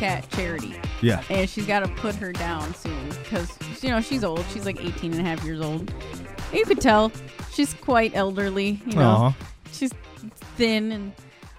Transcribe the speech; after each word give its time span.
cat 0.00 0.26
Charity, 0.30 0.74
Yeah. 1.02 1.22
and 1.30 1.48
she's 1.48 1.66
got 1.66 1.80
to 1.80 1.88
put 1.96 2.14
her 2.16 2.32
down 2.32 2.74
soon 2.74 3.08
because 3.10 3.56
you 3.82 3.90
know 3.90 4.00
she's 4.00 4.24
old. 4.24 4.44
She's 4.52 4.64
like 4.64 4.82
18 4.82 5.12
and 5.12 5.20
a 5.20 5.24
half 5.24 5.44
years 5.44 5.60
old. 5.60 5.92
You 6.52 6.64
could 6.64 6.80
tell 6.80 7.12
she's 7.52 7.74
quite 7.74 8.12
elderly. 8.16 8.80
You 8.86 8.94
know, 8.94 9.02
Aw. 9.08 9.36
she's 9.72 9.92
thin 10.56 10.90
and 10.92 11.12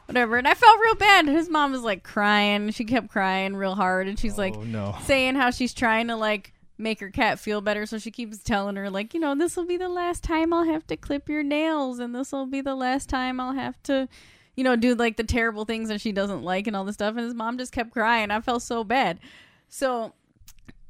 whatever. 0.08 0.38
And 0.38 0.48
I 0.48 0.54
felt 0.56 0.80
real 0.82 0.96
bad. 0.96 1.28
His 1.28 1.50
mom 1.50 1.72
was 1.72 1.82
like 1.82 2.04
crying. 2.04 2.72
She 2.72 2.84
kept 2.84 3.10
crying 3.10 3.56
real 3.56 3.76
hard, 3.76 4.08
and 4.08 4.18
she's 4.20 4.38
like 4.38 4.56
oh 4.58 4.64
no. 4.64 4.96
saying 5.04 5.36
how 5.36 5.52
she's 5.52 5.74
trying 5.74 6.08
to 6.08 6.16
like 6.16 6.54
make 6.78 7.00
her 7.00 7.12
cat 7.12 7.38
feel 7.38 7.62
better 7.62 7.86
so 7.86 8.00
she 8.00 8.10
keeps 8.10 8.40
telling 8.40 8.76
her 8.76 8.90
like 8.90 9.14
you 9.14 9.20
know 9.20 9.36
this 9.36 9.56
will 9.56 9.68
be 9.68 9.78
the 9.78 9.88
last 9.88 10.24
time 10.24 10.52
i'll 10.52 10.64
have 10.64 10.88
to 10.88 10.98
clip 10.98 11.30
your 11.30 11.44
nails 11.44 12.00
and 12.00 12.16
this 12.16 12.32
will 12.32 12.48
be 12.48 12.60
the 12.60 12.74
last 12.74 13.08
time 13.08 13.40
i'll 13.40 13.54
have 13.54 13.80
to 13.84 14.08
you 14.56 14.64
know 14.64 14.76
do 14.76 14.96
like 14.96 15.18
the 15.18 15.24
terrible 15.24 15.66
things 15.66 15.90
that 15.90 16.02
she 16.02 16.12
doesn't 16.12 16.44
like 16.44 16.68
and 16.68 16.76
all 16.76 16.86
this 16.86 16.96
stuff 16.96 17.16
and 17.16 17.26
his 17.26 17.34
mom 17.34 17.58
just 17.58 17.72
kept 17.72 17.92
crying 17.92 18.32
i 18.32 18.40
felt 18.40 18.62
so 18.62 18.84
bad 18.84 19.20
so 19.70 20.14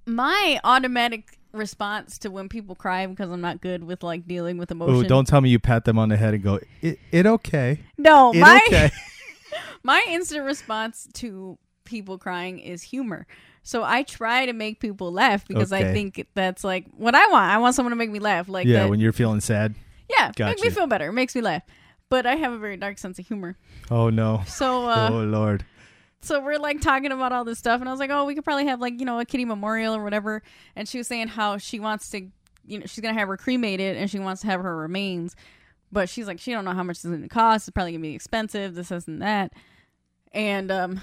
my 0.06 0.60
automatic 0.64 1.38
response 1.54 2.18
to 2.18 2.32
when 2.32 2.48
people 2.48 2.76
cry 2.76 3.06
because 3.06 3.30
i'm 3.32 3.42
not 3.42 3.62
good 3.62 3.84
with 3.84 4.04
like 4.04 4.28
dealing 4.28 4.58
with 4.58 4.72
emotion 4.72 4.96
Oh, 4.96 5.04
don't 5.04 5.28
tell 5.28 5.42
me 5.42 5.50
you 5.50 5.60
pat 5.60 5.86
them 5.86 6.00
on 6.00 6.10
the 6.10 6.18
head 6.18 6.34
and 6.34 6.44
go, 6.44 6.60
it, 6.82 7.00
it 7.12 7.26
okay. 7.26 7.80
no 7.98 8.32
It 8.32 8.40
my 8.40 8.62
okay. 8.68 8.90
my 9.84 10.04
instant 10.10 10.46
response 10.46 11.08
to 11.14 11.58
people 11.84 12.18
crying 12.18 12.60
is 12.60 12.82
humor. 12.82 13.28
So 13.64 13.84
I 13.84 14.04
try 14.04 14.46
to 14.48 14.54
make 14.54 14.80
people 14.80 15.12
laugh 15.12 15.48
because 15.48 15.72
I 15.72 15.94
think 15.94 16.26
that's 16.34 16.64
like 16.64 16.86
what 16.98 17.14
I 17.14 17.28
want. 17.28 17.52
I 17.52 17.58
want 17.60 17.76
someone 17.76 17.92
to 17.92 17.96
make 17.96 18.10
me 18.10 18.20
laugh. 18.20 18.50
Like 18.50 18.66
yeah, 18.66 18.84
that, 18.84 18.90
when 18.90 19.00
you're 19.00 19.12
feeling 19.12 19.40
sad. 19.40 19.76
yeah, 20.10 20.32
make 20.40 20.62
me 20.62 20.70
feel 20.70 20.88
better. 20.88 21.10
It 21.10 21.14
makes 21.14 21.36
me 21.36 21.42
laugh. 21.42 21.62
But 22.12 22.28
I 22.28 22.36
have 22.36 22.52
a 22.52 22.60
very 22.60 22.76
dark 22.78 22.98
sense 23.00 23.18
of 23.18 23.26
humor. 23.26 23.58
Oh 23.90 24.10
no. 24.10 24.44
So 24.46 24.86
uh 24.88 25.10
oh 25.12 25.24
lord. 25.24 25.66
so 26.22 26.42
we're 26.42 26.60
like 26.60 26.82
talking 26.82 27.12
about 27.12 27.32
all 27.32 27.46
this 27.46 27.58
stuff 27.58 27.80
and 27.80 27.90
I 27.90 27.92
was 27.94 28.00
like, 28.00 28.12
"Oh, 28.12 28.26
we 28.26 28.36
could 28.36 28.44
probably 28.44 28.68
have 28.68 28.80
like, 28.80 29.00
you 29.00 29.06
know, 29.06 29.20
a 29.20 29.26
kitty 29.26 29.46
memorial 29.46 29.96
or 29.96 30.04
whatever." 30.04 30.44
And 30.76 30.88
she 30.88 30.98
was 30.98 31.08
saying 31.08 31.30
how 31.30 31.58
she 31.58 31.80
wants 31.80 32.10
to 32.12 32.28
you 32.66 32.80
know, 32.80 32.86
she's 32.86 33.02
going 33.02 33.14
to 33.14 33.20
have 33.20 33.28
her 33.28 33.38
cremated 33.38 33.98
and 33.98 34.10
she 34.10 34.20
wants 34.20 34.42
to 34.42 34.48
have 34.48 34.62
her 34.62 34.76
remains. 34.76 35.36
But 35.92 36.10
she's 36.10 36.28
like, 36.28 36.40
she 36.40 36.52
don't 36.52 36.66
know 36.66 36.74
how 36.74 36.84
much 36.84 36.98
it's 36.98 37.06
going 37.06 37.22
to 37.22 37.28
cost. 37.28 37.68
It's 37.68 37.74
probably 37.74 37.94
going 37.94 38.02
to 38.02 38.08
be 38.08 38.16
expensive, 38.16 38.76
this, 38.76 38.90
this, 38.90 39.08
and 39.08 39.22
that. 39.22 39.54
And 40.32 40.72
um, 40.72 41.02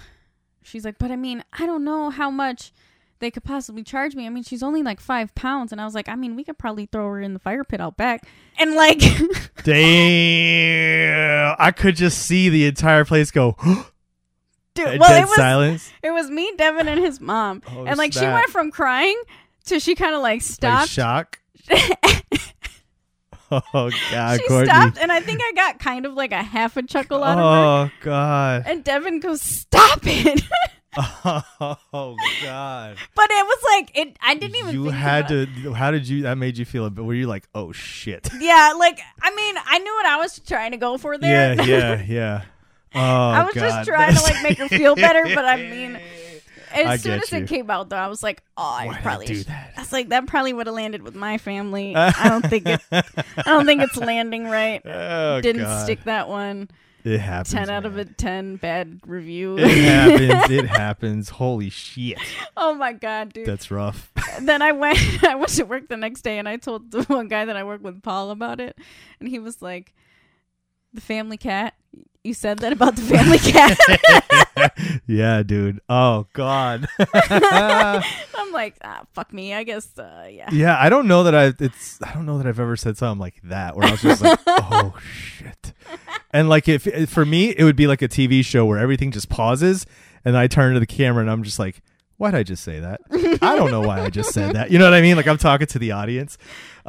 she's 0.62 0.84
like, 0.84 0.98
but 0.98 1.10
I 1.10 1.16
mean, 1.16 1.44
I 1.52 1.66
don't 1.66 1.84
know 1.84 2.10
how 2.10 2.30
much 2.30 2.72
they 3.20 3.30
could 3.30 3.44
possibly 3.44 3.82
charge 3.82 4.14
me. 4.14 4.26
I 4.26 4.28
mean, 4.30 4.42
she's 4.44 4.62
only 4.62 4.82
like 4.82 5.00
five 5.00 5.34
pounds. 5.34 5.72
And 5.72 5.80
I 5.80 5.84
was 5.84 5.94
like, 5.94 6.08
I 6.08 6.14
mean, 6.14 6.36
we 6.36 6.44
could 6.44 6.58
probably 6.58 6.86
throw 6.86 7.06
her 7.08 7.20
in 7.20 7.32
the 7.32 7.38
fire 7.38 7.64
pit 7.64 7.80
out 7.80 7.96
back. 7.96 8.26
And 8.58 8.74
like, 8.74 9.00
Damn. 9.64 11.56
I 11.58 11.70
could 11.72 11.96
just 11.96 12.18
see 12.18 12.48
the 12.48 12.66
entire 12.66 13.04
place 13.04 13.30
go 13.30 13.56
dude, 14.74 14.84
dead 14.86 15.00
well, 15.00 15.22
it 15.22 15.26
was, 15.26 15.34
silence. 15.36 15.92
it 16.02 16.10
was 16.10 16.30
me, 16.30 16.52
Devin, 16.56 16.88
and 16.88 17.00
his 17.00 17.20
mom. 17.20 17.62
Oh, 17.70 17.84
and 17.84 17.96
like, 17.98 18.12
she 18.12 18.24
went 18.26 18.48
from 18.50 18.70
crying 18.70 19.20
to 19.66 19.80
she 19.80 19.94
kind 19.94 20.14
of 20.14 20.22
like 20.22 20.36
Like 20.36 20.42
stopped. 20.42 20.90
shock. 20.90 21.38
oh 23.50 23.90
god, 24.10 24.40
she 24.40 24.46
Courtney. 24.46 24.66
stopped, 24.66 24.98
and 24.98 25.10
I 25.10 25.20
think 25.20 25.40
I 25.42 25.52
got 25.54 25.78
kind 25.78 26.04
of 26.06 26.14
like 26.14 26.32
a 26.32 26.42
half 26.42 26.76
a 26.76 26.82
chuckle 26.82 27.24
out 27.24 27.38
of 27.38 27.44
her. 27.44 27.94
Oh 27.98 28.04
god. 28.04 28.64
And 28.66 28.84
Devin 28.84 29.20
goes, 29.20 29.40
"Stop 29.40 30.00
it!" 30.04 30.42
Oh 31.92 32.16
god. 32.42 32.96
but 33.14 33.26
it 33.30 33.46
was 33.46 33.62
like 33.64 33.90
it. 33.96 34.16
I 34.22 34.34
didn't 34.34 34.56
even. 34.56 34.74
You 34.74 34.84
had 34.86 35.28
to 35.28 35.46
how 35.72 35.90
did 35.90 36.08
you 36.08 36.22
that 36.22 36.36
made 36.38 36.56
you 36.58 36.64
feel 36.64 36.88
but 36.90 37.04
were 37.04 37.14
you 37.14 37.26
like, 37.26 37.48
"Oh 37.54 37.72
shit." 37.72 38.28
Yeah, 38.40 38.74
like 38.78 38.98
I 39.22 39.34
mean, 39.34 39.54
I 39.66 39.78
knew 39.78 39.92
what 39.94 40.06
I 40.06 40.16
was 40.16 40.38
trying 40.40 40.70
to 40.72 40.76
go 40.76 40.96
for 40.98 41.18
there. 41.18 41.54
Yeah, 41.54 41.62
yeah, 41.64 42.02
yeah. 42.02 42.42
Oh 42.94 43.00
I 43.00 43.44
was 43.44 43.54
god. 43.54 43.60
just 43.60 43.88
trying 43.88 44.14
to 44.14 44.22
like 44.22 44.42
make 44.42 44.58
her 44.58 44.68
feel 44.68 44.96
better, 44.96 45.22
but 45.34 45.44
I 45.44 45.56
mean, 45.56 46.00
as 46.72 46.86
I 46.86 46.96
soon 46.96 47.20
as 47.20 47.30
you. 47.32 47.38
it 47.38 47.48
came 47.48 47.70
out, 47.70 47.90
though, 47.90 47.96
I 47.96 48.08
was 48.08 48.22
like, 48.22 48.42
"Oh, 48.56 48.62
I 48.78 48.86
Why 48.86 49.00
probably 49.00 49.26
do 49.26 49.42
that? 49.44 49.74
I 49.76 49.80
was 49.80 49.92
like, 49.92 50.08
that 50.08 50.26
probably 50.26 50.52
would 50.54 50.66
have 50.66 50.74
landed 50.74 51.02
with 51.02 51.14
my 51.14 51.36
family. 51.38 51.94
I 51.94 52.28
don't 52.28 52.46
think 52.46 52.66
it. 52.66 52.80
I 52.90 53.02
don't 53.44 53.66
think 53.66 53.82
it's 53.82 53.96
landing 53.96 54.44
right. 54.44 54.80
Oh, 54.86 55.40
Didn't 55.42 55.62
God. 55.62 55.84
stick 55.84 56.04
that 56.04 56.28
one. 56.28 56.70
It 57.08 57.20
happens. 57.20 57.54
Ten 57.54 57.70
out 57.70 57.86
of 57.86 57.96
a 57.96 58.04
ten 58.04 58.56
bad 58.56 59.00
review. 59.06 59.56
It 59.58 59.70
happens. 59.70 60.50
It 60.50 60.66
happens. 60.68 61.30
Holy 61.30 61.70
shit. 61.70 62.18
oh 62.54 62.74
my 62.74 62.92
god, 62.92 63.32
dude. 63.32 63.46
That's 63.46 63.70
rough. 63.70 64.12
then 64.42 64.60
I 64.60 64.72
went 64.72 64.98
I 65.24 65.34
went 65.34 65.48
to 65.52 65.64
work 65.64 65.88
the 65.88 65.96
next 65.96 66.20
day 66.20 66.38
and 66.38 66.46
I 66.46 66.58
told 66.58 66.90
the 66.90 67.04
one 67.04 67.28
guy 67.28 67.46
that 67.46 67.56
I 67.56 67.64
work 67.64 67.82
with 67.82 68.02
Paul 68.02 68.30
about 68.30 68.60
it 68.60 68.76
and 69.20 69.28
he 69.28 69.38
was 69.38 69.62
like 69.62 69.94
the 70.92 71.00
family 71.00 71.38
cat 71.38 71.74
you 72.24 72.34
said 72.34 72.58
that 72.58 72.72
about 72.72 72.96
the 72.96 73.02
family 73.02 73.38
cat 73.38 73.78
yeah, 75.06 75.42
dude. 75.42 75.80
Oh 75.88 76.26
god. 76.34 76.86
I'm 76.98 78.52
like 78.52 78.76
ah 78.82 79.02
fuck 79.12 79.32
me 79.32 79.54
I 79.54 79.62
guess 79.62 79.98
uh, 79.98 80.28
yeah 80.30 80.50
yeah, 80.52 80.76
I 80.78 80.90
don't 80.90 81.06
know 81.08 81.22
that 81.24 81.34
I 81.34 81.52
it's 81.58 82.02
I 82.02 82.12
don't 82.12 82.26
know 82.26 82.36
that 82.38 82.46
I've 82.46 82.60
ever 82.60 82.76
said 82.76 82.98
something 82.98 83.20
like 83.20 83.40
that 83.44 83.76
where 83.76 83.86
I 83.86 83.92
was 83.92 84.02
just 84.02 84.20
like, 84.22 84.38
"Oh 84.46 84.94
shit." 85.10 85.72
And 86.30 86.48
like 86.48 86.68
if 86.68 87.10
for 87.10 87.24
me 87.24 87.54
it 87.56 87.64
would 87.64 87.76
be 87.76 87.86
like 87.86 88.02
a 88.02 88.08
TV 88.08 88.44
show 88.44 88.66
where 88.66 88.78
everything 88.78 89.10
just 89.10 89.28
pauses 89.28 89.86
and 90.24 90.36
I 90.36 90.46
turn 90.46 90.74
to 90.74 90.80
the 90.80 90.86
camera 90.86 91.22
and 91.22 91.30
I'm 91.30 91.42
just 91.42 91.58
like, 91.58 91.80
"Why'd 92.16 92.34
I 92.34 92.42
just 92.42 92.62
say 92.62 92.80
that?" 92.80 93.00
I 93.42 93.56
don't 93.56 93.70
know 93.70 93.80
why 93.80 94.00
I 94.00 94.10
just 94.10 94.32
said 94.34 94.54
that. 94.54 94.70
You 94.70 94.78
know 94.78 94.84
what 94.84 94.94
I 94.94 95.00
mean? 95.00 95.16
Like 95.16 95.26
I'm 95.26 95.38
talking 95.38 95.66
to 95.68 95.78
the 95.78 95.92
audience. 95.92 96.36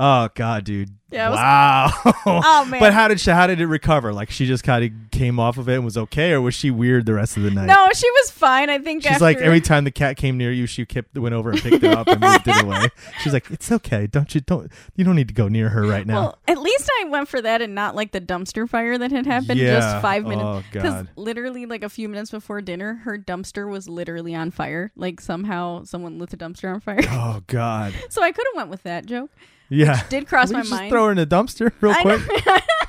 Oh 0.01 0.29
god, 0.33 0.63
dude. 0.63 0.91
Yeah, 1.11 1.27
it 1.27 1.29
was- 1.31 1.37
wow. 1.37 1.91
Oh, 2.45 2.65
man. 2.65 2.79
But 2.79 2.93
how 2.93 3.07
did 3.07 3.19
she 3.19 3.31
how 3.31 3.47
did 3.47 3.59
it 3.59 3.65
recover? 3.65 4.13
Like 4.13 4.29
she 4.29 4.45
just 4.45 4.63
kind 4.63 4.85
of 4.85 4.91
came 5.11 5.39
off 5.39 5.57
of 5.57 5.67
it 5.67 5.73
and 5.75 5.83
was 5.83 5.97
okay 5.97 6.31
or 6.33 6.39
was 6.39 6.53
she 6.55 6.69
weird 6.71 7.05
the 7.07 7.15
rest 7.15 7.35
of 7.35 7.41
the 7.43 7.49
night? 7.51 7.65
no 7.65 7.87
she 7.95 8.09
was 8.11 8.29
fine 8.31 8.69
I 8.69 8.77
think 8.77 9.01
She's 9.03 9.13
after, 9.13 9.23
like 9.25 9.37
every 9.39 9.59
time 9.59 9.83
the 9.85 9.91
cat 9.91 10.15
came 10.17 10.37
near 10.37 10.51
you, 10.51 10.67
she 10.67 10.85
kept 10.85 11.17
went 11.17 11.33
over 11.35 11.49
and 11.49 11.59
picked 11.61 11.83
it 11.83 11.91
up 11.97 12.07
and 12.07 12.21
moved 12.21 12.47
it 12.47 12.63
away. 12.63 12.89
She's 13.21 13.33
like, 13.33 13.49
"It's 13.51 13.71
okay. 13.71 14.05
Don't 14.07 14.33
you 14.35 14.39
don't 14.41 14.71
you 14.95 15.03
don't 15.03 15.15
need 15.15 15.27
to 15.29 15.33
go 15.33 15.47
near 15.49 15.69
her 15.69 15.81
right 15.85 16.05
now." 16.07 16.21
well 16.21 16.39
at 16.47 16.59
least 16.59 16.89
I 17.01 17.05
went 17.09 17.27
for 17.27 17.41
that 17.41 17.61
and 17.61 17.73
not 17.75 17.95
like 17.95 18.11
the 18.11 18.21
dumpster 18.21 18.69
fire 18.69 18.97
that 18.99 19.11
had 19.11 19.25
happened 19.25 19.59
Yeah. 19.59 19.79
just 19.79 20.01
five 20.01 20.23
minutes 20.23 20.43
Oh, 20.45 20.63
because 20.71 20.93
God. 20.93 21.09
literally 21.17 21.65
like 21.65 21.83
a 21.83 21.89
few 21.89 22.07
minutes 22.07 22.29
before 22.31 22.61
dinner 22.61 23.01
her 23.03 23.17
dumpster 23.17 23.67
was 23.69 23.89
literally 23.89 24.33
on 24.35 24.51
fire 24.51 24.91
like 24.95 25.19
somehow 25.19 25.83
someone 25.83 26.19
lit 26.19 26.29
the 26.29 26.37
dumpster 26.37 26.71
on 26.73 26.79
fire 26.79 26.99
oh 27.09 27.41
God, 27.47 27.93
so 28.09 28.21
I 28.21 28.31
could 28.31 28.45
have 28.45 28.55
went 28.55 28.69
with 28.69 28.83
that 28.83 29.05
joke 29.07 29.31
yeah. 29.69 30.03
did 30.09 30.27
cross 30.27 30.51
my 30.51 30.59
just 30.59 30.71
mind 30.71 30.91
throw 30.91 31.05
her 31.05 31.11
in 31.11 31.17
the 31.17 31.27
dumpster 31.27 31.71
real 31.81 31.93
I 31.93 32.01
quick. 32.01 32.63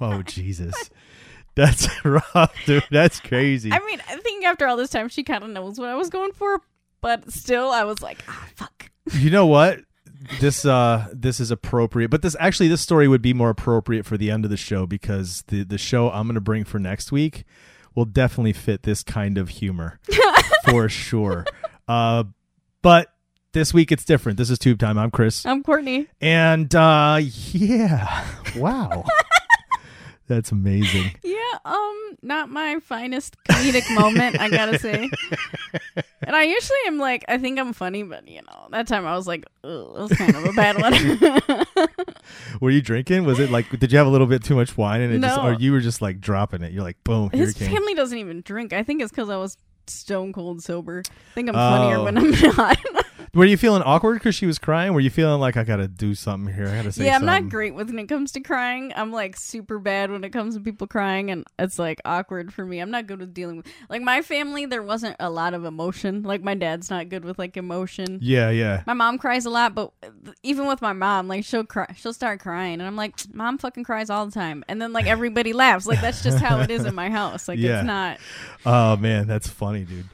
Oh 0.00 0.22
Jesus, 0.22 0.90
that's 1.54 1.88
rough, 2.04 2.54
dude. 2.64 2.84
That's 2.90 3.20
crazy. 3.20 3.70
I 3.70 3.78
mean, 3.80 4.00
I 4.08 4.16
think 4.16 4.44
after 4.44 4.66
all 4.66 4.76
this 4.76 4.90
time, 4.90 5.08
she 5.08 5.22
kind 5.22 5.44
of 5.44 5.50
knows 5.50 5.78
what 5.78 5.88
I 5.88 5.94
was 5.94 6.08
going 6.08 6.32
for, 6.32 6.62
but 7.02 7.30
still, 7.30 7.70
I 7.70 7.84
was 7.84 8.00
like, 8.00 8.24
ah, 8.28 8.48
fuck. 8.54 8.90
you 9.12 9.30
know 9.30 9.46
what? 9.46 9.80
This 10.38 10.64
uh 10.64 11.08
this 11.12 11.40
is 11.40 11.50
appropriate, 11.50 12.10
but 12.10 12.22
this 12.22 12.36
actually 12.38 12.68
this 12.68 12.80
story 12.80 13.08
would 13.08 13.22
be 13.22 13.32
more 13.34 13.50
appropriate 13.50 14.04
for 14.06 14.16
the 14.16 14.30
end 14.30 14.44
of 14.44 14.50
the 14.50 14.56
show 14.56 14.86
because 14.86 15.42
the 15.48 15.64
the 15.64 15.78
show 15.78 16.10
I'm 16.10 16.26
going 16.26 16.34
to 16.34 16.40
bring 16.42 16.64
for 16.64 16.78
next 16.78 17.10
week 17.10 17.44
will 17.94 18.04
definitely 18.04 18.52
fit 18.52 18.82
this 18.82 19.02
kind 19.02 19.38
of 19.38 19.48
humor 19.48 19.98
for 20.68 20.88
sure. 20.88 21.46
Uh, 21.88 22.24
but 22.82 23.12
this 23.52 23.74
week 23.74 23.90
it's 23.92 24.04
different. 24.04 24.38
This 24.38 24.50
is 24.50 24.58
Tube 24.58 24.78
Time. 24.78 24.98
I'm 24.98 25.10
Chris, 25.10 25.44
I'm 25.44 25.62
Courtney. 25.62 26.06
and 26.20 26.72
uh, 26.74 27.18
yeah, 27.20 28.24
wow. 28.56 29.04
That's 30.28 30.52
amazing. 30.52 31.10
Yeah, 31.24 31.58
um, 31.64 32.16
not 32.22 32.50
my 32.50 32.78
finest 32.78 33.36
comedic 33.48 33.92
moment, 33.92 34.40
I 34.40 34.48
gotta 34.48 34.78
say. 34.78 35.10
And 36.22 36.36
I 36.36 36.44
usually 36.44 36.78
am 36.86 36.98
like, 36.98 37.24
I 37.26 37.38
think 37.38 37.58
I'm 37.58 37.72
funny, 37.72 38.04
but 38.04 38.28
you 38.28 38.40
know, 38.42 38.68
that 38.70 38.86
time 38.86 39.06
I 39.06 39.16
was 39.16 39.26
like, 39.26 39.44
Ugh, 39.64 39.94
that 39.94 40.02
was 40.02 40.12
kind 40.12 40.36
of 40.36 40.44
a 40.44 40.52
bad 40.52 40.80
one. 40.80 41.96
Were 42.60 42.70
you 42.70 42.80
drinking? 42.80 43.24
Was 43.24 43.40
it 43.40 43.50
like? 43.50 43.76
Did 43.76 43.90
you 43.90 43.98
have 43.98 44.06
a 44.06 44.10
little 44.10 44.28
bit 44.28 44.44
too 44.44 44.54
much 44.54 44.76
wine 44.76 45.00
and 45.00 45.12
it 45.12 45.20
just, 45.20 45.40
or 45.40 45.54
you 45.54 45.72
were 45.72 45.80
just 45.80 46.00
like 46.00 46.20
dropping 46.20 46.62
it? 46.62 46.70
You're 46.72 46.84
like, 46.84 47.02
boom, 47.02 47.30
here 47.32 47.46
His 47.46 47.60
it 47.60 47.68
family 47.68 47.94
doesn't 47.94 48.16
even 48.16 48.42
drink. 48.42 48.72
I 48.72 48.84
think 48.84 49.02
it's 49.02 49.10
because 49.10 49.30
I 49.30 49.36
was 49.36 49.56
stone 49.90 50.32
cold 50.32 50.62
sober. 50.62 51.02
I 51.06 51.34
think 51.34 51.48
I'm 51.48 51.54
oh. 51.56 51.58
funnier 51.58 51.96
Oh. 51.98 52.04
when 52.04 52.18
I'm 52.18 52.30
not. 52.56 52.78
Were 53.32 53.44
you 53.44 53.56
feeling 53.56 53.82
awkward 53.82 54.14
because 54.14 54.34
she 54.34 54.44
was 54.46 54.58
crying? 54.58 54.92
Were 54.92 54.98
you 54.98 55.08
feeling 55.10 55.40
like 55.40 55.56
I 55.56 55.62
gotta 55.62 55.86
do 55.86 56.16
something 56.16 56.52
here? 56.52 56.66
I 56.66 56.74
gotta 56.74 56.90
say 56.90 57.04
yeah, 57.04 57.14
I'm 57.14 57.20
something. 57.20 57.44
not 57.44 57.48
great 57.48 57.74
when 57.76 57.96
it 57.96 58.08
comes 58.08 58.32
to 58.32 58.40
crying. 58.40 58.92
I'm 58.96 59.12
like 59.12 59.36
super 59.36 59.78
bad 59.78 60.10
when 60.10 60.24
it 60.24 60.30
comes 60.30 60.56
to 60.56 60.60
people 60.60 60.88
crying, 60.88 61.30
and 61.30 61.46
it's 61.56 61.78
like 61.78 62.00
awkward 62.04 62.52
for 62.52 62.64
me. 62.66 62.80
I'm 62.80 62.90
not 62.90 63.06
good 63.06 63.20
with 63.20 63.32
dealing 63.32 63.58
with 63.58 63.66
like 63.88 64.02
my 64.02 64.20
family. 64.22 64.66
There 64.66 64.82
wasn't 64.82 65.14
a 65.20 65.30
lot 65.30 65.54
of 65.54 65.64
emotion. 65.64 66.24
Like 66.24 66.42
my 66.42 66.56
dad's 66.56 66.90
not 66.90 67.08
good 67.08 67.24
with 67.24 67.38
like 67.38 67.56
emotion. 67.56 68.18
Yeah, 68.20 68.50
yeah. 68.50 68.82
My 68.88 68.94
mom 68.94 69.16
cries 69.16 69.46
a 69.46 69.50
lot, 69.50 69.76
but 69.76 69.92
uh, 70.02 70.08
even 70.42 70.66
with 70.66 70.82
my 70.82 70.92
mom, 70.92 71.28
like 71.28 71.44
she'll 71.44 71.62
cry, 71.64 71.86
she'll 71.96 72.12
start 72.12 72.40
crying, 72.40 72.74
and 72.80 72.82
I'm 72.82 72.96
like, 72.96 73.14
mom 73.32 73.58
fucking 73.58 73.84
cries 73.84 74.10
all 74.10 74.26
the 74.26 74.32
time, 74.32 74.64
and 74.66 74.82
then 74.82 74.92
like 74.92 75.06
everybody 75.06 75.52
laughs. 75.52 75.86
Like 75.86 76.00
that's 76.00 76.24
just 76.24 76.38
how 76.38 76.58
it 76.62 76.70
is 76.72 76.84
in 76.84 76.96
my 76.96 77.10
house. 77.20 77.46
Like 77.46 77.60
Yeah. 77.60 77.78
it's 77.78 77.86
not. 77.86 78.18
Oh 78.66 78.96
man, 78.96 79.28
that's 79.28 79.46
funny, 79.46 79.79
dude. 79.84 80.06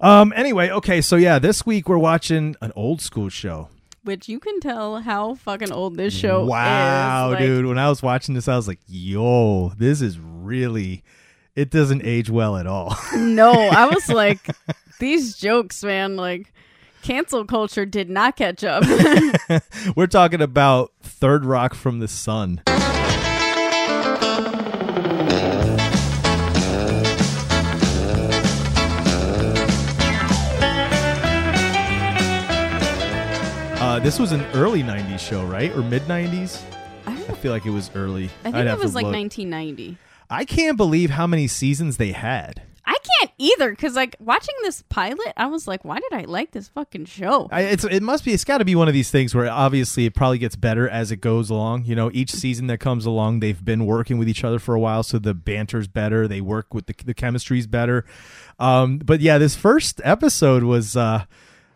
Um. 0.00 0.32
Anyway, 0.36 0.70
okay. 0.70 1.00
So 1.00 1.16
yeah, 1.16 1.38
this 1.38 1.66
week 1.66 1.88
we're 1.88 1.98
watching 1.98 2.56
an 2.60 2.72
old 2.76 3.00
school 3.00 3.28
show. 3.28 3.68
Which 4.04 4.28
you 4.28 4.40
can 4.40 4.60
tell 4.60 5.00
how 5.00 5.34
fucking 5.34 5.72
old 5.72 5.96
this 5.96 6.14
show 6.14 6.44
wow, 6.44 7.28
is. 7.28 7.32
Like, 7.32 7.40
dude. 7.40 7.66
When 7.66 7.78
I 7.78 7.88
was 7.88 8.02
watching 8.02 8.34
this, 8.34 8.48
I 8.48 8.56
was 8.56 8.68
like, 8.68 8.80
"Yo, 8.86 9.70
this 9.76 10.00
is 10.00 10.18
really." 10.18 11.02
It 11.56 11.70
doesn't 11.70 12.02
age 12.04 12.30
well 12.30 12.56
at 12.56 12.68
all. 12.68 12.96
No, 13.16 13.50
I 13.52 13.86
was 13.86 14.08
like, 14.08 14.48
these 15.00 15.36
jokes, 15.36 15.82
man, 15.82 16.14
like 16.14 16.52
cancel 17.02 17.44
culture 17.44 17.84
did 17.84 18.08
not 18.08 18.36
catch 18.36 18.62
up. 18.62 18.84
we're 19.96 20.06
talking 20.06 20.40
about 20.40 20.92
Third 21.02 21.44
Rock 21.44 21.74
from 21.74 21.98
the 21.98 22.06
Sun. 22.06 22.62
Uh, 33.98 34.00
this 34.00 34.20
was 34.20 34.30
an 34.30 34.42
early 34.54 34.80
'90s 34.80 35.18
show, 35.18 35.44
right, 35.44 35.74
or 35.74 35.82
mid 35.82 36.02
'90s? 36.02 36.62
I, 37.04 37.14
I 37.14 37.34
feel 37.34 37.50
like 37.50 37.66
it 37.66 37.70
was 37.70 37.90
early. 37.96 38.30
I 38.44 38.50
I'd 38.50 38.54
think 38.54 38.66
it 38.68 38.78
was 38.78 38.94
like 38.94 39.02
look. 39.02 39.12
1990. 39.12 39.98
I 40.30 40.44
can't 40.44 40.76
believe 40.76 41.10
how 41.10 41.26
many 41.26 41.48
seasons 41.48 41.96
they 41.96 42.12
had. 42.12 42.62
I 42.84 42.94
can't 43.02 43.32
either 43.38 43.70
because, 43.70 43.96
like, 43.96 44.14
watching 44.20 44.54
this 44.62 44.84
pilot, 44.88 45.32
I 45.36 45.46
was 45.46 45.66
like, 45.66 45.84
why 45.84 45.98
did 45.98 46.12
I 46.12 46.26
like 46.30 46.52
this 46.52 46.68
fucking 46.68 47.06
show? 47.06 47.48
I, 47.50 47.62
it's 47.62 47.82
it 47.82 48.04
must 48.04 48.24
be 48.24 48.32
it's 48.32 48.44
got 48.44 48.58
to 48.58 48.64
be 48.64 48.76
one 48.76 48.86
of 48.86 48.94
these 48.94 49.10
things 49.10 49.34
where 49.34 49.50
obviously 49.50 50.04
it 50.04 50.14
probably 50.14 50.38
gets 50.38 50.54
better 50.54 50.88
as 50.88 51.10
it 51.10 51.16
goes 51.16 51.50
along. 51.50 51.86
You 51.86 51.96
know, 51.96 52.08
each 52.14 52.30
season 52.30 52.68
that 52.68 52.78
comes 52.78 53.04
along, 53.04 53.40
they've 53.40 53.64
been 53.64 53.84
working 53.84 54.16
with 54.16 54.28
each 54.28 54.44
other 54.44 54.60
for 54.60 54.76
a 54.76 54.80
while, 54.80 55.02
so 55.02 55.18
the 55.18 55.34
banter's 55.34 55.88
better. 55.88 56.28
They 56.28 56.40
work 56.40 56.72
with 56.72 56.86
the 56.86 56.94
the 57.04 57.14
chemistry's 57.14 57.66
better. 57.66 58.04
Um, 58.60 58.98
but 58.98 59.20
yeah, 59.20 59.38
this 59.38 59.56
first 59.56 60.00
episode 60.04 60.62
was 60.62 60.96
uh, 60.96 61.24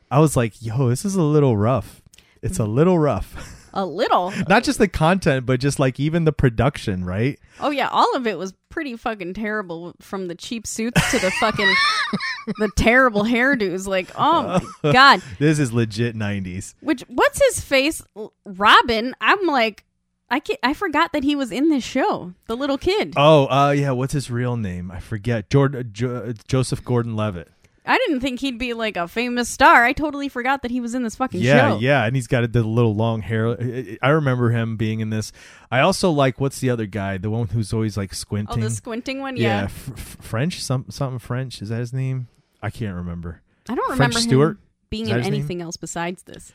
I 0.09 0.21
was 0.21 0.37
like, 0.37 0.63
yo, 0.63 0.89
this 0.89 1.05
is 1.05 1.17
a 1.17 1.23
little 1.23 1.57
rough. 1.57 2.02
It's 2.43 2.59
a 2.59 2.65
little 2.65 2.99
rough. 2.99 3.69
A 3.73 3.87
little. 3.87 4.33
Not 4.49 4.65
just 4.65 4.79
the 4.79 4.89
content, 4.89 5.47
but 5.47 5.61
just 5.61 5.79
like 5.79 5.99
even 5.99 6.25
the 6.25 6.33
production, 6.33 7.05
right? 7.05 7.39
Oh 7.61 7.71
yeah, 7.71 7.89
all 7.89 8.15
of 8.17 8.27
it 8.27 8.37
was 8.37 8.53
pretty 8.69 8.97
fucking 8.97 9.35
terrible. 9.35 9.95
From 10.01 10.29
the 10.29 10.35
cheap 10.35 10.67
suits 10.67 11.11
to 11.11 11.19
the 11.19 11.31
fucking 11.31 11.73
the 12.59 12.71
terrible 12.77 13.23
hairdos. 13.23 13.87
Like, 13.87 14.11
oh 14.17 14.61
my 14.83 14.89
uh, 14.89 14.93
god. 14.93 15.23
This 15.39 15.59
is 15.59 15.73
legit 15.73 16.17
'90s. 16.17 16.75
Which 16.81 17.03
what's 17.09 17.41
his 17.47 17.61
face? 17.61 18.03
Robin. 18.45 19.15
I'm 19.21 19.47
like, 19.47 19.85
I 20.29 20.41
can 20.41 20.57
I 20.63 20.75
forgot 20.75 21.13
that 21.13 21.25
he 21.25 21.35
was 21.35 21.51
in 21.51 21.71
this 21.71 21.85
show. 21.85 22.35
The 22.49 22.57
little 22.57 22.79
kid. 22.79 23.15
Oh, 23.17 23.47
uh, 23.47 23.71
yeah. 23.71 23.93
What's 23.93 24.13
his 24.13 24.31
real 24.31 24.57
name? 24.57 24.91
I 24.91 25.01
forget. 25.01 25.49
Jordan, 25.49 25.81
uh, 25.81 25.83
jo- 25.85 26.17
uh, 26.17 26.33
Joseph 26.47 26.85
Gordon-Levitt. 26.85 27.51
I 27.85 27.99
didn't 27.99 28.21
think 28.21 28.39
he'd 28.41 28.59
be 28.59 28.75
like 28.75 28.97
a 28.97 29.09
famous 29.09 29.49
star. 29.49 29.85
I 29.85 29.93
totally 29.93 30.29
forgot 30.29 30.63
that 30.63 30.71
he 30.71 30.81
was 30.81 30.95
in 30.95 31.03
this 31.03 31.17
fucking 31.17 31.41
Yeah, 31.41 31.71
show. 31.71 31.79
yeah, 31.81 32.05
and 32.05 32.15
he's 32.15 32.29
got 32.29 32.53
the 32.53 32.63
little 32.63 32.95
long 32.95 33.23
hair. 33.23 33.57
I 34.01 34.09
remember 34.11 34.51
him 34.51 34.77
being 34.77 35.01
in 35.01 35.11
this. 35.11 35.33
I 35.71 35.81
also 35.81 36.11
like 36.11 36.41
what's 36.41 36.61
the 36.61 36.71
other 36.71 36.87
guy, 36.87 37.19
the 37.19 37.29
one 37.31 37.49
who's 37.49 37.73
always 37.73 37.97
like 37.97 38.11
Oh, 38.13 38.15
squinting. 38.15 38.61
the 38.61 38.71
squinting 38.71 39.19
one. 39.21 39.37
yeah, 39.37 39.43
Yeah, 39.59 39.65
F- 39.65 39.91
F- 39.97 40.17
French, 40.21 40.63
some 40.63 40.87
something 40.91 41.19
French. 41.19 41.61
Is 41.61 41.71
that 41.71 41.79
his 41.81 41.93
name? 41.93 42.29
I 42.63 42.71
can't 42.71 42.95
remember. 42.95 43.43
I 43.69 43.75
don't 43.75 43.97
French 43.97 44.15
remember 44.15 44.19
Stewart? 44.21 44.51
him 44.53 44.59
being 44.91 45.09
in 45.09 45.17
his 45.17 45.25
name? 45.25 45.35
anything 45.35 45.61
else 45.63 45.77
besides 45.77 46.23
this. 46.23 46.53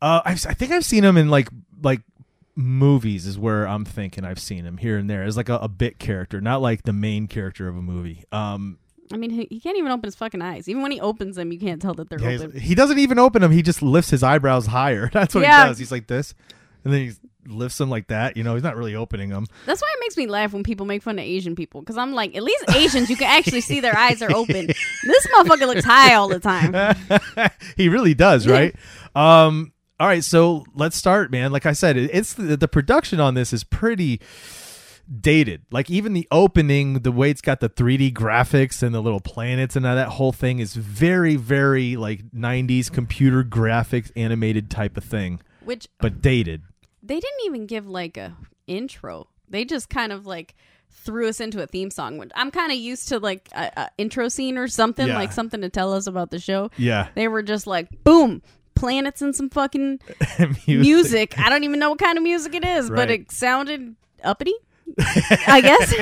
Uh, 0.00 0.22
I've, 0.24 0.46
I 0.46 0.54
think 0.54 0.72
I've 0.72 0.84
seen 0.84 1.04
him 1.04 1.16
in 1.18 1.28
like 1.28 1.48
like 1.82 2.00
movies. 2.54 3.26
Is 3.26 3.38
where 3.38 3.66
I'm 3.68 3.84
thinking 3.84 4.24
I've 4.24 4.38
seen 4.40 4.64
him 4.64 4.78
here 4.78 4.96
and 4.96 5.10
there 5.10 5.24
as 5.24 5.36
like 5.36 5.48
a, 5.50 5.56
a 5.56 5.68
bit 5.68 5.98
character, 5.98 6.40
not 6.40 6.62
like 6.62 6.84
the 6.84 6.92
main 6.94 7.26
character 7.26 7.68
of 7.68 7.76
a 7.76 7.82
movie. 7.82 8.24
Um, 8.32 8.78
I 9.12 9.16
mean, 9.16 9.30
he, 9.30 9.46
he 9.50 9.60
can't 9.60 9.76
even 9.78 9.90
open 9.90 10.06
his 10.06 10.14
fucking 10.14 10.42
eyes. 10.42 10.68
Even 10.68 10.82
when 10.82 10.90
he 10.92 11.00
opens 11.00 11.36
them, 11.36 11.52
you 11.52 11.58
can't 11.58 11.80
tell 11.80 11.94
that 11.94 12.08
they're 12.10 12.20
yeah, 12.20 12.44
open. 12.44 12.58
he 12.60 12.74
doesn't 12.74 12.98
even 12.98 13.18
open 13.18 13.42
them. 13.42 13.52
He 13.52 13.62
just 13.62 13.82
lifts 13.82 14.10
his 14.10 14.22
eyebrows 14.22 14.66
higher. 14.66 15.08
That's 15.12 15.34
what 15.34 15.42
Yeah. 15.42 15.64
he 15.64 15.68
does. 15.70 15.78
He's 15.78 15.92
like 15.92 16.06
this, 16.06 16.34
and 16.84 16.92
then 16.92 17.00
he 17.08 17.12
lifts 17.46 17.78
them 17.78 17.88
like 17.88 18.08
that. 18.08 18.36
You 18.36 18.44
know, 18.44 18.54
he's 18.54 18.62
not 18.62 18.76
really 18.76 18.94
opening 18.94 19.30
them. 19.30 19.46
That's 19.64 19.80
why 19.80 19.88
it 19.94 20.00
makes 20.00 20.16
me 20.16 20.26
laugh 20.26 20.52
when 20.52 20.62
people 20.62 20.84
make 20.86 21.02
fun 21.02 21.18
of 21.18 21.24
Asian 21.24 21.54
people. 21.56 21.80
Because 21.80 21.96
I'm 21.96 22.12
like, 22.12 22.36
at 22.36 22.42
least 22.42 22.64
Asians, 22.74 23.08
you 23.08 23.16
can 23.16 23.26
actually 23.28 23.62
see 23.62 23.80
their 23.80 23.96
eyes 23.96 24.20
are 24.22 24.30
open. 24.34 24.66
This 25.04 25.26
motherfucker 25.28 25.66
looks 25.66 25.84
high 25.84 26.14
all 26.14 26.28
the 26.28 26.40
time. 26.40 27.50
he 27.76 27.88
really 27.88 28.12
does, 28.14 28.46
right? 28.46 28.74
Um, 29.14 29.72
all 29.98 30.06
right, 30.06 30.22
so 30.22 30.64
let's 30.74 30.96
start, 30.96 31.30
man. 31.30 31.50
Like 31.50 31.64
I 31.66 31.72
said, 31.72 31.96
it's 31.96 32.34
the, 32.34 32.56
the 32.56 32.68
production 32.68 33.18
on 33.20 33.34
this 33.34 33.52
is 33.52 33.64
pretty 33.64 34.20
dated. 35.20 35.62
Like 35.70 35.90
even 35.90 36.12
the 36.12 36.26
opening, 36.30 36.94
the 37.00 37.12
way 37.12 37.30
it's 37.30 37.40
got 37.40 37.60
the 37.60 37.68
3D 37.68 38.12
graphics 38.12 38.82
and 38.82 38.94
the 38.94 39.00
little 39.00 39.20
planets 39.20 39.74
and 39.76 39.84
that 39.84 40.08
whole 40.08 40.32
thing 40.32 40.58
is 40.58 40.74
very, 40.74 41.36
very 41.36 41.96
like 41.96 42.30
90s 42.32 42.92
computer 42.92 43.42
graphics 43.44 44.10
animated 44.16 44.70
type 44.70 44.96
of 44.96 45.04
thing, 45.04 45.40
Which 45.64 45.88
but 46.00 46.20
dated. 46.20 46.62
they 47.02 47.20
didn't 47.20 47.40
even 47.46 47.66
give 47.66 47.86
like 47.88 48.16
a 48.16 48.36
intro. 48.66 49.28
They 49.48 49.64
just 49.64 49.88
kind 49.88 50.12
of 50.12 50.26
like 50.26 50.54
threw 50.90 51.28
us 51.28 51.40
into 51.40 51.62
a 51.62 51.66
theme 51.66 51.90
song. 51.90 52.18
Which 52.18 52.30
I'm 52.34 52.50
kind 52.50 52.70
of 52.72 52.78
used 52.78 53.08
to 53.08 53.18
like 53.18 53.48
a, 53.52 53.70
a 53.76 53.90
intro 53.98 54.28
scene 54.28 54.58
or 54.58 54.68
something, 54.68 55.06
Yeah. 55.08 55.16
like 55.16 55.32
something 55.32 55.60
to 55.62 55.68
tell 55.70 55.92
us 55.94 56.06
about 56.06 56.30
the 56.30 56.38
show. 56.38 56.70
Yeah. 56.76 57.08
They 57.14 57.28
were 57.28 57.42
just 57.42 57.66
like, 57.66 57.88
boom, 58.04 58.42
planets 58.74 59.22
and 59.22 59.34
some 59.34 59.48
fucking 59.48 60.00
music. 60.66 61.38
I 61.38 61.48
don't 61.48 61.64
even 61.64 61.78
know 61.78 61.90
what 61.90 61.98
kind 61.98 62.18
of 62.18 62.24
music 62.24 62.54
it 62.54 62.64
is, 62.64 62.90
but 62.90 63.10
it 63.10 63.30
sounded 63.32 63.96
uppity. 64.22 64.54
I 65.46 65.60
guess 65.60 65.94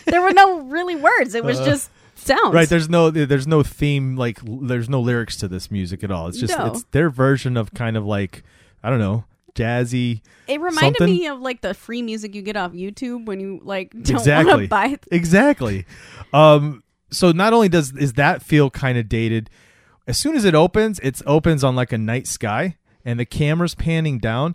there 0.06 0.20
were 0.22 0.32
no 0.32 0.60
really 0.62 0.96
words. 0.96 1.34
It 1.34 1.44
was 1.44 1.58
just 1.60 1.90
sounds. 2.14 2.40
Uh, 2.46 2.50
Right, 2.52 2.68
there's 2.68 2.88
no 2.88 3.10
there's 3.10 3.46
no 3.46 3.62
theme 3.62 4.16
like 4.16 4.38
l- 4.46 4.58
there's 4.62 4.88
no 4.88 5.00
lyrics 5.00 5.36
to 5.38 5.48
this 5.48 5.70
music 5.70 6.02
at 6.04 6.10
all. 6.10 6.28
It's 6.28 6.38
just 6.38 6.56
No. 6.58 6.66
it's 6.66 6.84
their 6.92 7.10
version 7.10 7.56
of 7.56 7.72
kind 7.74 7.96
of 7.96 8.04
like 8.04 8.42
I 8.82 8.90
don't 8.90 8.98
know, 8.98 9.24
jazzy. 9.54 10.22
It 10.48 10.60
reminded 10.60 10.98
something- 10.98 11.06
me 11.14 11.26
of 11.26 11.40
like 11.40 11.60
the 11.60 11.74
free 11.74 12.02
music 12.02 12.34
you 12.34 12.42
get 12.42 12.56
off 12.56 12.72
YouTube 12.72 13.26
when 13.26 13.40
you 13.40 13.60
like 13.62 13.90
don't 13.92 14.10
want 14.10 14.20
Exactly. 14.20 14.64
to 14.64 14.68
buy. 14.68 14.98
Exactly. 15.10 15.86
Um 16.32 16.82
so 17.10 17.32
not 17.32 17.52
only 17.52 17.68
does 17.68 17.92
is 17.96 18.14
that 18.14 18.42
feel 18.42 18.70
kind 18.70 18.96
of 18.98 19.08
dated, 19.08 19.50
as 20.06 20.16
soon 20.18 20.36
as 20.36 20.44
it 20.44 20.54
opens, 20.54 20.98
it 21.00 21.20
opens 21.26 21.62
on 21.64 21.74
like 21.76 21.92
a 21.92 21.98
night 21.98 22.26
sky 22.26 22.76
and 23.04 23.18
the 23.18 23.24
camera's 23.24 23.74
panning 23.74 24.18
down 24.18 24.54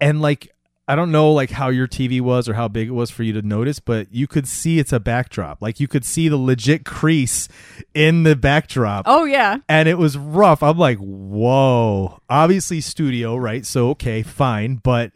and 0.00 0.20
like 0.22 0.52
I 0.90 0.96
don't 0.96 1.12
know 1.12 1.30
like 1.30 1.50
how 1.50 1.68
your 1.68 1.86
TV 1.86 2.20
was 2.20 2.48
or 2.48 2.54
how 2.54 2.66
big 2.66 2.88
it 2.88 2.90
was 2.90 3.12
for 3.12 3.22
you 3.22 3.32
to 3.34 3.42
notice, 3.42 3.78
but 3.78 4.12
you 4.12 4.26
could 4.26 4.48
see 4.48 4.80
it's 4.80 4.92
a 4.92 4.98
backdrop. 4.98 5.62
Like 5.62 5.78
you 5.78 5.86
could 5.86 6.04
see 6.04 6.28
the 6.28 6.36
legit 6.36 6.84
crease 6.84 7.46
in 7.94 8.24
the 8.24 8.34
backdrop. 8.34 9.04
Oh 9.06 9.24
yeah, 9.24 9.58
and 9.68 9.88
it 9.88 9.98
was 9.98 10.18
rough. 10.18 10.64
I'm 10.64 10.76
like, 10.76 10.98
whoa. 10.98 12.18
Obviously, 12.28 12.80
studio, 12.80 13.36
right? 13.36 13.64
So, 13.64 13.90
okay, 13.90 14.24
fine. 14.24 14.80
But 14.82 15.12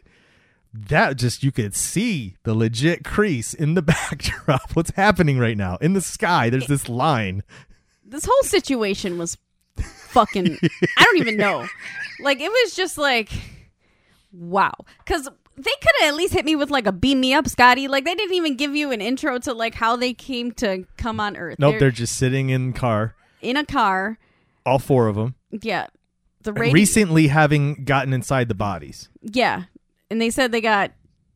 that 0.73 1.17
just, 1.17 1.43
you 1.43 1.51
could 1.51 1.75
see 1.75 2.37
the 2.43 2.53
legit 2.53 3.03
crease 3.03 3.53
in 3.53 3.73
the 3.73 3.81
backdrop. 3.81 4.77
What's 4.77 4.91
happening 4.91 5.39
right 5.39 5.57
now? 5.57 5.75
In 5.81 5.91
the 5.91 5.99
sky, 5.99 6.49
there's 6.49 6.67
this 6.67 6.87
line. 6.87 7.43
this 8.05 8.23
whole 8.23 8.43
situation 8.43 9.17
was 9.17 9.37
fucking. 9.75 10.57
I 10.97 11.03
don't 11.03 11.17
even 11.17 11.35
know. 11.35 11.67
Like 12.21 12.39
it 12.39 12.49
was 12.49 12.75
just 12.75 12.97
like, 12.97 13.29
wow. 14.31 14.73
Because 14.99 15.27
they 15.57 15.71
could 15.81 15.91
have 16.01 16.09
at 16.09 16.15
least 16.15 16.33
hit 16.33 16.45
me 16.45 16.55
with 16.55 16.69
like 16.69 16.87
a 16.87 16.91
beam 16.91 17.19
me 17.19 17.33
up, 17.33 17.47
Scotty. 17.47 17.87
Like 17.87 18.05
they 18.05 18.15
didn't 18.15 18.35
even 18.35 18.55
give 18.55 18.75
you 18.75 18.91
an 18.91 19.01
intro 19.01 19.37
to 19.39 19.53
like 19.53 19.75
how 19.75 19.95
they 19.95 20.13
came 20.13 20.51
to 20.53 20.85
come 20.97 21.19
on 21.19 21.35
Earth. 21.37 21.57
Nope, 21.59 21.71
They're 21.73 21.79
they're 21.79 21.91
just 21.91 22.17
sitting 22.17 22.49
in 22.49 22.73
car, 22.73 23.15
in 23.41 23.57
a 23.57 23.65
car. 23.65 24.17
all 24.65 24.79
four 24.79 25.07
of 25.07 25.15
them. 25.15 25.35
Yeah, 25.51 25.87
the 26.41 26.53
radio. 26.53 26.73
Recently 26.73 27.27
having 27.27 27.85
gotten 27.85 28.13
inside 28.13 28.47
the 28.49 28.55
bodies. 28.55 29.09
Yeah. 29.21 29.63
And 30.11 30.21
they 30.21 30.29
said 30.29 30.51
they 30.51 30.61
got 30.61 30.91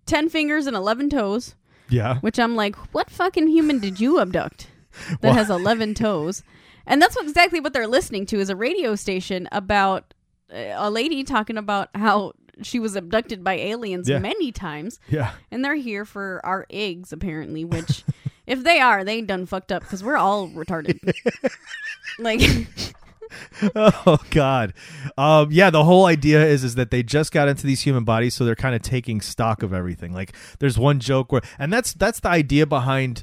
10 0.05 0.29
fingers 0.29 0.67
and 0.67 0.75
11 0.75 1.09
toes. 1.09 1.55
Yeah. 1.91 2.19
which 2.19 2.37
I'm 2.39 2.55
like, 2.55 2.75
what 2.93 3.09
fucking 3.09 3.47
human 3.47 3.79
did 3.79 3.99
you 3.99 4.19
abduct 4.19 4.67
that 5.09 5.23
Well- 5.23 5.33
has 5.33 5.49
11 5.49 5.95
toes? 5.95 6.43
And 6.85 7.01
that's 7.01 7.15
what, 7.15 7.25
exactly 7.25 7.59
what 7.59 7.73
they're 7.73 7.87
listening 7.87 8.25
to 8.27 8.39
is 8.39 8.49
a 8.51 8.55
radio 8.55 8.93
station 8.95 9.47
about 9.51 10.13
uh, 10.53 10.73
a 10.75 10.89
lady 10.91 11.23
talking 11.23 11.57
about 11.57 11.89
how 11.95 12.33
she 12.63 12.79
was 12.79 12.95
abducted 12.95 13.43
by 13.43 13.53
aliens 13.53 14.07
Yeah. 14.09 14.19
many 14.19 14.51
times, 14.51 14.99
Yeah. 15.09 15.31
and 15.51 15.63
they're 15.63 15.75
here 15.75 16.05
for 16.05 16.41
our 16.43 16.65
eggs 16.69 17.11
apparently. 17.13 17.63
Which, 17.65 18.03
if 18.47 18.63
they 18.63 18.79
are, 18.79 19.03
they 19.03 19.21
done 19.21 19.45
fucked 19.45 19.71
up 19.71 19.83
because 19.83 20.03
we're 20.03 20.17
all 20.17 20.49
retarded. 20.49 20.99
like, 22.19 22.41
oh 23.75 24.17
god 24.31 24.73
um 25.15 25.49
yeah 25.51 25.69
the 25.69 25.83
whole 25.83 26.07
idea 26.07 26.43
is 26.43 26.63
is 26.63 26.73
that 26.73 26.89
they 26.89 27.03
just 27.03 27.31
got 27.31 27.47
into 27.47 27.67
these 27.67 27.81
human 27.81 28.03
bodies 28.03 28.33
so 28.33 28.43
they're 28.43 28.55
kind 28.55 28.73
of 28.73 28.81
taking 28.81 29.21
stock 29.21 29.61
of 29.61 29.71
everything 29.71 30.11
like 30.11 30.33
there's 30.57 30.79
one 30.79 30.99
joke 30.99 31.31
where 31.31 31.41
and 31.59 31.71
that's 31.71 31.93
that's 31.93 32.19
the 32.21 32.27
idea 32.27 32.65
behind 32.65 33.21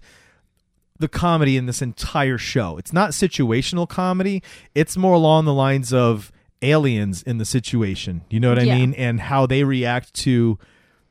the 1.00 1.08
comedy 1.08 1.56
in 1.56 1.66
this 1.66 1.82
entire 1.82 2.38
show 2.38 2.78
it's 2.78 2.92
not 2.92 3.10
situational 3.10 3.88
comedy 3.88 4.44
it's 4.76 4.96
more 4.96 5.14
along 5.14 5.44
the 5.44 5.52
lines 5.52 5.92
of 5.92 6.30
aliens 6.62 7.22
in 7.22 7.38
the 7.38 7.44
situation 7.44 8.22
you 8.30 8.40
know 8.40 8.48
what 8.54 8.62
Yeah. 8.64 8.74
i 8.74 8.78
mean 8.78 8.94
and 8.94 9.20
how 9.20 9.46
they 9.46 9.64
react 9.64 10.14
to 10.14 10.58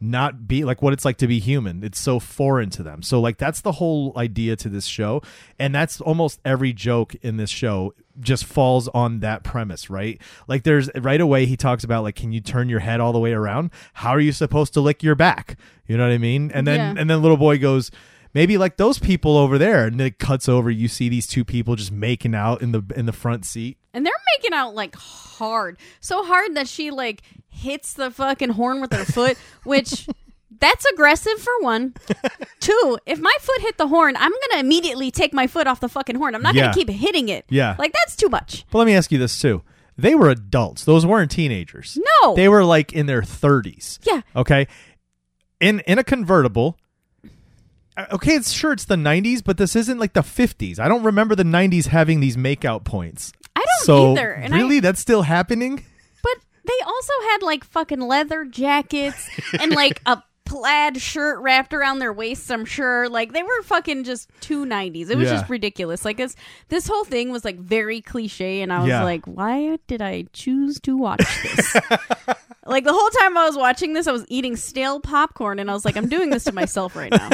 not 0.02 0.46
be 0.48 0.66
like 0.66 0.82
what 0.82 0.92
it's 0.92 1.06
like 1.06 1.16
to 1.18 1.26
be 1.26 1.40
human. 1.40 1.82
It's 1.82 1.98
so 1.98 2.20
foreign 2.20 2.70
to 2.72 2.84
them. 2.84 3.02
So 3.02 3.22
like 3.22 3.38
that's 3.38 3.62
the 3.62 3.72
whole 3.72 4.12
idea 4.18 4.58
to 4.58 4.68
this 4.68 4.86
show, 4.86 5.22
and 5.58 5.74
that's 5.74 6.02
almost 6.02 6.42
every 6.44 6.74
joke 6.74 7.16
in 7.22 7.38
this 7.38 7.50
show 7.50 7.94
just 8.20 8.44
falls 8.44 8.90
on 8.90 9.22
that 9.22 9.46
premise, 9.46 9.90
right? 9.90 10.22
Like 10.50 10.64
there's 10.64 10.90
right 10.96 11.22
away 11.22 11.46
he 11.46 11.56
talks 11.56 11.86
about 11.86 12.04
like 12.04 12.16
can 12.16 12.34
you 12.34 12.42
turn 12.42 12.68
your 12.68 12.82
head 12.82 13.00
all 13.00 13.14
the 13.14 13.20
way 13.20 13.32
around? 13.32 13.72
How 13.94 14.10
are 14.12 14.20
you 14.20 14.34
supposed 14.34 14.74
to 14.74 14.82
lick 14.82 15.02
your 15.02 15.16
back? 15.16 15.58
You 15.88 15.96
know 15.98 16.04
what 16.06 16.14
I 16.14 16.18
mean? 16.18 16.52
And 16.52 16.68
then 16.68 16.76
Yeah. 16.96 17.02
and 17.02 17.10
then 17.10 17.22
little 17.22 17.38
boy 17.38 17.58
goes 17.58 17.90
Maybe 18.34 18.58
like 18.58 18.76
those 18.76 19.00
people 19.00 19.38
over 19.38 19.58
there, 19.58 19.86
and 19.88 20.02
it 20.02 20.20
cuts 20.20 20.50
over. 20.50 20.70
You 20.70 20.90
see 20.90 21.08
these 21.08 21.26
two 21.26 21.46
people 21.46 21.78
just 21.78 21.94
making 21.94 22.36
out 22.36 22.62
in 22.62 22.74
the 22.74 22.84
in 22.94 23.06
the 23.06 23.14
front 23.14 23.46
seat. 23.46 23.78
And 23.96 24.06
they're 24.06 24.14
making 24.38 24.54
out 24.54 24.76
like 24.76 24.96
hard, 24.96 25.78
so 26.00 26.24
hard 26.24 26.56
that 26.56 26.68
she 26.68 26.92
like 26.92 27.24
hits 27.48 27.94
the 27.94 28.12
fucking 28.12 28.50
horn 28.50 28.82
with 28.82 28.94
her 28.94 29.06
foot, 29.06 29.38
which. 29.64 30.08
That's 30.58 30.86
aggressive 30.86 31.38
for 31.40 31.52
one. 31.60 31.96
Two, 32.62 32.98
if 33.06 33.20
my 33.20 33.34
foot 33.42 33.60
hit 33.60 33.78
the 33.78 33.90
horn, 33.90 34.16
I'm 34.18 34.32
gonna 34.32 34.62
immediately 34.62 35.12
take 35.12 35.34
my 35.34 35.48
foot 35.48 35.68
off 35.68 35.82
the 35.82 35.90
fucking 35.90 36.16
horn. 36.16 36.34
I'm 36.34 36.42
not 36.42 36.56
Yeah. 36.56 36.62
gonna 36.64 36.74
keep 36.74 36.90
hitting 36.90 37.28
it. 37.28 37.44
Yeah. 37.50 37.76
Like 37.78 37.92
that's 37.92 38.16
too 38.16 38.30
much. 38.30 38.66
But 38.72 38.78
let 38.78 38.86
me 38.86 38.96
ask 38.96 39.12
you 39.12 39.18
this 39.18 39.38
too: 39.38 39.64
they 39.98 40.16
were 40.16 40.30
adults; 40.30 40.86
those 40.86 41.06
weren't 41.06 41.30
teenagers. 41.30 42.00
No. 42.24 42.36
They 42.36 42.48
were 42.48 42.64
like 42.64 42.94
in 42.94 43.06
their 43.06 43.22
thirties. 43.22 44.00
Yeah. 44.04 44.22
Okay. 44.34 44.68
In 45.60 45.82
in 45.82 46.00
a 46.00 46.06
convertible. 46.06 46.78
Uh, 47.98 48.06
Okay, 48.14 48.36
it's 48.36 48.52
sure 48.54 48.72
it's 48.72 48.86
the 48.86 48.96
90s, 48.96 49.44
but 49.44 49.58
this 49.58 49.76
isn't 49.76 50.00
like 50.00 50.14
the 50.14 50.22
50s. 50.22 50.80
I 50.80 50.88
don't 50.88 51.04
remember 51.04 51.36
the 51.36 51.44
90s 51.44 51.88
having 51.88 52.22
these 52.22 52.38
makeout 52.38 52.86
points. 52.86 53.34
I 53.84 53.86
don't 53.86 53.86
so 53.86 54.12
either. 54.14 54.32
And 54.32 54.54
I- 54.54 54.58
really, 54.58 54.80
that's 54.80 55.00
still 55.00 55.24
happening. 55.24 55.84
But 56.24 56.36
they 56.66 56.86
also 56.86 57.14
had 57.32 57.42
like 57.44 57.64
fucking 57.64 58.02
leather 58.02 58.46
jackets 58.46 59.30
and 59.60 59.72
like 59.72 60.02
a 60.06 60.22
plaid 60.46 61.02
shirt 61.02 61.40
wrapped 61.40 61.74
around 61.74 61.98
their 62.00 62.14
waists, 62.14 62.52
I'm 62.52 62.66
sure. 62.66 63.10
Like 63.10 63.34
they 63.34 63.42
were 63.42 63.62
fucking 63.64 64.04
just 64.04 64.30
two 64.42 64.66
nineties. 64.66 65.10
It 65.10 65.18
was 65.18 65.28
Yeah. 65.30 65.38
just 65.38 65.50
ridiculous. 65.50 66.06
Like 66.06 66.18
this 66.18 66.36
this 66.70 66.88
whole 66.88 67.04
thing 67.04 67.32
was 67.32 67.44
like 67.44 67.58
very 67.58 68.00
cliche 68.02 68.62
and 68.62 68.72
I 68.72 68.80
was 68.80 68.88
Yeah. 68.88 69.04
like, 69.04 69.26
why 69.26 69.78
did 69.88 70.02
I 70.04 70.26
choose 70.34 70.80
to 70.82 70.96
watch 70.98 71.24
this? 71.44 71.76
like 72.68 72.84
the 72.84 72.94
whole 72.94 73.10
time 73.22 73.36
I 73.38 73.46
was 73.46 73.58
watching 73.58 73.94
this, 73.94 74.06
I 74.08 74.12
was 74.12 74.26
eating 74.30 74.56
stale 74.56 75.00
popcorn 75.00 75.58
and 75.60 75.70
I 75.70 75.74
was 75.74 75.84
like, 75.84 75.98
I'm 75.98 76.10
doing 76.10 76.30
this 76.30 76.44
to 76.46 76.52
myself 76.52 76.96
right 76.96 77.12
now. 77.12 77.30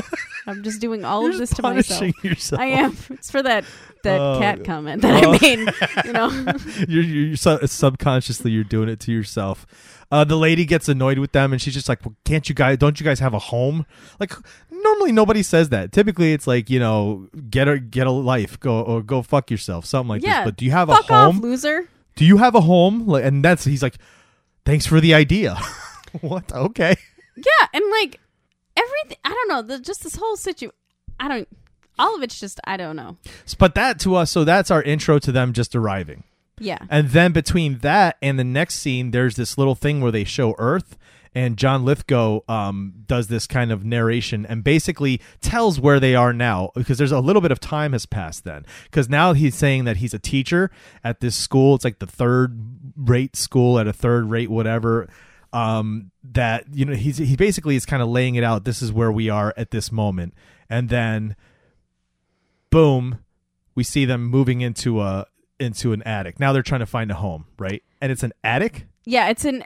I'm 0.48 0.64
just 0.64 0.80
doing 0.82 1.04
all 1.06 1.24
You're 1.24 1.34
of 1.34 1.38
this 1.38 1.54
to 1.56 1.62
myself. 1.62 2.24
yourself. 2.24 2.62
I 2.62 2.66
am. 2.68 2.98
It's 3.10 3.30
for 3.30 3.44
that 3.44 3.66
that 4.04 4.20
Oh. 4.20 4.40
cat 4.40 4.64
comment 4.64 5.02
that 5.02 5.24
Oh. 5.24 5.34
I 5.34 5.40
made. 5.42 6.06
You 6.06 6.14
know. 6.14 6.30
you're, 6.88 7.04
you're 7.04 7.36
su- 7.38 7.66
subconsciously 7.66 8.52
you're 8.52 8.64
doing 8.64 8.90
it 8.90 9.00
to 9.02 9.12
yourself. 9.12 9.66
Uh, 10.12 10.24
the 10.26 10.36
lady 10.36 10.66
gets 10.66 10.90
annoyed 10.90 11.18
with 11.20 11.32
them, 11.32 11.54
and 11.54 11.62
she's 11.62 11.74
just 11.74 11.88
like, 11.88 12.06
well, 12.06 12.14
"Can't 12.26 12.48
you 12.50 12.54
guys? 12.54 12.78
Don't 12.78 13.00
you 13.00 13.06
guys 13.06 13.20
have 13.20 13.34
a 13.34 13.40
home?" 13.40 13.86
Like 14.20 14.34
normally 14.70 15.14
nobody 15.14 15.42
says 15.42 15.70
that. 15.70 15.94
Typically, 15.94 16.34
it's 16.34 16.48
like 16.48 16.70
you 16.70 16.80
know, 16.80 17.30
get 17.50 17.68
a 17.70 17.80
get 17.80 18.08
a 18.08 18.12
life, 18.12 18.60
go 18.60 18.82
or 18.82 19.02
go 19.02 19.22
fuck 19.22 19.50
yourself, 19.50 19.86
something 19.86 20.10
like 20.10 20.22
yeah. 20.24 20.42
this. 20.42 20.48
But 20.52 20.58
do 20.58 20.66
you 20.66 20.72
have 20.72 20.90
a 20.90 20.96
home? 20.96 21.38
off, 21.38 21.42
loser. 21.42 21.88
do 22.18 22.26
you 22.26 22.38
have 22.38 22.56
a 22.56 22.62
home? 22.62 23.08
Like, 23.08 23.24
and 23.24 23.44
that's 23.46 23.64
he's 23.64 23.82
like, 23.82 23.96
"Thanks 24.66 24.86
for 24.86 25.00
the 25.00 25.14
idea." 25.14 25.58
what? 26.20 26.52
Okay. 26.52 26.96
Yeah, 27.38 27.68
and 27.74 27.84
like 28.02 28.20
everything, 28.76 29.18
I 29.24 29.30
don't 29.30 29.48
know. 29.48 29.62
The, 29.62 29.80
just 29.82 30.04
this 30.04 30.16
whole 30.16 30.36
situation, 30.36 30.76
I 31.22 31.30
don't. 31.30 31.48
All 32.02 32.16
of 32.16 32.24
it's 32.24 32.40
just 32.40 32.60
I 32.66 32.78
don't 32.78 32.96
know. 32.96 33.18
But 33.58 33.76
that 33.76 34.00
to 34.02 34.16
us, 34.16 34.32
so 34.32 34.44
that's 34.44 34.72
our 34.72 34.82
intro 34.82 35.20
to 35.20 35.32
them 35.32 35.54
just 35.54 35.76
arriving. 35.76 36.24
Yeah, 36.60 36.78
And 36.92 37.10
then 37.10 37.32
between 37.32 37.80
that 37.80 38.18
and 38.22 38.38
the 38.38 38.44
next 38.44 38.76
scene, 38.76 39.10
there's 39.10 39.36
this 39.36 39.58
little 39.58 39.74
thing 39.74 40.00
where 40.00 40.12
they 40.12 40.24
show 40.24 40.54
Earth, 40.60 40.96
and 41.34 41.58
John 41.58 41.86
Lithgow 41.86 42.42
um, 42.48 42.94
does 43.08 43.28
this 43.28 43.48
kind 43.48 43.72
of 43.72 43.84
narration 43.86 44.46
and 44.46 44.64
basically 44.64 45.22
tells 45.42 45.80
where 45.80 46.00
they 46.00 46.14
are 46.14 46.34
now 46.34 46.72
because 46.76 46.98
there's 46.98 47.12
a 47.12 47.20
little 47.20 47.42
bit 47.42 47.52
of 47.52 47.60
time 47.60 47.94
has 47.94 48.06
passed 48.06 48.44
then. 48.44 48.66
Because 48.84 49.10
now 49.10 49.34
he's 49.34 49.56
saying 49.56 49.86
that 49.86 49.98
he's 49.98 50.14
a 50.14 50.20
teacher 50.20 50.70
at 51.04 51.20
this 51.20 51.36
school. 51.36 51.76
It's 51.76 51.86
like 51.86 52.00
the 52.00 52.06
third 52.06 52.60
rate 52.96 53.36
school 53.36 53.80
at 53.80 53.88
a 53.88 53.94
third 53.94 54.30
rate 54.30 54.50
whatever. 54.50 55.08
Um, 55.54 56.12
that 56.24 56.66
you 56.72 56.86
know 56.86 56.94
he's 56.94 57.18
he 57.18 57.36
basically 57.36 57.76
is 57.76 57.86
kind 57.86 58.02
of 58.02 58.08
laying 58.08 58.36
it 58.36 58.44
out. 58.44 58.64
This 58.64 58.82
is 58.82 58.94
where 58.94 59.12
we 59.12 59.30
are 59.30 59.54
at 59.58 59.72
this 59.72 59.92
moment, 59.92 60.34
and 60.70 60.88
then 60.88 61.36
boom, 62.72 63.20
we 63.76 63.84
see 63.84 64.06
them 64.06 64.26
moving 64.26 64.62
into 64.62 65.02
a 65.02 65.28
into 65.60 65.94
an 65.94 66.02
attic. 66.04 66.40
Now 66.40 66.54
they're 66.54 66.64
trying 66.64 66.80
to 66.80 66.88
find 66.88 67.12
a 67.12 67.16
home, 67.16 67.46
right? 67.60 67.84
And 68.02 68.12
it's 68.12 68.24
an 68.24 68.34
attic. 68.44 68.88
yeah. 69.06 69.30
It's 69.30 69.46
an 69.46 69.64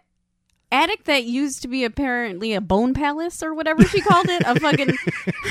attic 0.71 1.05
that 1.05 1.23
used 1.23 1.61
to 1.61 1.69
be 1.69 1.85
apparently 1.85 2.53
a 2.53 2.59
bone 2.59 2.93
palace 2.93 3.41
or 3.41 3.53
whatever 3.53 3.85
she 3.85 4.01
called 4.01 4.27
it. 4.27 4.43
A 4.45 4.59
fucking. 4.59 4.93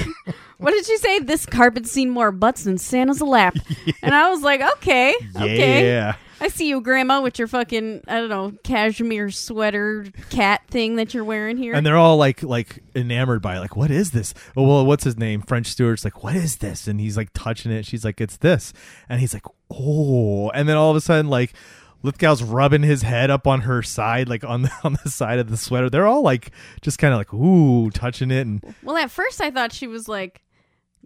what 0.59 0.73
did 0.73 0.85
she 0.85 0.99
say? 0.99 1.21
This 1.21 1.47
carpet's 1.47 1.91
seen 1.91 2.11
more 2.11 2.31
butts 2.31 2.65
than 2.65 2.77
Santa's 2.77 3.23
lap. 3.23 3.57
And 4.03 4.15
I 4.15 4.29
was 4.29 4.43
like, 4.43 4.61
okay, 4.61 5.15
okay. 5.35 6.13
I 6.45 6.49
see 6.49 6.69
you, 6.69 6.83
Grandma, 6.83 7.23
with 7.23 7.39
your 7.39 7.49
fucking 7.49 8.03
I 8.07 8.17
don't 8.21 8.29
know 8.29 8.53
cashmere 8.65 9.31
sweater 9.31 10.05
cat 10.29 10.61
thing 10.69 10.97
that 10.97 11.15
you're 11.15 11.25
wearing 11.25 11.57
here. 11.57 11.73
And 11.73 11.87
they're 11.87 11.97
all 11.97 12.19
like 12.19 12.43
like 12.43 12.81
enamored 12.95 13.41
by 13.41 13.57
it. 13.57 13.61
like 13.61 13.77
what 13.77 13.91
is 13.91 14.11
this? 14.11 14.35
Oh 14.55 14.67
well, 14.67 14.85
what's 14.85 15.05
his 15.05 15.17
name? 15.17 15.41
French 15.41 15.69
Stewart's 15.69 16.05
like 16.05 16.23
what 16.23 16.37
is 16.37 16.57
this? 16.57 16.87
And 16.87 17.01
he's 17.01 17.17
like 17.17 17.31
touching 17.33 17.73
it. 17.73 17.87
She's 17.87 18.05
like 18.05 18.21
it's 18.21 18.37
this, 18.37 18.75
and 19.09 19.21
he's 19.21 19.33
like 19.33 19.47
oh. 19.71 20.51
And 20.51 20.69
then 20.69 20.77
all 20.77 20.91
of 20.91 20.97
a 20.97 21.01
sudden 21.01 21.31
like 21.31 21.55
Lithgow's 22.03 22.43
rubbing 22.43 22.83
his 22.83 23.01
head 23.01 23.31
up 23.31 23.47
on 23.47 23.63
her 23.63 23.83
side, 23.83 24.29
like 24.29 24.45
on 24.45 24.63
the 24.63 24.73
on 24.85 24.99
the 25.03 25.11
side 25.11 25.39
of 25.39 25.49
the 25.49 25.57
sweater. 25.57 25.89
They're 25.89 26.07
all 26.07 26.23
like 26.23 26.51
just 26.83 26.99
kind 26.99 27.15
of 27.15 27.19
like 27.19 27.33
ooh, 27.33 27.91
touching 27.91 28.31
it, 28.31 28.47
and 28.47 28.63
Well, 28.83 28.99
at 28.99 29.11
first 29.11 29.41
I 29.41 29.51
thought 29.51 29.73
she 29.73 29.87
was 29.87 30.09
like 30.09 30.43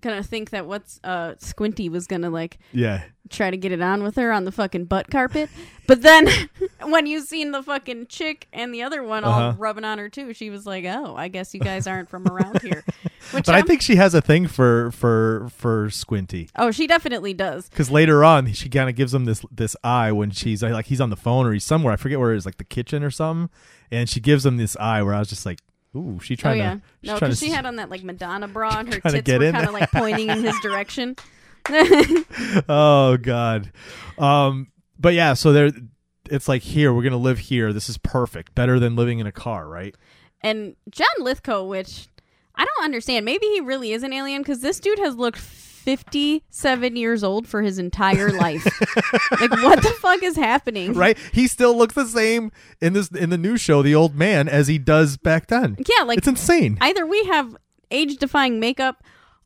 gonna 0.01 0.23
think 0.23 0.51
that 0.51 0.67
what's 0.67 1.01
uh 1.05 1.35
Squinty 1.39 1.89
was 1.89 2.07
gonna 2.07 2.31
like 2.31 2.59
yeah, 2.73 3.03
try 3.31 3.51
to 3.51 3.57
get 3.57 3.73
it 3.73 3.81
on 3.81 4.03
with 4.03 4.17
her 4.17 4.33
on 4.33 4.45
the 4.45 4.53
fucking 4.53 4.85
butt 4.87 5.11
carpet. 5.11 5.51
But 5.87 6.03
then 6.03 6.29
when 6.85 7.07
you 7.07 7.21
seen 7.23 7.53
the 7.53 7.63
fucking 7.63 8.07
chick 8.09 8.47
and 8.53 8.73
the 8.75 8.83
other 8.83 9.03
one 9.03 9.25
all 9.25 9.33
Uh-huh. 9.41 9.55
rubbing 9.59 9.85
on 9.85 9.99
her 9.99 10.09
too, 10.09 10.35
she 10.35 10.51
was 10.51 10.67
like, 10.67 10.85
"Oh, 10.85 11.15
I 11.17 11.29
guess 11.29 11.55
you 11.55 11.61
guys 11.61 11.87
aren't 11.87 12.09
from 12.09 12.27
around 12.29 12.63
here." 12.63 12.85
Which 13.33 13.45
but 13.47 13.55
I 13.55 13.59
I'm- 13.59 13.67
think 13.67 13.83
she 13.83 13.97
has 13.97 14.15
a 14.15 14.21
thing 14.21 14.47
for 14.47 14.91
for 14.93 15.49
for 15.55 15.91
Squinty. 15.91 16.49
oh, 16.57 16.71
she 16.71 16.87
definitely 16.87 17.35
does. 17.35 17.69
Because 17.69 17.91
later 17.91 18.25
on, 18.25 18.53
she 18.53 18.69
kind 18.69 18.89
of 18.89 18.97
gives 18.97 19.13
him 19.15 19.25
this 19.25 19.43
this 19.51 19.75
eye 19.83 20.13
when 20.13 20.31
she's 20.31 20.63
like 20.63 20.87
he's 20.87 21.01
on 21.01 21.11
the 21.11 21.17
phone 21.17 21.47
or 21.47 21.53
he's 21.53 21.65
somewhere. 21.65 21.93
I 21.93 21.97
forget 21.97 22.19
where 22.19 22.33
it 22.33 22.37
is, 22.39 22.47
like 22.47 22.59
the 22.59 22.65
kitchen 22.65 23.03
or 23.03 23.11
something. 23.11 23.51
And 23.91 24.09
she 24.09 24.21
gives 24.21 24.45
him 24.45 24.59
this 24.59 24.77
eye 24.77 25.03
where 25.03 25.15
I 25.15 25.19
was 25.19 25.29
just 25.31 25.47
like, 25.47 25.61
"Ooh, 25.97 26.19
she 26.23 26.35
Oh 26.35 26.37
trying 26.37 26.59
yeah, 26.59 26.75
to." 26.75 26.81
no, 27.03 27.15
because 27.15 27.39
she 27.39 27.51
had 27.51 27.67
on 27.67 27.77
that 27.77 27.91
like 27.91 28.03
Madonna 28.03 28.49
bra 28.49 28.79
and 28.79 28.95
her 28.95 29.01
tits 29.01 29.23
get 29.23 29.41
were 29.41 29.47
in 29.47 29.53
kind 29.55 29.67
of 29.67 29.73
like 29.73 29.91
pointing 29.93 30.29
in 30.31 30.43
his 30.43 30.59
direction. 30.61 31.17
oh 32.69 33.17
god. 33.21 33.73
Um. 34.19 34.69
But 34.99 35.15
yeah, 35.15 35.35
so 35.35 35.53
there, 35.53 35.71
it's 36.29 36.49
like 36.49 36.63
here 36.63 36.93
we're 36.93 37.03
gonna 37.05 37.17
live 37.17 37.39
here. 37.39 37.73
This 37.73 37.89
is 37.89 37.99
perfect, 37.99 38.55
better 38.55 38.81
than 38.81 38.97
living 38.97 39.19
in 39.21 39.27
a 39.27 39.33
car, 39.33 39.69
right? 39.69 39.95
and 40.41 40.77
John 40.91 41.09
Lithgow, 41.19 41.65
which 41.65 42.09
I 42.55 42.65
don't 42.65 42.85
understand. 42.85 43.25
Maybe 43.25 43.47
he 43.47 43.61
really 43.61 43.93
is 43.93 44.03
an 44.03 44.13
alien 44.13 44.43
because 44.43 44.61
this 44.61 44.81
dude 44.81 44.99
has 45.01 45.17
looked 45.17 45.39
57 45.79 46.97
years 46.97 47.25
old 47.25 47.47
for 47.49 47.63
his 47.63 47.79
entire 47.79 48.31
life. 48.33 48.65
like, 49.41 49.51
what 49.63 49.83
the 49.83 49.95
fuck 50.01 50.23
is 50.23 50.37
happening? 50.37 50.93
Right? 50.95 51.17
He 51.33 51.47
still 51.49 51.77
looks 51.77 51.95
the 51.95 52.07
same 52.07 52.53
in 52.81 52.93
this 52.93 53.09
in 53.09 53.31
the 53.31 53.39
new 53.39 53.57
show, 53.57 53.83
the 53.83 53.95
old 53.95 54.15
man, 54.15 54.49
as 54.49 54.69
he 54.69 54.79
does 54.79 55.17
back 55.17 55.47
then. 55.49 55.77
Yeah, 55.87 56.05
like 56.05 56.19
it's 56.19 56.29
insane. 56.29 56.79
either 56.81 57.07
we 57.07 57.25
have 57.25 57.57
age 57.91 58.17
defying 58.19 58.61
makeup 58.61 59.03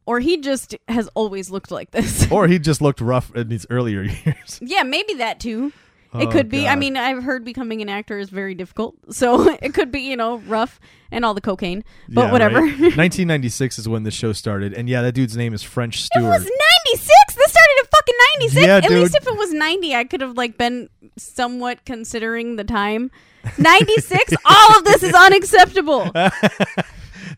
or 0.06 0.18
he 0.20 0.36
just 0.38 0.74
has 0.88 1.08
always 1.14 1.50
looked 1.50 1.70
like 1.70 1.90
this. 1.92 2.30
or 2.30 2.48
he 2.48 2.58
just 2.70 2.80
looked 2.82 3.00
rough 3.00 3.34
in 3.36 3.48
these 3.48 3.66
earlier 3.70 4.02
years. 4.24 4.58
yeah, 4.60 4.82
maybe 4.82 5.14
that 5.14 5.38
too. 5.40 5.72
It 6.14 6.26
Oh, 6.28 6.30
could 6.30 6.48
be. 6.48 6.66
I 6.68 6.72
God. 6.74 6.78
mean, 6.80 6.96
I've 6.96 7.22
heard 7.22 7.44
becoming 7.44 7.80
an 7.82 7.88
actor 7.88 8.18
is 8.18 8.28
very 8.30 8.54
difficult, 8.54 8.96
so 9.14 9.48
it 9.62 9.72
could 9.74 9.90
be, 9.90 10.00
you 10.00 10.16
know, 10.16 10.38
rough 10.46 10.78
and 11.10 11.24
all 11.24 11.34
the 11.34 11.40
cocaine. 11.40 11.84
But 12.08 12.26
Yeah, 12.26 12.32
whatever. 12.32 12.60
right? 12.60 12.70
1996 12.96 13.78
is 13.78 13.88
when 13.88 14.02
the 14.02 14.10
show 14.10 14.32
started, 14.32 14.74
and 14.74 14.88
yeah, 14.88 15.02
that 15.02 15.12
dude's 15.12 15.36
name 15.36 15.54
is 15.54 15.62
French 15.62 16.02
Stewart. 16.02 16.24
It 16.24 16.28
was 16.28 16.42
96. 16.86 17.34
This 17.34 17.50
started 17.50 17.74
in 17.80 17.84
fucking 17.86 18.14
96. 18.40 18.66
Yeah, 18.66 18.76
At 18.76 18.90
least 18.90 19.14
if 19.16 19.26
it 19.26 19.36
was 19.36 19.52
90, 19.52 19.94
I 19.94 20.04
could 20.04 20.20
have 20.20 20.36
like 20.36 20.58
been 20.58 20.88
somewhat 21.16 21.84
considering 21.86 22.56
the 22.56 22.64
time. 22.64 23.10
96. 23.58 24.34
all 24.44 24.76
of 24.78 24.84
this 24.84 25.02
is 25.02 25.14
unacceptable. 25.14 26.10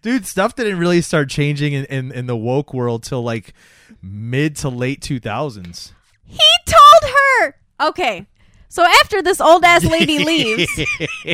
Dude, 0.03 0.27
stuff 0.27 0.55
didn't 0.55 0.79
really 0.79 1.01
start 1.01 1.31
changing 1.31 1.73
in, 1.73 1.85
in, 1.87 2.13
in 2.13 2.27
the 2.27 2.37
woke 2.37 2.75
world 2.75 3.03
till 3.05 3.23
like 3.23 3.55
mid 4.03 4.57
to 4.57 4.69
late 4.69 5.01
2000s. 5.01 5.93
He 6.27 6.39
told 6.67 7.13
her. 7.15 7.55
Okay. 7.89 8.27
So 8.69 8.85
after 8.85 9.23
this 9.23 9.41
old 9.41 9.65
ass 9.65 9.85
lady 9.85 10.25
leaves, 10.25 10.69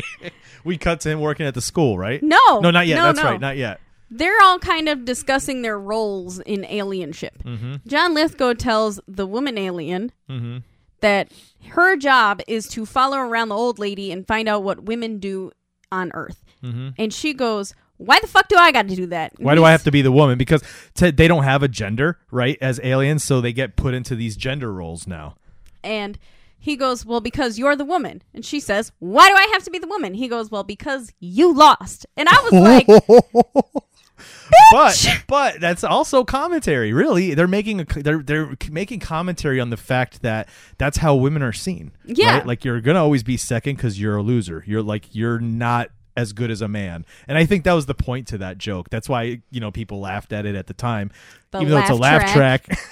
we 0.63 0.77
cut 0.77 1.01
to 1.01 1.09
him 1.09 1.19
working 1.21 1.45
at 1.45 1.53
the 1.53 1.61
school, 1.61 1.97
right? 1.97 2.21
no, 2.21 2.37
No, 2.59 2.71
not 2.71 2.87
yet. 2.87 2.95
no, 2.95 3.05
That's 3.05 3.17
no. 3.23 3.23
right, 3.31 3.39
not 3.39 3.57
yet. 3.57 3.79
they're 4.09 4.39
all 4.41 4.59
kind 4.59 4.89
of 4.89 5.05
discussing 5.05 5.61
their 5.61 5.79
roles 5.79 6.39
in 6.39 6.65
alienship. 6.65 7.41
Mm-hmm. 7.43 7.75
John 7.87 8.13
Lithgow 8.13 8.53
tells 8.53 8.99
the 9.07 9.25
woman 9.25 9.57
alien 9.57 10.11
Mm-hmm. 10.29 10.57
that 11.01 11.31
her 11.69 11.97
job 11.97 12.41
is 12.47 12.67
to 12.69 12.85
follow 12.85 13.17
around 13.17 13.49
the 13.49 13.55
old 13.55 13.79
lady 13.79 14.11
and 14.11 14.25
find 14.27 14.47
out 14.47 14.63
what 14.63 14.83
women 14.83 15.19
do 15.19 15.51
on 15.91 16.11
Earth. 16.13 16.43
Mm-hmm. 16.63 16.89
And 16.97 17.11
she 17.13 17.33
goes, 17.33 17.73
"Why 17.97 18.19
the 18.21 18.27
fuck 18.27 18.47
do 18.47 18.55
I 18.55 18.71
got 18.71 18.87
to 18.87 18.95
do 18.95 19.07
that? 19.07 19.33
Why 19.39 19.55
do 19.55 19.63
I 19.65 19.71
have 19.71 19.83
to 19.85 19.91
be 19.91 20.01
the 20.03 20.11
woman? 20.11 20.37
Because 20.37 20.61
t- 20.93 21.11
they 21.11 21.27
don't 21.27 21.43
have 21.43 21.63
a 21.63 21.67
gender, 21.67 22.19
right, 22.29 22.57
as 22.61 22.79
aliens, 22.83 23.23
so 23.23 23.41
they 23.41 23.51
get 23.51 23.75
put 23.75 23.93
into 23.93 24.15
these 24.15 24.35
gender 24.37 24.71
roles 24.71 25.05
now. 25.07 25.35
And 25.83 26.17
he 26.61 26.77
goes, 26.77 27.05
"Well, 27.05 27.19
because 27.19 27.59
you're 27.59 27.75
the 27.75 27.83
woman." 27.83 28.21
And 28.33 28.45
she 28.45 28.59
says, 28.59 28.91
"Why 28.99 29.27
do 29.27 29.35
I 29.35 29.49
have 29.51 29.63
to 29.63 29.71
be 29.71 29.79
the 29.79 29.87
woman?" 29.87 30.13
He 30.13 30.27
goes, 30.27 30.49
"Well, 30.49 30.63
because 30.63 31.11
you 31.19 31.53
lost." 31.53 32.05
And 32.15 32.29
I 32.29 32.39
was 32.41 32.53
like, 32.53 32.87
but 34.71 35.23
but 35.27 35.59
that's 35.59 35.83
also 35.83 36.23
commentary. 36.23 36.93
Really, 36.93 37.33
they're 37.33 37.47
making 37.47 37.81
a 37.81 37.85
they're 37.85 38.21
they're 38.21 38.55
making 38.69 38.99
commentary 38.99 39.59
on 39.59 39.71
the 39.71 39.77
fact 39.77 40.21
that 40.21 40.47
that's 40.77 40.97
how 40.97 41.15
women 41.15 41.41
are 41.41 41.53
seen. 41.53 41.91
Yeah. 42.05 42.37
right? 42.37 42.47
like 42.47 42.63
you're 42.63 42.79
gonna 42.79 43.01
always 43.01 43.23
be 43.23 43.37
second 43.37 43.75
because 43.75 43.99
you're 43.99 44.17
a 44.17 44.21
loser. 44.21 44.63
You're 44.67 44.83
like 44.83 45.15
you're 45.15 45.39
not 45.39 45.89
as 46.17 46.33
good 46.33 46.51
as 46.51 46.61
a 46.61 46.67
man, 46.67 47.05
and 47.27 47.37
I 47.37 47.45
think 47.45 47.63
that 47.63 47.73
was 47.73 47.85
the 47.85 47.93
point 47.95 48.27
to 48.27 48.37
that 48.39 48.57
joke. 48.57 48.89
That's 48.89 49.07
why 49.09 49.41
you 49.49 49.59
know 49.59 49.71
people 49.71 49.99
laughed 49.99 50.33
at 50.33 50.45
it 50.45 50.55
at 50.55 50.67
the 50.67 50.73
time, 50.73 51.11
The 51.51 51.59
even 51.61 51.71
though 51.71 51.79
it's 51.79 51.89
a 51.89 51.95
laugh 51.95 52.23
laugh 52.23 52.33
track. 52.33 52.79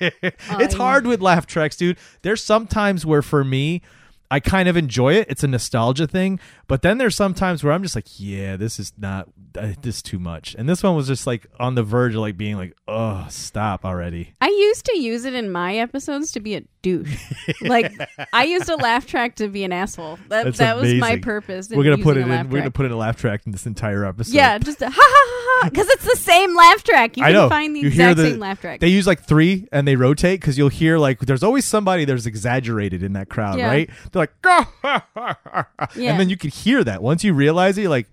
Oh, 0.00 0.58
it's 0.58 0.74
I- 0.74 0.78
hard 0.78 1.06
with 1.06 1.20
laugh 1.20 1.46
tracks, 1.46 1.76
dude. 1.76 1.98
There's 2.22 2.42
some 2.42 2.66
times 2.66 3.04
where 3.04 3.22
for 3.22 3.44
me. 3.44 3.82
I 4.34 4.40
kind 4.40 4.68
of 4.68 4.76
enjoy 4.76 5.14
it. 5.14 5.26
It's 5.30 5.44
a 5.44 5.46
nostalgia 5.46 6.08
thing, 6.08 6.40
but 6.66 6.82
then 6.82 6.98
there's 6.98 7.14
some 7.14 7.34
times 7.34 7.62
where 7.62 7.72
I'm 7.72 7.84
just 7.84 7.94
like, 7.94 8.06
yeah, 8.18 8.56
this 8.56 8.80
is 8.80 8.92
not 8.98 9.28
uh, 9.56 9.74
this 9.80 10.02
too 10.02 10.18
much. 10.18 10.56
And 10.58 10.68
this 10.68 10.82
one 10.82 10.96
was 10.96 11.06
just 11.06 11.24
like 11.24 11.46
on 11.60 11.76
the 11.76 11.84
verge 11.84 12.14
of 12.14 12.20
like 12.20 12.36
being 12.36 12.56
like, 12.56 12.74
oh, 12.88 13.24
stop 13.30 13.84
already. 13.84 14.34
I 14.40 14.48
used 14.48 14.86
to 14.86 14.98
use 14.98 15.24
it 15.24 15.34
in 15.34 15.52
my 15.52 15.76
episodes 15.76 16.32
to 16.32 16.40
be 16.40 16.56
a 16.56 16.62
douche. 16.82 17.16
like 17.60 17.92
I 18.32 18.44
used 18.44 18.68
a 18.68 18.74
laugh 18.76 19.06
track 19.06 19.36
to 19.36 19.46
be 19.46 19.62
an 19.62 19.72
asshole. 19.72 20.18
That 20.30 20.44
That's 20.46 20.58
that 20.58 20.76
was 20.78 20.92
my 20.94 21.16
purpose. 21.20 21.68
we're 21.70 21.84
gonna 21.84 21.98
put 22.02 22.16
it 22.16 22.22
in. 22.22 22.28
laugh 22.30 22.46
We're 22.48 22.58
gonna 22.58 22.70
put 22.72 22.86
in 22.86 22.92
a 22.92 22.96
laugh 22.96 23.16
track 23.16 23.42
in 23.46 23.52
this 23.52 23.66
entire 23.66 24.04
episode. 24.04 24.34
Yeah, 24.34 24.58
just 24.58 24.82
a 24.82 24.90
ha 24.90 24.92
ha 24.92 25.00
ha 25.00 25.60
ha 25.62 25.70
because 25.70 25.88
it's 25.90 26.04
the 26.04 26.16
same 26.16 26.56
laugh 26.56 26.82
track. 26.82 27.16
You 27.16 27.22
I 27.22 27.26
can 27.28 27.34
know. 27.34 27.48
find 27.48 27.76
the 27.76 27.80
You 27.80 27.88
hear 27.90 28.10
exact 28.10 28.16
the- 28.16 28.30
same 28.32 28.40
laugh 28.40 28.60
track. 28.60 28.80
They 28.80 28.88
use 28.88 29.06
like 29.06 29.22
three 29.22 29.68
and 29.70 29.86
they 29.86 29.94
rotate 29.96 30.40
because 30.40 30.58
you'll 30.58 30.68
hear 30.70 30.98
like 30.98 31.20
there's 31.20 31.44
always 31.44 31.64
somebody 31.64 32.04
there's 32.04 32.26
exaggerated 32.26 33.02
in 33.04 33.12
that 33.12 33.28
crowd, 33.28 33.58
Yeah. 33.58 33.68
right? 33.68 33.88
They're 34.12 34.20
like, 34.22 34.23
"Go!" 34.42 34.64
Yeah. 35.96 36.10
and 36.10 36.20
then 36.20 36.28
you 36.28 36.36
can 36.36 36.50
hear 36.50 36.84
that. 36.84 37.02
Once 37.02 37.24
you 37.24 37.34
realize 37.34 37.78
it, 37.78 37.82
you're 37.82 37.90
like, 37.90 38.08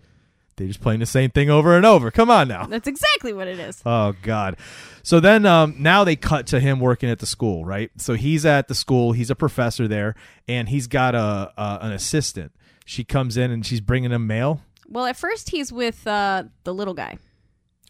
they're 0.56 0.68
just 0.68 0.82
playing 0.82 1.00
the 1.00 1.06
same 1.06 1.32
thing 1.32 1.50
over 1.50 1.76
and 1.76 1.86
over. 1.86 2.12
Come 2.12 2.30
on 2.30 2.48
now. 2.48 2.66
That's 2.66 2.88
exactly 2.88 3.34
what 3.34 3.48
it 3.48 3.60
is. 3.60 3.82
Oh 3.86 4.14
God. 4.22 4.58
So 5.04 5.20
then 5.20 5.46
um, 5.46 5.76
now 5.80 6.04
they 6.04 6.16
cut 6.16 6.48
to 6.48 6.60
him 6.60 6.80
working 6.80 7.10
at 7.10 7.20
the 7.20 7.26
school, 7.26 7.66
right? 7.66 7.90
So 7.98 8.14
he's 8.14 8.46
at 8.46 8.68
the 8.68 8.76
school. 8.76 9.14
He's 9.14 9.30
a 9.30 9.36
professor 9.36 9.88
there, 9.88 10.16
and 10.48 10.70
he's 10.70 10.88
got 10.88 11.16
a, 11.16 11.52
a 11.58 11.80
an 11.82 11.92
assistant. 11.92 12.52
She 12.86 13.04
comes 13.04 13.38
in 13.38 13.52
and 13.52 13.66
she's 13.66 13.82
bringing 13.82 14.12
him 14.12 14.28
mail. 14.28 14.62
Well, 14.88 15.06
at 15.06 15.16
first 15.16 15.50
he's 15.50 15.72
with 15.72 16.06
uh, 16.06 16.44
the 16.64 16.74
little 16.74 16.94
guy. 16.94 17.18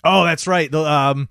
Oh, 0.03 0.23
that's 0.23 0.47
right. 0.47 0.71
The 0.71 0.83
um, 0.83 1.27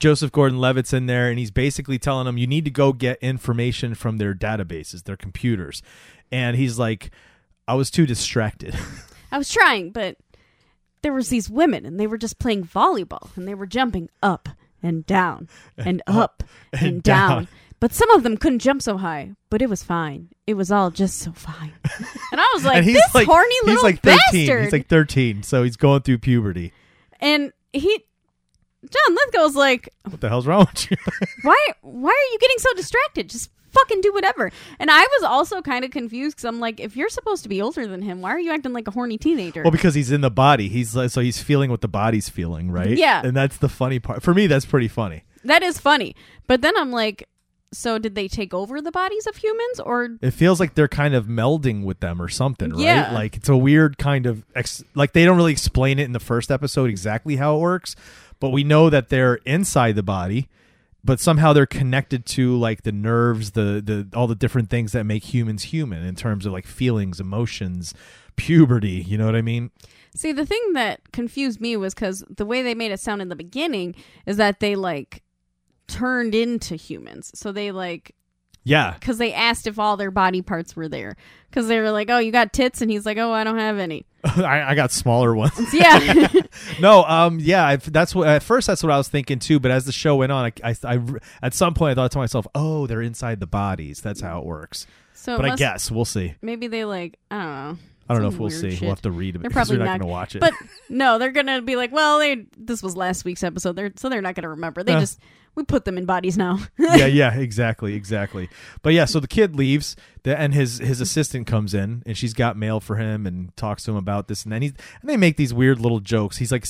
Joseph 0.00 0.30
Gordon-Levitt's 0.32 0.92
in 0.92 1.06
there, 1.06 1.28
and 1.28 1.38
he's 1.38 1.50
basically 1.50 1.98
telling 1.98 2.26
them 2.26 2.38
you 2.38 2.46
need 2.46 2.64
to 2.66 2.70
go 2.70 2.92
get 2.92 3.18
information 3.20 3.94
from 3.94 4.18
their 4.18 4.34
databases, 4.34 5.04
their 5.04 5.16
computers, 5.16 5.82
and 6.32 6.56
he's 6.56 6.78
like, 6.78 7.10
I 7.66 7.74
was 7.74 7.90
too 7.90 8.06
distracted. 8.06 8.76
I 9.32 9.38
was 9.38 9.50
trying, 9.50 9.90
but 9.90 10.16
there 11.02 11.12
was 11.12 11.28
these 11.28 11.50
women, 11.50 11.84
and 11.86 11.98
they 12.00 12.06
were 12.06 12.18
just 12.18 12.38
playing 12.38 12.64
volleyball, 12.64 13.36
and 13.36 13.46
they 13.46 13.54
were 13.54 13.66
jumping 13.66 14.08
up 14.22 14.48
and 14.82 15.04
down 15.06 15.48
and 15.76 16.02
up 16.06 16.42
and, 16.72 16.82
and 16.82 17.02
down. 17.02 17.30
down. 17.30 17.48
But 17.80 17.92
some 17.92 18.10
of 18.10 18.24
them 18.24 18.36
couldn't 18.36 18.58
jump 18.58 18.82
so 18.82 18.96
high. 18.96 19.34
But 19.50 19.62
it 19.62 19.68
was 19.70 19.84
fine. 19.84 20.30
It 20.48 20.54
was 20.54 20.72
all 20.72 20.90
just 20.90 21.18
so 21.18 21.32
fine. 21.32 21.72
And 22.32 22.40
I 22.40 22.50
was 22.54 22.64
like, 22.64 22.76
and 22.78 22.84
he's 22.84 22.96
this 22.96 23.14
like, 23.14 23.26
horny 23.26 23.54
he's 23.54 23.64
little 23.64 23.82
like 23.82 24.02
13. 24.02 24.18
bastard. 24.46 24.64
He's 24.64 24.72
like 24.72 24.88
13, 24.88 25.42
so 25.42 25.62
he's 25.62 25.76
going 25.76 26.02
through 26.02 26.18
puberty. 26.18 26.72
and 27.20 27.52
he, 27.72 28.04
John 28.84 29.16
Lithgow's 29.16 29.56
like, 29.56 29.88
What 30.04 30.20
the 30.20 30.28
hell's 30.28 30.46
wrong 30.46 30.66
with 30.70 30.90
you? 30.90 30.96
why 31.42 31.56
why 31.80 32.10
are 32.10 32.32
you 32.32 32.38
getting 32.38 32.58
so 32.58 32.72
distracted 32.74 33.30
just 33.30 33.50
fucking 33.78 34.00
do 34.00 34.12
whatever 34.12 34.50
and 34.78 34.90
i 34.90 35.00
was 35.00 35.22
also 35.24 35.60
kind 35.62 35.84
of 35.84 35.90
confused 35.90 36.36
because 36.36 36.44
i'm 36.44 36.60
like 36.60 36.80
if 36.80 36.96
you're 36.96 37.08
supposed 37.08 37.42
to 37.42 37.48
be 37.48 37.60
older 37.62 37.86
than 37.86 38.02
him 38.02 38.20
why 38.20 38.30
are 38.30 38.40
you 38.40 38.50
acting 38.52 38.72
like 38.72 38.88
a 38.88 38.90
horny 38.90 39.18
teenager 39.18 39.62
Well, 39.62 39.70
because 39.70 39.94
he's 39.94 40.10
in 40.10 40.20
the 40.20 40.30
body. 40.30 40.68
He's 40.68 40.94
like, 40.96 41.10
so 41.10 41.20
he's 41.20 41.40
feeling 41.42 41.70
what 41.70 41.80
the 41.80 41.88
body's 41.88 42.28
feeling, 42.28 42.70
right? 42.70 42.96
Yeah. 42.96 43.22
And 43.24 43.36
that's 43.36 43.56
the 43.58 43.68
funny 43.68 43.98
part. 43.98 44.22
For 44.22 44.34
me, 44.34 44.46
that's 44.46 44.64
pretty 44.66 44.88
funny. 44.88 45.24
that 45.44 45.62
is 45.62 45.78
funny 45.78 46.14
but 46.46 46.60
then 46.62 46.76
i'm 46.76 46.90
like 46.90 47.28
so 47.70 47.98
did 47.98 48.14
they 48.14 48.28
take 48.28 48.54
over 48.54 48.80
the 48.80 48.90
bodies 48.90 49.26
of 49.26 49.36
humans 49.36 49.78
or 49.80 50.16
It 50.22 50.30
feels 50.30 50.58
like 50.58 50.74
they're 50.74 50.88
kind 50.88 51.14
of 51.14 51.26
melding 51.26 51.84
with 51.84 52.00
them 52.00 52.20
or 52.22 52.28
something, 52.28 52.70
right? 52.70 52.80
Yeah. 52.80 53.12
Like 53.12 53.36
it's 53.36 53.50
a 53.50 53.56
weird 53.58 53.98
kind 53.98 54.24
of 54.24 54.42
ex- 54.54 54.82
like 54.94 55.12
they 55.12 55.26
don't 55.26 55.36
really 55.36 55.52
explain 55.52 55.98
it 55.98 56.04
in 56.04 56.12
the 56.12 56.18
first 56.20 56.50
episode 56.50 56.88
exactly 56.88 57.36
how 57.36 57.56
it 57.56 57.60
works, 57.60 57.94
but 58.40 58.50
we 58.50 58.64
know 58.64 58.88
that 58.88 59.10
they're 59.10 59.34
inside 59.44 59.96
the 59.96 60.02
body, 60.02 60.48
but 61.08 61.20
somehow 61.20 61.54
they're 61.54 61.64
connected 61.64 62.26
to 62.26 62.54
like 62.58 62.82
the 62.82 62.92
nerves, 62.92 63.52
the 63.52 63.80
the 63.82 64.06
all 64.14 64.26
the 64.26 64.34
different 64.34 64.68
things 64.68 64.92
that 64.92 65.04
make 65.04 65.24
humans 65.24 65.62
human 65.62 66.04
in 66.04 66.14
terms 66.14 66.44
of 66.44 66.52
like 66.52 66.66
feelings, 66.66 67.18
emotions, 67.18 67.94
puberty, 68.36 69.02
you 69.08 69.16
know 69.16 69.24
what 69.24 69.34
I 69.34 69.40
mean? 69.40 69.70
see 70.14 70.32
the 70.32 70.44
thing 70.44 70.72
that 70.74 71.00
confused 71.12 71.62
me 71.62 71.76
was 71.78 71.94
because 71.94 72.24
the 72.28 72.44
way 72.44 72.60
they 72.60 72.74
made 72.74 72.92
it 72.92 73.00
sound 73.00 73.22
in 73.22 73.28
the 73.28 73.36
beginning 73.36 73.94
is 74.26 74.36
that 74.36 74.60
they 74.60 74.74
like 74.74 75.22
turned 75.86 76.34
into 76.34 76.76
humans 76.76 77.30
so 77.34 77.52
they 77.52 77.70
like 77.70 78.14
Yeah. 78.68 78.94
because 78.98 79.18
they 79.18 79.32
asked 79.32 79.66
if 79.66 79.78
all 79.78 79.96
their 79.96 80.10
body 80.10 80.42
parts 80.42 80.76
were 80.76 80.88
there 80.88 81.16
because 81.50 81.68
they 81.68 81.80
were 81.80 81.90
like 81.90 82.10
oh 82.10 82.18
you 82.18 82.30
got 82.32 82.52
tits 82.52 82.82
and 82.82 82.90
he's 82.90 83.06
like 83.06 83.16
oh 83.18 83.32
i 83.32 83.42
don't 83.44 83.58
have 83.58 83.78
any 83.78 84.04
I, 84.24 84.62
I 84.72 84.74
got 84.74 84.90
smaller 84.92 85.34
ones. 85.34 85.52
yeah 85.72 86.26
no, 86.80 87.04
um, 87.04 87.38
yeah, 87.40 87.64
I, 87.66 87.76
that's 87.76 88.14
what 88.14 88.26
at 88.28 88.42
first 88.42 88.66
that's 88.66 88.82
what 88.82 88.90
I 88.90 88.96
was 88.98 89.06
thinking 89.08 89.38
too. 89.38 89.60
But 89.60 89.70
as 89.70 89.84
the 89.84 89.92
show 89.92 90.16
went 90.16 90.32
on, 90.32 90.46
I, 90.64 90.70
I, 90.70 90.76
I- 90.84 91.00
at 91.40 91.54
some 91.54 91.72
point 91.72 91.92
I 91.92 91.94
thought 92.02 92.10
to 92.12 92.18
myself, 92.18 92.44
oh, 92.54 92.88
they're 92.88 93.00
inside 93.00 93.38
the 93.38 93.46
bodies. 93.46 94.00
That's 94.00 94.20
how 94.20 94.40
it 94.40 94.44
works. 94.44 94.88
so 95.14 95.36
but 95.36 95.46
I 95.48 95.54
guess 95.54 95.88
we'll 95.90 96.04
see. 96.04 96.34
maybe 96.42 96.66
they 96.66 96.84
like 96.84 97.16
i 97.30 97.36
don't 97.38 97.46
know 97.46 97.78
I 98.10 98.14
don't 98.14 98.22
know 98.22 98.28
if 98.30 98.38
we'll 98.38 98.50
see. 98.50 98.70
shit. 98.72 98.80
We'll 98.80 98.90
have 98.90 99.02
to 99.02 99.10
read 99.12 99.36
it 99.36 99.42
They're 99.42 99.50
probably 99.50 99.76
not 99.76 99.84
not- 99.84 100.00
going 100.00 100.08
to 100.08 100.12
watch 100.12 100.34
it. 100.34 100.40
But 100.40 100.52
no, 100.88 101.18
they're 101.18 101.30
gonna 101.30 101.60
be 101.62 101.76
like, 101.76 101.92
well, 101.92 102.18
they 102.18 102.46
this 102.56 102.82
was 102.82 102.96
last 102.96 103.24
week's 103.24 103.44
episode. 103.44 103.76
They're 103.76 103.92
so 103.96 104.08
they're 104.08 104.22
not 104.22 104.34
gonna 104.34 104.48
remember. 104.48 104.82
They 104.82 104.94
Uh. 104.94 105.00
just 105.00 105.20
we 105.58 105.64
put 105.64 105.84
them 105.84 105.98
in 105.98 106.06
bodies 106.06 106.38
now. 106.38 106.60
yeah, 106.78 107.06
yeah, 107.06 107.34
exactly, 107.34 107.94
exactly. 107.94 108.48
But 108.82 108.94
yeah, 108.94 109.04
so 109.04 109.18
the 109.18 109.26
kid 109.26 109.56
leaves, 109.56 109.96
and 110.24 110.54
his 110.54 110.78
his 110.78 111.00
assistant 111.00 111.48
comes 111.48 111.74
in, 111.74 112.04
and 112.06 112.16
she's 112.16 112.32
got 112.32 112.56
mail 112.56 112.78
for 112.78 112.96
him, 112.96 113.26
and 113.26 113.54
talks 113.56 113.82
to 113.84 113.90
him 113.90 113.96
about 113.96 114.28
this, 114.28 114.44
and 114.44 114.52
then 114.52 114.62
he 114.62 114.68
and 114.68 115.10
they 115.10 115.16
make 115.16 115.36
these 115.36 115.52
weird 115.52 115.80
little 115.80 115.98
jokes. 115.98 116.38
He's 116.38 116.52
like, 116.52 116.64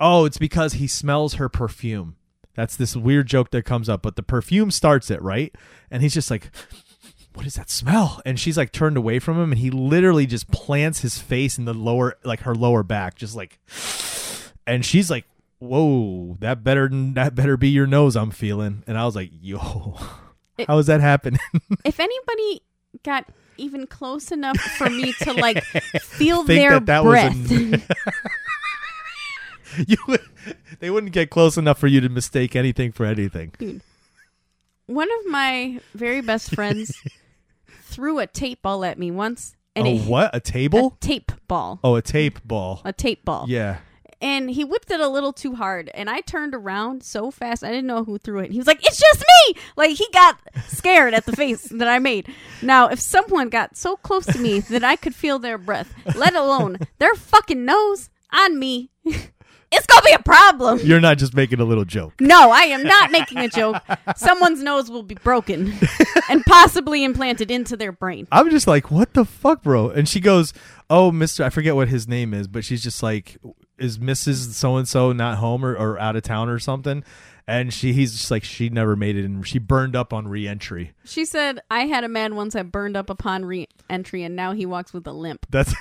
"Oh, 0.00 0.24
it's 0.24 0.38
because 0.38 0.74
he 0.74 0.86
smells 0.86 1.34
her 1.34 1.48
perfume." 1.48 2.16
That's 2.54 2.76
this 2.76 2.96
weird 2.96 3.26
joke 3.26 3.50
that 3.50 3.64
comes 3.64 3.88
up, 3.88 4.02
but 4.02 4.16
the 4.16 4.22
perfume 4.22 4.70
starts 4.70 5.10
it 5.10 5.20
right, 5.20 5.54
and 5.90 6.02
he's 6.02 6.14
just 6.14 6.30
like. 6.30 6.50
What 7.34 7.46
is 7.46 7.54
that 7.54 7.70
smell? 7.70 8.20
And 8.26 8.40
she's 8.40 8.56
like 8.56 8.72
turned 8.72 8.96
away 8.96 9.20
from 9.20 9.38
him, 9.38 9.52
and 9.52 9.60
he 9.60 9.70
literally 9.70 10.26
just 10.26 10.50
plants 10.50 11.02
his 11.02 11.18
face 11.18 11.56
in 11.56 11.66
the 11.66 11.74
lower, 11.74 12.18
like 12.24 12.40
her 12.40 12.54
lower 12.54 12.82
back, 12.82 13.14
just 13.14 13.36
like. 13.36 13.60
And 14.66 14.84
she's 14.84 15.08
like, 15.08 15.24
"Whoa, 15.58 16.36
that 16.40 16.62
better 16.64 16.88
that 16.92 17.34
better 17.34 17.56
be 17.56 17.68
your 17.68 17.86
nose." 17.86 18.16
I'm 18.16 18.30
feeling, 18.30 18.84
and 18.86 18.96
I 18.98 19.04
was 19.04 19.16
like, 19.16 19.30
"Yo, 19.40 19.96
It- 20.56 20.66
how 20.68 20.78
is 20.78 20.86
that 20.86 21.00
happening?" 21.00 21.40
if 21.84 21.98
anybody 22.00 22.62
got 23.04 23.26
even 23.56 23.86
close 23.86 24.30
enough 24.32 24.56
for 24.58 24.88
me 24.88 25.12
to 25.22 25.32
like 25.32 25.62
feel 26.00 26.44
Think 26.44 26.46
their 26.46 26.70
that 26.80 26.86
that 26.86 27.04
was 27.04 27.12
breath, 27.12 27.50
a- 27.50 27.82
you 29.86 29.96
would, 30.06 30.20
they 30.80 30.90
wouldn't 30.90 31.12
get 31.12 31.30
close 31.30 31.56
enough 31.56 31.78
for 31.78 31.86
you 31.86 32.00
to 32.00 32.08
mistake 32.08 32.56
anything 32.56 32.92
for 32.92 33.04
anything. 33.04 33.52
Dude, 33.58 33.82
one 34.86 35.08
of 35.20 35.26
my 35.26 35.80
very 35.94 36.20
best 36.20 36.54
friends 36.54 36.96
threw 37.82 38.18
a 38.18 38.26
tape 38.26 38.62
ball 38.62 38.84
at 38.84 38.98
me 38.98 39.10
once. 39.10 39.54
And 39.76 39.86
oh, 39.86 39.90
it 39.92 40.02
what? 40.08 40.34
A 40.34 40.38
A 40.38 40.40
table? 40.40 40.96
tape 41.00 41.30
ball. 41.46 41.78
Oh, 41.84 41.94
a 41.94 42.02
tape 42.02 42.40
ball. 42.44 42.80
A 42.84 42.92
tape 42.92 43.24
ball. 43.24 43.44
Yeah. 43.48 43.78
And 44.20 44.50
he 44.50 44.64
whipped 44.64 44.90
it 44.90 45.00
a 45.00 45.08
little 45.08 45.32
too 45.32 45.54
hard. 45.54 45.90
And 45.94 46.10
I 46.10 46.20
turned 46.20 46.54
around 46.54 47.04
so 47.04 47.30
fast, 47.30 47.62
I 47.62 47.68
didn't 47.68 47.86
know 47.86 48.04
who 48.04 48.18
threw 48.18 48.40
it. 48.40 48.50
He 48.50 48.58
was 48.58 48.66
like, 48.66 48.84
It's 48.84 48.98
just 48.98 49.20
me! 49.20 49.54
Like, 49.76 49.96
he 49.96 50.06
got 50.12 50.38
scared 50.66 51.14
at 51.14 51.24
the 51.26 51.36
face 51.36 51.62
that 51.70 51.88
I 51.88 51.98
made. 51.98 52.32
Now, 52.62 52.88
if 52.88 53.00
someone 53.00 53.48
got 53.48 53.76
so 53.76 53.96
close 53.96 54.26
to 54.26 54.38
me 54.38 54.60
that 54.70 54.84
I 54.84 54.96
could 54.96 55.14
feel 55.14 55.38
their 55.38 55.58
breath, 55.58 55.92
let 56.16 56.34
alone 56.34 56.78
their 56.98 57.14
fucking 57.14 57.64
nose 57.64 58.10
on 58.32 58.58
me, 58.58 58.90
it's 59.04 59.86
gonna 59.86 60.02
be 60.02 60.12
a 60.12 60.18
problem. 60.18 60.80
You're 60.82 61.00
not 61.00 61.18
just 61.18 61.34
making 61.34 61.60
a 61.60 61.64
little 61.64 61.84
joke. 61.84 62.20
No, 62.20 62.50
I 62.50 62.62
am 62.62 62.82
not 62.82 63.10
making 63.10 63.38
a 63.38 63.48
joke. 63.48 63.76
Someone's 64.16 64.62
nose 64.62 64.90
will 64.90 65.02
be 65.02 65.14
broken 65.14 65.74
and 66.28 66.42
possibly 66.44 67.04
implanted 67.04 67.50
into 67.50 67.76
their 67.76 67.92
brain. 67.92 68.26
I'm 68.32 68.50
just 68.50 68.66
like, 68.66 68.90
what 68.90 69.14
the 69.14 69.24
fuck, 69.24 69.62
bro? 69.62 69.90
And 69.90 70.08
she 70.08 70.20
goes, 70.20 70.52
oh, 70.90 71.12
Mister, 71.12 71.44
I 71.44 71.50
forget 71.50 71.74
what 71.74 71.88
his 71.88 72.08
name 72.08 72.32
is, 72.34 72.48
but 72.48 72.64
she's 72.64 72.82
just 72.82 73.02
like, 73.02 73.38
is 73.78 73.98
Mrs. 73.98 74.52
So 74.52 74.76
and 74.76 74.88
So 74.88 75.12
not 75.12 75.38
home 75.38 75.64
or, 75.64 75.74
or 75.74 75.98
out 75.98 76.16
of 76.16 76.22
town 76.22 76.48
or 76.48 76.58
something? 76.58 77.04
And 77.46 77.72
she, 77.72 77.94
he's 77.94 78.12
just 78.12 78.30
like, 78.30 78.44
she 78.44 78.68
never 78.68 78.94
made 78.94 79.16
it, 79.16 79.24
and 79.24 79.46
she 79.46 79.58
burned 79.58 79.96
up 79.96 80.12
on 80.12 80.28
re-entry. 80.28 80.92
She 81.06 81.24
said, 81.24 81.60
I 81.70 81.86
had 81.86 82.04
a 82.04 82.08
man 82.08 82.36
once 82.36 82.52
that 82.52 82.70
burned 82.70 82.94
up 82.94 83.08
upon 83.08 83.46
re 83.46 83.66
entry 83.88 84.22
and 84.22 84.36
now 84.36 84.52
he 84.52 84.66
walks 84.66 84.92
with 84.92 85.06
a 85.06 85.12
limp. 85.12 85.46
That's 85.48 85.74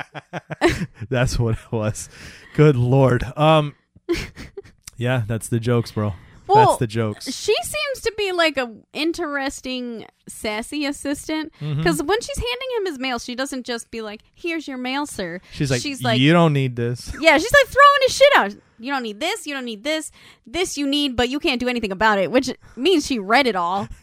that's 1.10 1.38
what 1.38 1.56
it 1.56 1.72
was. 1.72 2.08
Good 2.54 2.76
lord. 2.76 3.24
Um, 3.36 3.74
yeah, 4.96 5.24
that's 5.26 5.48
the 5.48 5.60
jokes, 5.60 5.92
bro. 5.92 6.14
Well, 6.54 6.66
that's 6.66 6.78
the 6.78 6.86
jokes. 6.86 7.26
She 7.34 7.54
seems 7.62 8.00
to 8.02 8.12
be 8.16 8.32
like 8.32 8.56
a 8.56 8.72
interesting, 8.92 10.06
sassy 10.28 10.84
assistant 10.86 11.52
Mm-hmm. 11.60 11.78
because 11.78 12.02
when 12.02 12.20
she's 12.20 12.36
handing 12.36 12.68
him 12.76 12.86
his 12.86 12.98
mail, 12.98 13.18
she 13.18 13.34
doesn't 13.34 13.64
just 13.66 13.90
be 13.90 14.00
like, 14.02 14.22
"Here's 14.34 14.66
your 14.68 14.78
mail, 14.78 15.06
sir." 15.06 15.40
She's 15.52 15.70
like, 15.70 15.80
she's 15.82 16.02
like, 16.02 16.20
you 16.20 16.32
don't 16.32 16.52
need 16.52 16.76
this. 16.76 17.12
yeah, 17.20 17.36
she's 17.38 17.52
like 17.52 17.66
throwing 17.66 17.98
his 18.02 18.14
shit 18.16 18.32
out. 18.36 18.54
You 18.78 18.90
don't 18.92 19.02
need 19.02 19.20
this. 19.20 19.46
You 19.46 19.52
don't 19.54 19.66
need 19.66 19.84
this. 19.84 20.10
This 20.46 20.78
you 20.78 20.86
need, 20.86 21.14
but 21.16 21.28
you 21.28 21.38
can't 21.38 21.60
do 21.60 21.68
anything 21.68 21.92
about 21.92 22.18
it, 22.18 22.30
which 22.30 22.50
means 22.76 23.06
she 23.06 23.18
read 23.18 23.46
it 23.46 23.56
all. 23.56 23.88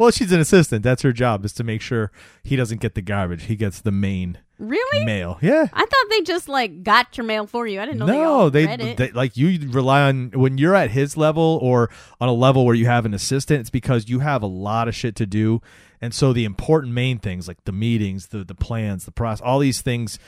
Well, 0.00 0.10
she's 0.10 0.32
an 0.32 0.40
assistant. 0.40 0.82
That's 0.82 1.02
her 1.02 1.12
job 1.12 1.44
is 1.44 1.52
to 1.52 1.62
make 1.62 1.80
sure 1.80 2.10
he 2.42 2.56
doesn't 2.56 2.80
get 2.80 2.96
the 2.96 3.02
garbage. 3.02 3.44
He 3.44 3.54
gets 3.54 3.80
the 3.80 3.92
main 3.92 4.38
Really? 4.58 5.04
mail. 5.04 5.38
Yeah. 5.42 5.68
I 5.72 5.80
thought 5.80 6.06
they 6.10 6.22
just 6.22 6.48
like 6.48 6.82
got 6.82 7.16
your 7.16 7.26
mail 7.26 7.46
for 7.46 7.66
you. 7.66 7.80
I 7.80 7.84
didn't 7.84 7.98
know 7.98 8.06
they 8.06 8.12
No, 8.12 8.24
all 8.24 8.50
they, 8.50 8.94
they 8.94 9.10
like 9.10 9.36
you 9.36 9.68
rely 9.70 10.02
on 10.02 10.30
when 10.34 10.56
you're 10.56 10.74
at 10.74 10.90
his 10.90 11.16
level 11.16 11.58
or 11.62 11.90
on 12.20 12.28
a 12.28 12.32
level 12.32 12.64
where 12.64 12.74
you 12.74 12.86
have 12.86 13.04
an 13.04 13.12
assistant. 13.12 13.60
It's 13.60 13.70
because 13.70 14.08
you 14.08 14.20
have 14.20 14.42
a 14.42 14.46
lot 14.46 14.88
of 14.88 14.94
shit 14.94 15.14
to 15.16 15.26
do, 15.26 15.60
and 16.00 16.14
so 16.14 16.32
the 16.32 16.44
important 16.44 16.94
main 16.94 17.18
things 17.18 17.46
like 17.46 17.64
the 17.64 17.72
meetings, 17.72 18.28
the 18.28 18.44
the 18.44 18.54
plans, 18.54 19.04
the 19.04 19.12
process, 19.12 19.42
all 19.44 19.58
these 19.58 19.82
things. 19.82 20.18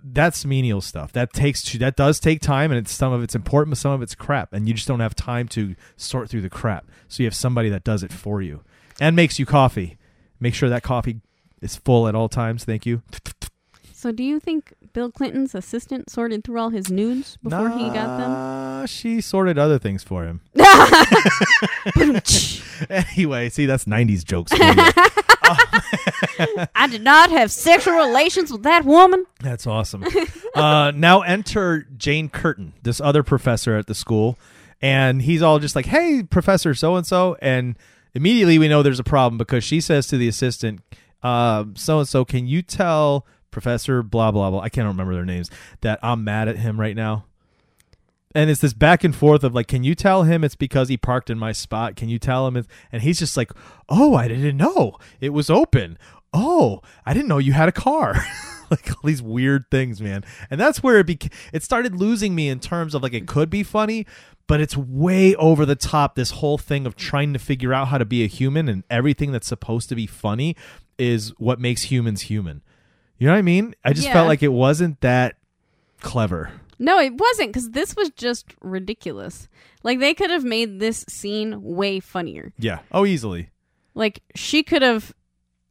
That's 0.00 0.44
menial 0.44 0.80
stuff. 0.80 1.12
That 1.12 1.32
takes 1.32 1.72
that 1.72 1.96
does 1.96 2.20
take 2.20 2.40
time, 2.40 2.70
and 2.70 2.78
it's 2.78 2.92
some 2.92 3.12
of 3.12 3.22
it's 3.22 3.34
important, 3.34 3.72
but 3.72 3.78
some 3.78 3.92
of 3.92 4.00
it's 4.00 4.14
crap, 4.14 4.52
and 4.52 4.68
you 4.68 4.74
just 4.74 4.86
don't 4.86 5.00
have 5.00 5.14
time 5.16 5.48
to 5.48 5.74
sort 5.96 6.30
through 6.30 6.42
the 6.42 6.50
crap. 6.50 6.86
So 7.08 7.22
you 7.22 7.26
have 7.26 7.34
somebody 7.34 7.68
that 7.70 7.82
does 7.82 8.04
it 8.04 8.12
for 8.12 8.40
you 8.40 8.62
and 9.00 9.16
makes 9.16 9.38
you 9.38 9.44
coffee. 9.46 9.98
Make 10.40 10.54
sure 10.54 10.68
that 10.68 10.84
coffee 10.84 11.20
is 11.60 11.76
full 11.76 12.06
at 12.06 12.14
all 12.14 12.28
times. 12.28 12.64
Thank 12.64 12.86
you. 12.86 13.02
So, 13.98 14.12
do 14.12 14.22
you 14.22 14.38
think 14.38 14.74
Bill 14.92 15.10
Clinton's 15.10 15.56
assistant 15.56 16.08
sorted 16.08 16.44
through 16.44 16.60
all 16.60 16.68
his 16.68 16.88
nudes 16.88 17.36
before 17.42 17.68
he 17.70 17.90
got 17.90 18.16
them? 18.18 18.86
She 18.86 19.20
sorted 19.20 19.58
other 19.58 19.76
things 19.80 20.04
for 20.04 20.22
him. 20.22 20.40
anyway, 22.88 23.48
see, 23.48 23.66
that's 23.66 23.86
90s 23.86 24.24
jokes 24.24 24.52
for 24.52 24.62
you. 24.62 24.72
I 26.76 26.86
did 26.88 27.02
not 27.02 27.30
have 27.30 27.50
sexual 27.50 27.94
relations 27.94 28.52
with 28.52 28.62
that 28.62 28.84
woman. 28.84 29.24
That's 29.40 29.66
awesome. 29.66 30.04
Uh, 30.54 30.92
now 30.94 31.22
enter 31.22 31.84
Jane 31.96 32.28
Curtin, 32.28 32.74
this 32.84 33.00
other 33.00 33.24
professor 33.24 33.76
at 33.76 33.88
the 33.88 33.96
school, 33.96 34.38
and 34.80 35.22
he's 35.22 35.42
all 35.42 35.58
just 35.58 35.74
like, 35.74 35.86
"Hey, 35.86 36.22
Professor 36.22 36.72
so 36.72 36.94
and 36.94 37.04
so," 37.04 37.36
and 37.42 37.76
immediately 38.14 38.60
we 38.60 38.68
know 38.68 38.84
there's 38.84 39.00
a 39.00 39.04
problem 39.04 39.38
because 39.38 39.64
she 39.64 39.80
says 39.80 40.06
to 40.06 40.16
the 40.16 40.28
assistant, 40.28 40.82
"So 41.24 41.98
and 41.98 42.08
so, 42.08 42.24
can 42.24 42.46
you 42.46 42.62
tell 42.62 43.26
Professor 43.60 44.02
blah 44.02 44.30
blah 44.30 44.50
blah? 44.50 44.60
I 44.60 44.68
can't 44.68 44.86
remember 44.86 45.14
their 45.14 45.24
names 45.24 45.50
that 45.80 45.98
I'm 46.02 46.24
mad 46.24 46.48
at 46.48 46.56
him 46.56 46.80
right 46.80 46.96
now." 46.96 47.24
And 48.34 48.50
it's 48.50 48.60
this 48.60 48.74
back 48.74 49.04
and 49.04 49.16
forth 49.16 49.42
of 49.42 49.54
like, 49.54 49.68
can 49.68 49.84
you 49.84 49.94
tell 49.94 50.24
him 50.24 50.44
it's 50.44 50.54
because 50.54 50.88
he 50.88 50.96
parked 50.96 51.30
in 51.30 51.38
my 51.38 51.52
spot? 51.52 51.96
Can 51.96 52.08
you 52.08 52.18
tell 52.18 52.46
him? 52.46 52.56
It's, 52.56 52.68
and 52.92 53.02
he's 53.02 53.18
just 53.18 53.36
like, 53.36 53.50
oh, 53.88 54.14
I 54.14 54.28
didn't 54.28 54.56
know 54.56 54.98
it 55.20 55.30
was 55.30 55.48
open. 55.48 55.98
Oh, 56.32 56.82
I 57.06 57.14
didn't 57.14 57.28
know 57.28 57.38
you 57.38 57.54
had 57.54 57.70
a 57.70 57.72
car. 57.72 58.14
like 58.70 58.90
all 58.90 59.02
these 59.04 59.22
weird 59.22 59.64
things, 59.70 60.00
man. 60.00 60.24
And 60.50 60.60
that's 60.60 60.82
where 60.82 60.98
it 60.98 61.06
beca- 61.06 61.32
it 61.52 61.62
started 61.62 61.96
losing 61.96 62.34
me 62.34 62.48
in 62.48 62.60
terms 62.60 62.94
of 62.94 63.02
like 63.02 63.14
it 63.14 63.26
could 63.26 63.48
be 63.48 63.62
funny, 63.62 64.06
but 64.46 64.60
it's 64.60 64.76
way 64.76 65.34
over 65.36 65.64
the 65.64 65.76
top. 65.76 66.14
This 66.14 66.32
whole 66.32 66.58
thing 66.58 66.86
of 66.86 66.96
trying 66.96 67.32
to 67.32 67.38
figure 67.38 67.72
out 67.72 67.88
how 67.88 67.98
to 67.98 68.04
be 68.04 68.24
a 68.24 68.28
human 68.28 68.68
and 68.68 68.84
everything 68.90 69.32
that's 69.32 69.46
supposed 69.46 69.88
to 69.88 69.94
be 69.94 70.06
funny 70.06 70.54
is 70.98 71.30
what 71.38 71.60
makes 71.60 71.84
humans 71.84 72.22
human. 72.22 72.62
You 73.18 73.26
know 73.26 73.32
what 73.32 73.38
I 73.38 73.42
mean? 73.42 73.74
I 73.84 73.92
just 73.92 74.06
Yeah. 74.06 74.12
felt 74.14 74.28
like 74.28 74.42
it 74.42 74.52
wasn't 74.52 75.00
that 75.00 75.36
clever. 76.00 76.52
No, 76.78 76.98
it 77.00 77.14
wasn't 77.14 77.48
because 77.48 77.70
this 77.70 77.96
was 77.96 78.10
just 78.10 78.54
ridiculous. 78.60 79.48
Like 79.82 79.98
they 79.98 80.14
could 80.14 80.30
have 80.30 80.44
made 80.44 80.78
this 80.78 81.04
scene 81.08 81.60
way 81.62 81.98
funnier. 82.00 82.52
Yeah. 82.58 82.78
Oh, 82.92 83.04
easily. 83.04 83.50
Like 83.94 84.22
she 84.36 84.62
could 84.62 84.82
have 84.82 85.12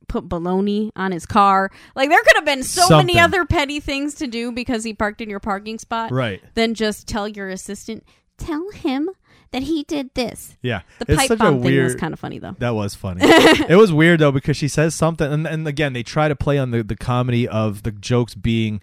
put 0.10 0.28
baloney 0.28 0.92
on 0.96 1.12
his 1.14 1.26
car. 1.26 1.72
Like 1.96 2.10
there 2.10 2.22
could 2.24 2.36
have 2.36 2.46
been 2.46 2.64
so 2.64 2.82
Something. 2.84 3.08
many 3.08 3.20
other 3.20 3.46
petty 3.46 3.80
things 3.80 4.16
to 4.16 4.28
do 4.28 4.52
because 4.52 4.84
he 4.84 4.94
parked 4.94 5.22
in 5.22 5.30
your 5.30 5.40
parking 5.40 5.80
spot. 5.80 6.12
Right. 6.12 6.42
Than 6.56 6.74
just 6.74 7.08
tell 7.08 7.28
your 7.28 7.48
assistant, 7.50 8.04
tell 8.38 8.70
him 8.72 9.10
that 9.52 9.64
he 9.64 9.84
did 9.84 10.14
this. 10.14 10.58
Yeah. 10.62 10.82
The 11.00 11.06
It's 11.10 11.18
pipe 11.18 11.28
such 11.30 11.40
a 11.40 11.44
bomb 11.44 11.62
thing 11.62 11.84
was 11.84 11.96
kind 11.96 12.14
of 12.14 12.20
funny 12.20 12.40
though. 12.40 12.56
That 12.60 12.76
was 12.76 12.96
funny. 12.96 13.22
it 13.24 13.78
was 13.78 13.92
weird 13.92 14.20
though 14.20 14.32
because 14.32 14.58
she 14.58 14.68
says 14.68 14.96
something, 14.96 15.32
and, 15.32 15.48
and 15.48 15.68
again 15.68 15.94
they 15.94 16.04
try 16.04 16.28
to 16.28 16.36
play 16.36 16.58
on 16.58 16.72
the 16.72 16.84
the 16.84 16.96
comedy 16.96 17.48
of 17.48 17.84
the 17.84 17.92
jokes 17.92 18.36
being 18.36 18.82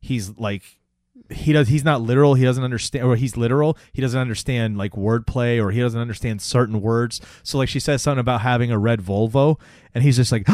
he's 0.00 0.36
like 0.38 0.62
he 1.30 1.52
does 1.52 1.68
he's 1.68 1.84
not 1.84 2.00
literal 2.00 2.34
he 2.34 2.44
doesn't 2.44 2.62
understand 2.62 3.04
or 3.04 3.16
he's 3.16 3.36
literal 3.36 3.76
he 3.92 4.00
doesn't 4.00 4.20
understand 4.20 4.76
like 4.78 4.92
wordplay 4.92 5.62
or 5.62 5.70
he 5.70 5.80
doesn't 5.80 6.00
understand 6.00 6.40
certain 6.40 6.80
words 6.80 7.20
so 7.42 7.58
like 7.58 7.68
she 7.68 7.80
says 7.80 8.02
something 8.02 8.20
about 8.20 8.42
having 8.42 8.70
a 8.70 8.78
red 8.78 9.00
volvo 9.00 9.58
and 9.94 10.04
he's 10.04 10.16
just 10.16 10.30
like 10.30 10.46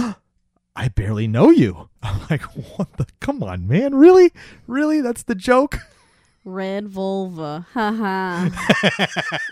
i 0.77 0.89
barely 0.89 1.27
know 1.27 1.51
you 1.51 1.91
i'm 2.03 2.21
like 2.31 2.43
what 2.77 2.97
the 2.97 3.07
come 3.21 3.43
on 3.43 3.67
man 3.67 3.95
really 3.95 4.33
really 4.67 5.01
that's 5.01 5.25
the 5.25 5.35
joke 5.35 5.79
Red 6.45 6.89
vulva. 6.89 7.67
Haha. 7.73 8.49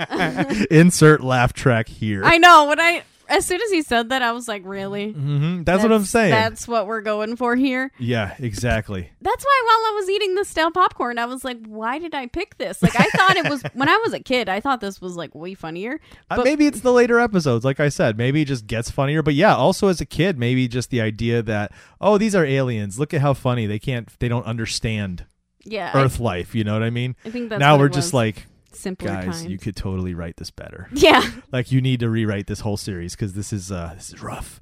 insert 0.71 1.23
laugh 1.23 1.53
track 1.53 1.89
here 1.89 2.23
I 2.25 2.39
know. 2.39 2.67
When 2.67 2.81
I 2.81 3.03
as 3.29 3.47
soon 3.47 3.61
as 3.63 3.71
he 3.71 3.83
said 3.83 4.09
that, 4.09 4.23
I 4.23 4.33
was 4.33 4.49
like, 4.49 4.63
really? 4.65 5.13
hmm 5.13 5.63
that's, 5.63 5.83
what 5.85 5.93
i'm 5.93 6.05
saying 6.05 6.33
That's 6.33 6.67
what 6.67 6.87
we're 6.89 7.01
going 7.01 7.37
for 7.37 7.55
here. 7.55 7.93
yeah 7.99 8.35
exactly 8.41 9.11
That's 9.23 9.45
why 9.45 9.63
while 9.67 9.93
I 9.93 10.01
was 10.01 10.11
eating 10.11 10.35
the 10.35 10.45
stale 10.45 10.71
popcorn, 10.73 11.19
I 11.19 11.27
was 11.27 11.45
like, 11.45 11.65
why 11.67 11.99
did 11.99 12.15
I 12.15 12.27
pick 12.27 12.59
this? 12.59 12.83
Like 12.83 12.99
I 12.99 13.05
thought 13.17 13.37
it 13.37 13.49
was 13.49 13.63
when 13.75 13.89
I 13.89 13.97
was 13.99 14.13
a 14.13 14.21
kid, 14.21 14.49
I 14.49 14.59
thought 14.61 14.81
this 14.81 15.01
was 15.01 15.17
like 15.17 15.33
way 15.35 15.55
funnier. 15.55 16.01
Uh, 16.29 16.37
But 16.37 16.45
maybe 16.45 16.67
it's 16.67 16.81
the 16.81 16.93
later 16.93 17.21
episodes, 17.21 17.65
like 17.65 17.79
I 17.79 17.89
said. 17.89 18.17
Maybe 18.19 18.43
it 18.43 18.47
just 18.47 18.67
gets 18.67 18.91
funnier. 18.91 19.23
But 19.23 19.35
yeah, 19.35 19.55
also 19.55 19.89
as 19.89 20.01
a 20.01 20.07
kid, 20.07 20.39
maybe 20.39 20.67
just 20.67 20.91
the 20.91 21.01
idea 21.01 21.43
that 21.43 21.73
oh, 22.01 22.19
these 22.19 22.35
are 22.35 22.45
aliens. 22.45 22.99
Look 22.99 23.15
at 23.15 23.21
how 23.21 23.35
funny 23.35 23.67
they 23.67 23.79
can't, 23.79 24.09
they 24.19 24.29
don't 24.29 24.47
understand 24.47 25.25
yeah, 25.65 25.91
I, 25.95 26.05
Earth 26.05 26.21
life. 26.21 26.55
You 26.55 26.65
know 26.65 26.73
what 26.73 26.83
I 26.83 26.91
mean? 26.91 27.17
I 27.25 27.31
think 27.31 27.51
that's 27.51 27.61
now 27.61 27.79
we're 27.79 27.89
just 27.89 28.15
like, 28.15 28.47
simpler 28.73 29.09
guys, 29.09 29.41
kind. 29.41 29.51
you 29.51 29.59
could 29.59 29.77
totally 29.77 30.15
write 30.15 30.37
this 30.37 30.51
better. 30.51 30.89
yeah. 30.93 31.29
like 31.53 31.73
you 31.73 31.81
need 31.81 32.01
to 32.01 32.09
rewrite 32.09 32.47
this 32.47 32.61
whole 32.61 32.77
series 32.77 33.15
because 33.15 33.35
this 33.35 33.53
is 33.53 33.71
uh 33.71 33.93
this 33.95 34.13
is 34.13 34.23
rough. 34.23 34.61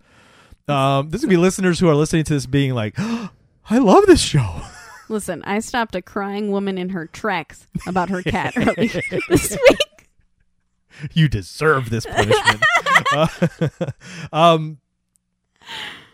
Um, 0.67 1.09
this 1.11 1.23
would 1.23 1.31
be 1.31 1.37
listeners 1.37 1.81
who 1.81 1.89
are 1.89 1.95
listening 1.95 2.25
to 2.25 2.35
this 2.35 2.47
being 2.47 2.75
like, 2.75 2.95
I 2.99 3.79
love 3.79 4.07
this 4.07 4.21
show. 4.21 4.63
Listen, 5.09 5.43
I 5.45 5.61
stopped 5.61 5.95
a 5.95 6.03
crying 6.03 6.51
woman 6.51 6.77
in 6.77 6.91
her 6.91 7.07
tracks 7.07 7.67
about 7.87 8.11
her 8.11 8.23
cat 8.23 8.53
earlier 8.57 9.01
this 9.31 9.57
week. 9.69 10.09
you 11.15 11.29
deserve 11.29 11.89
this 11.89 12.05
punishment. 12.05 12.63
Uh, 13.11 13.29
um, 14.33 14.79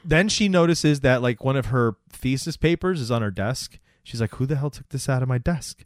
then 0.05 0.29
she 0.29 0.49
notices 0.49 1.01
that 1.01 1.23
like 1.23 1.43
one 1.43 1.57
of 1.57 1.67
her 1.67 1.97
thesis 2.11 2.57
papers 2.57 3.01
is 3.01 3.11
on 3.11 3.23
her 3.23 3.33
desk. 3.33 3.81
She's 4.05 4.21
like, 4.21 4.35
"Who 4.37 4.47
the 4.47 4.55
hell 4.57 4.71
took 4.71 4.89
this 4.91 5.09
out 5.09 5.23
of 5.23 5.29
my 5.29 5.39
desk?" 5.39 5.85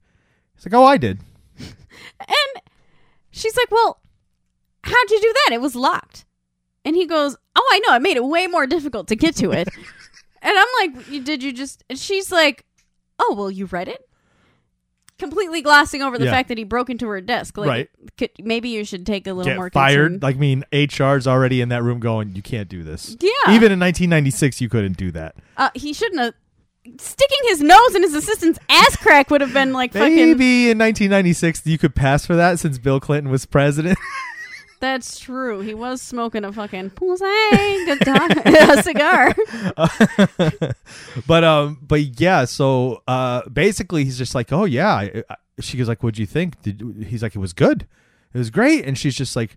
He's 0.54 0.66
like, 0.66 0.74
"Oh, 0.74 0.84
I 0.84 0.98
did." 0.98 1.20
And 2.20 2.62
she's 3.30 3.56
like, 3.56 3.70
Well, 3.70 4.00
how'd 4.84 5.10
you 5.10 5.20
do 5.20 5.32
that? 5.46 5.54
It 5.54 5.60
was 5.60 5.74
locked. 5.74 6.24
And 6.84 6.94
he 6.96 7.06
goes, 7.06 7.36
Oh, 7.56 7.68
I 7.72 7.78
know. 7.80 7.92
I 7.94 7.98
made 7.98 8.16
it 8.16 8.24
way 8.24 8.46
more 8.46 8.66
difficult 8.66 9.08
to 9.08 9.16
get 9.16 9.34
to 9.36 9.50
it. 9.52 9.68
and 10.42 10.56
I'm 10.58 10.66
like, 10.80 11.24
Did 11.24 11.42
you 11.42 11.52
just. 11.52 11.82
And 11.90 11.98
she's 11.98 12.30
like, 12.30 12.64
Oh, 13.18 13.34
well, 13.36 13.50
you 13.50 13.66
read 13.66 13.88
it? 13.88 14.00
completely 15.18 15.62
glossing 15.62 16.00
over 16.00 16.16
the 16.16 16.26
Yeah. 16.26 16.30
fact 16.30 16.48
that 16.48 16.58
he 16.58 16.62
broke 16.64 16.90
into 16.90 17.08
her 17.08 17.20
desk. 17.20 17.58
Like, 17.58 17.68
Right. 17.68 17.90
could, 18.16 18.30
maybe 18.38 18.68
you 18.68 18.84
should 18.84 19.04
take 19.04 19.26
a 19.26 19.32
little 19.32 19.52
more 19.56 19.66
Get 19.68 19.74
fired. 19.74 20.12
concern. 20.12 20.20
Like, 20.22 20.36
I 20.36 20.38
mean, 20.38 20.64
HR's 20.72 21.26
already 21.26 21.60
in 21.60 21.70
that 21.70 21.82
room 21.82 21.98
going, 21.98 22.36
you 22.36 22.42
can't 22.42 22.68
do 22.68 22.84
this. 22.84 23.16
Yeah. 23.20 23.30
Even 23.48 23.72
in 23.72 23.80
1996, 23.80 24.60
you 24.60 24.68
couldn't 24.68 24.96
do 24.96 25.10
that. 25.10 25.34
Uh, 25.56 25.70
he 25.74 25.92
shouldn't 25.92 26.20
have. 26.20 26.34
Sticking 26.98 27.38
his 27.48 27.60
nose 27.60 27.94
in 27.94 28.02
his 28.02 28.14
assistant's 28.14 28.58
ass 28.68 28.96
crack 28.96 29.30
would 29.30 29.40
have 29.40 29.52
been 29.52 29.72
like 29.72 29.92
fucking. 29.92 30.14
Maybe 30.14 30.70
in 30.70 30.78
1996 30.78 31.66
you 31.66 31.78
could 31.78 31.94
pass 31.94 32.24
for 32.26 32.36
that 32.36 32.58
since 32.58 32.78
Bill 32.78 33.00
Clinton 33.00 33.30
was 33.30 33.46
president. 33.46 33.98
That's 34.80 35.18
true. 35.18 35.58
He 35.60 35.74
was 35.74 36.00
smoking 36.00 36.44
a 36.44 36.52
fucking 36.52 36.90
pussy 36.90 37.24
a 37.24 38.80
cigar. 38.82 39.34
but 41.26 41.44
um, 41.44 41.78
but 41.82 42.20
yeah. 42.20 42.44
So 42.44 43.02
uh, 43.08 43.42
basically, 43.48 44.04
he's 44.04 44.18
just 44.18 44.34
like, 44.34 44.52
oh 44.52 44.64
yeah. 44.64 44.92
I, 44.94 45.24
I, 45.28 45.36
she 45.60 45.76
goes 45.76 45.88
like, 45.88 46.02
what'd 46.02 46.18
you 46.18 46.26
think? 46.26 46.62
Did 46.62 47.06
he's 47.08 47.22
like, 47.22 47.34
it 47.34 47.40
was 47.40 47.52
good, 47.52 47.86
it 48.32 48.38
was 48.38 48.50
great, 48.50 48.84
and 48.84 48.96
she's 48.96 49.16
just 49.16 49.34
like, 49.34 49.56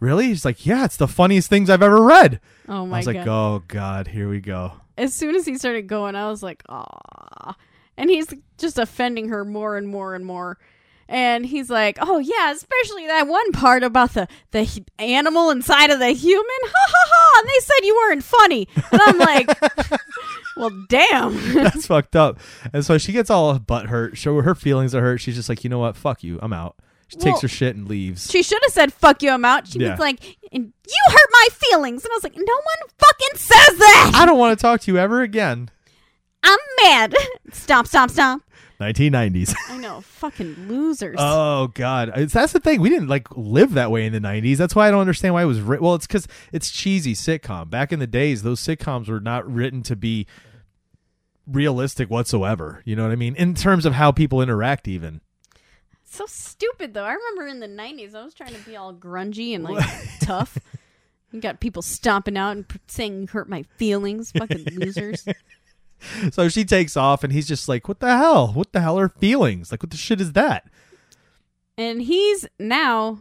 really? 0.00 0.28
He's 0.28 0.46
like, 0.46 0.64
yeah, 0.64 0.86
it's 0.86 0.96
the 0.96 1.08
funniest 1.08 1.50
things 1.50 1.68
I've 1.68 1.82
ever 1.82 2.02
read. 2.02 2.40
Oh 2.68 2.86
my 2.86 2.96
I 2.96 2.98
was 3.00 3.06
god! 3.06 3.14
like, 3.14 3.26
oh 3.26 3.62
god, 3.68 4.08
here 4.08 4.30
we 4.30 4.40
go. 4.40 4.72
As 4.96 5.14
soon 5.14 5.34
as 5.34 5.46
he 5.46 5.56
started 5.56 5.86
going, 5.86 6.16
I 6.16 6.28
was 6.28 6.42
like, 6.42 6.62
ah. 6.68 7.56
And 7.96 8.10
he's 8.10 8.26
just 8.58 8.78
offending 8.78 9.28
her 9.28 9.44
more 9.44 9.76
and 9.76 9.88
more 9.88 10.14
and 10.14 10.24
more. 10.24 10.58
And 11.08 11.44
he's 11.44 11.68
like, 11.68 11.98
"Oh 12.00 12.18
yeah, 12.18 12.52
especially 12.52 13.06
that 13.06 13.28
one 13.28 13.52
part 13.52 13.82
about 13.82 14.14
the 14.14 14.28
the 14.52 14.82
animal 14.98 15.50
inside 15.50 15.90
of 15.90 15.98
the 15.98 16.08
human." 16.10 16.46
Ha 16.62 16.86
ha 16.88 17.08
ha! 17.12 17.40
And 17.40 17.48
they 17.50 17.60
said 17.60 17.86
you 17.86 17.94
weren't 17.96 18.24
funny, 18.24 18.68
and 18.90 19.00
I'm 19.04 19.18
like, 19.18 19.60
"Well, 20.56 20.70
damn." 20.88 21.52
That's 21.54 21.86
fucked 21.86 22.16
up. 22.16 22.38
And 22.72 22.82
so 22.82 22.96
she 22.96 23.12
gets 23.12 23.28
all 23.28 23.58
butt 23.58 23.86
hurt. 23.86 24.16
Show 24.16 24.40
her 24.40 24.54
feelings 24.54 24.94
are 24.94 25.02
hurt. 25.02 25.18
She's 25.18 25.34
just 25.34 25.50
like, 25.50 25.64
you 25.64 25.68
know 25.70 25.80
what? 25.80 25.96
Fuck 25.96 26.24
you. 26.24 26.38
I'm 26.40 26.54
out. 26.54 26.76
She 27.12 27.18
Well, 27.18 27.26
takes 27.34 27.42
her 27.42 27.48
shit 27.48 27.76
and 27.76 27.86
leaves. 27.88 28.30
She 28.30 28.42
should 28.42 28.60
have 28.62 28.72
said, 28.72 28.92
"Fuck 28.92 29.22
you, 29.22 29.30
I'm 29.30 29.44
out." 29.44 29.68
She 29.68 29.78
Yeah. 29.78 29.90
was 29.90 30.00
like, 30.00 30.24
"You 30.50 30.72
hurt 31.06 31.28
my 31.32 31.48
feelings," 31.52 32.04
and 32.04 32.10
I 32.12 32.16
was 32.16 32.24
like, 32.24 32.36
"No 32.36 32.42
one 32.54 32.88
fucking 32.98 33.36
says 33.38 33.78
that." 33.78 34.12
I 34.14 34.24
don't 34.26 34.38
want 34.38 34.58
to 34.58 34.62
talk 34.62 34.80
to 34.82 34.90
you 34.90 34.98
ever 34.98 35.20
again. 35.22 35.70
I'm 36.42 36.58
mad. 36.82 37.14
Stop! 37.52 37.86
Stop! 37.86 38.10
Stop! 38.10 38.40
1990s. 38.80 39.54
I 39.68 39.76
know, 39.78 40.00
fucking 40.00 40.66
losers. 40.68 41.14
Oh 41.18 41.68
God, 41.74 42.08
It's- 42.08 42.32
that's 42.32 42.52
the 42.52 42.58
thing. 42.58 42.80
We 42.80 42.88
didn't 42.88 43.06
like 43.06 43.28
live 43.36 43.74
that 43.74 43.90
way 43.92 44.06
in 44.06 44.12
the 44.12 44.18
'90s. 44.20 44.56
That's 44.58 44.74
why 44.74 44.88
I 44.88 44.90
don't 44.90 45.00
understand 45.02 45.34
why 45.34 45.42
it 45.42 45.46
was 45.46 45.60
written. 45.60 45.84
Well, 45.84 45.94
it's 45.94 46.06
because 46.08 46.26
it's 46.50 46.68
cheesy 46.70 47.14
sitcom. 47.14 47.70
Back 47.70 47.92
in 47.92 48.00
the 48.00 48.08
days, 48.08 48.42
those 48.42 48.60
sitcoms 48.60 49.08
were 49.08 49.20
not 49.20 49.48
written 49.48 49.82
to 49.84 49.94
be 49.94 50.26
realistic 51.46 52.10
whatsoever. 52.10 52.82
You 52.84 52.96
know 52.96 53.02
what 53.04 53.12
I 53.12 53.16
mean? 53.16 53.34
In 53.36 53.54
terms 53.54 53.84
of 53.86 53.94
how 53.94 54.10
people 54.12 54.40
interact, 54.42 54.88
even. 54.88 55.20
So 56.12 56.26
stupid 56.26 56.92
though. 56.92 57.04
I 57.04 57.14
remember 57.14 57.46
in 57.46 57.60
the 57.60 57.82
'90s, 57.82 58.14
I 58.14 58.22
was 58.22 58.34
trying 58.34 58.52
to 58.54 58.60
be 58.60 58.76
all 58.76 58.92
grungy 58.92 59.54
and 59.54 59.64
like 59.64 59.82
tough. 60.20 60.58
You 61.30 61.40
got 61.40 61.58
people 61.60 61.80
stomping 61.80 62.36
out 62.36 62.50
and 62.50 62.66
saying 62.86 63.28
"hurt 63.28 63.48
my 63.48 63.62
feelings." 63.78 64.30
Fucking 64.32 64.66
losers. 64.76 65.26
So 66.32 66.48
she 66.48 66.64
takes 66.64 66.96
off, 66.96 67.22
and 67.22 67.32
he's 67.32 67.46
just 67.46 67.68
like, 67.68 67.86
"What 67.86 68.00
the 68.00 68.16
hell? 68.16 68.48
What 68.48 68.72
the 68.72 68.80
hell 68.80 68.98
are 68.98 69.08
feelings? 69.08 69.70
Like, 69.70 69.84
what 69.84 69.90
the 69.90 69.96
shit 69.96 70.20
is 70.20 70.32
that?" 70.32 70.68
and 71.78 72.02
he's 72.02 72.46
now 72.58 73.20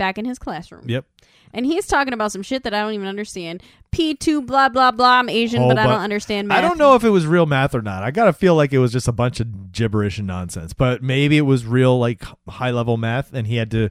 back 0.00 0.18
in 0.18 0.24
his 0.24 0.38
classroom. 0.38 0.88
Yep. 0.88 1.04
And 1.52 1.66
he's 1.66 1.86
talking 1.86 2.12
about 2.14 2.32
some 2.32 2.42
shit 2.42 2.62
that 2.62 2.72
I 2.72 2.80
don't 2.80 2.94
even 2.94 3.06
understand. 3.08 3.62
P 3.90 4.14
two 4.14 4.40
blah 4.40 4.68
blah 4.68 4.90
blah. 4.92 5.18
I'm 5.18 5.28
Asian, 5.28 5.62
Oh, 5.62 5.68
but 5.68 5.78
I 5.78 5.84
but- 5.86 5.92
don't 5.92 6.00
understand 6.02 6.48
math. 6.48 6.58
I 6.58 6.60
don't 6.62 6.78
know 6.78 6.94
if 6.94 7.04
it 7.04 7.10
was 7.10 7.26
real 7.26 7.44
math 7.46 7.74
or 7.74 7.82
not. 7.82 8.02
I 8.02 8.10
gotta 8.10 8.32
feel 8.32 8.54
like 8.54 8.72
it 8.72 8.78
was 8.78 8.92
just 8.92 9.06
a 9.08 9.12
bunch 9.12 9.40
of 9.40 9.72
gibberish 9.72 10.18
and 10.18 10.26
nonsense. 10.26 10.72
But 10.72 11.02
maybe 11.02 11.36
it 11.36 11.42
was 11.42 11.66
real, 11.66 11.98
like 11.98 12.22
high 12.48 12.70
level 12.70 12.96
math, 12.96 13.32
and 13.34 13.46
he 13.46 13.56
had 13.56 13.70
to 13.72 13.90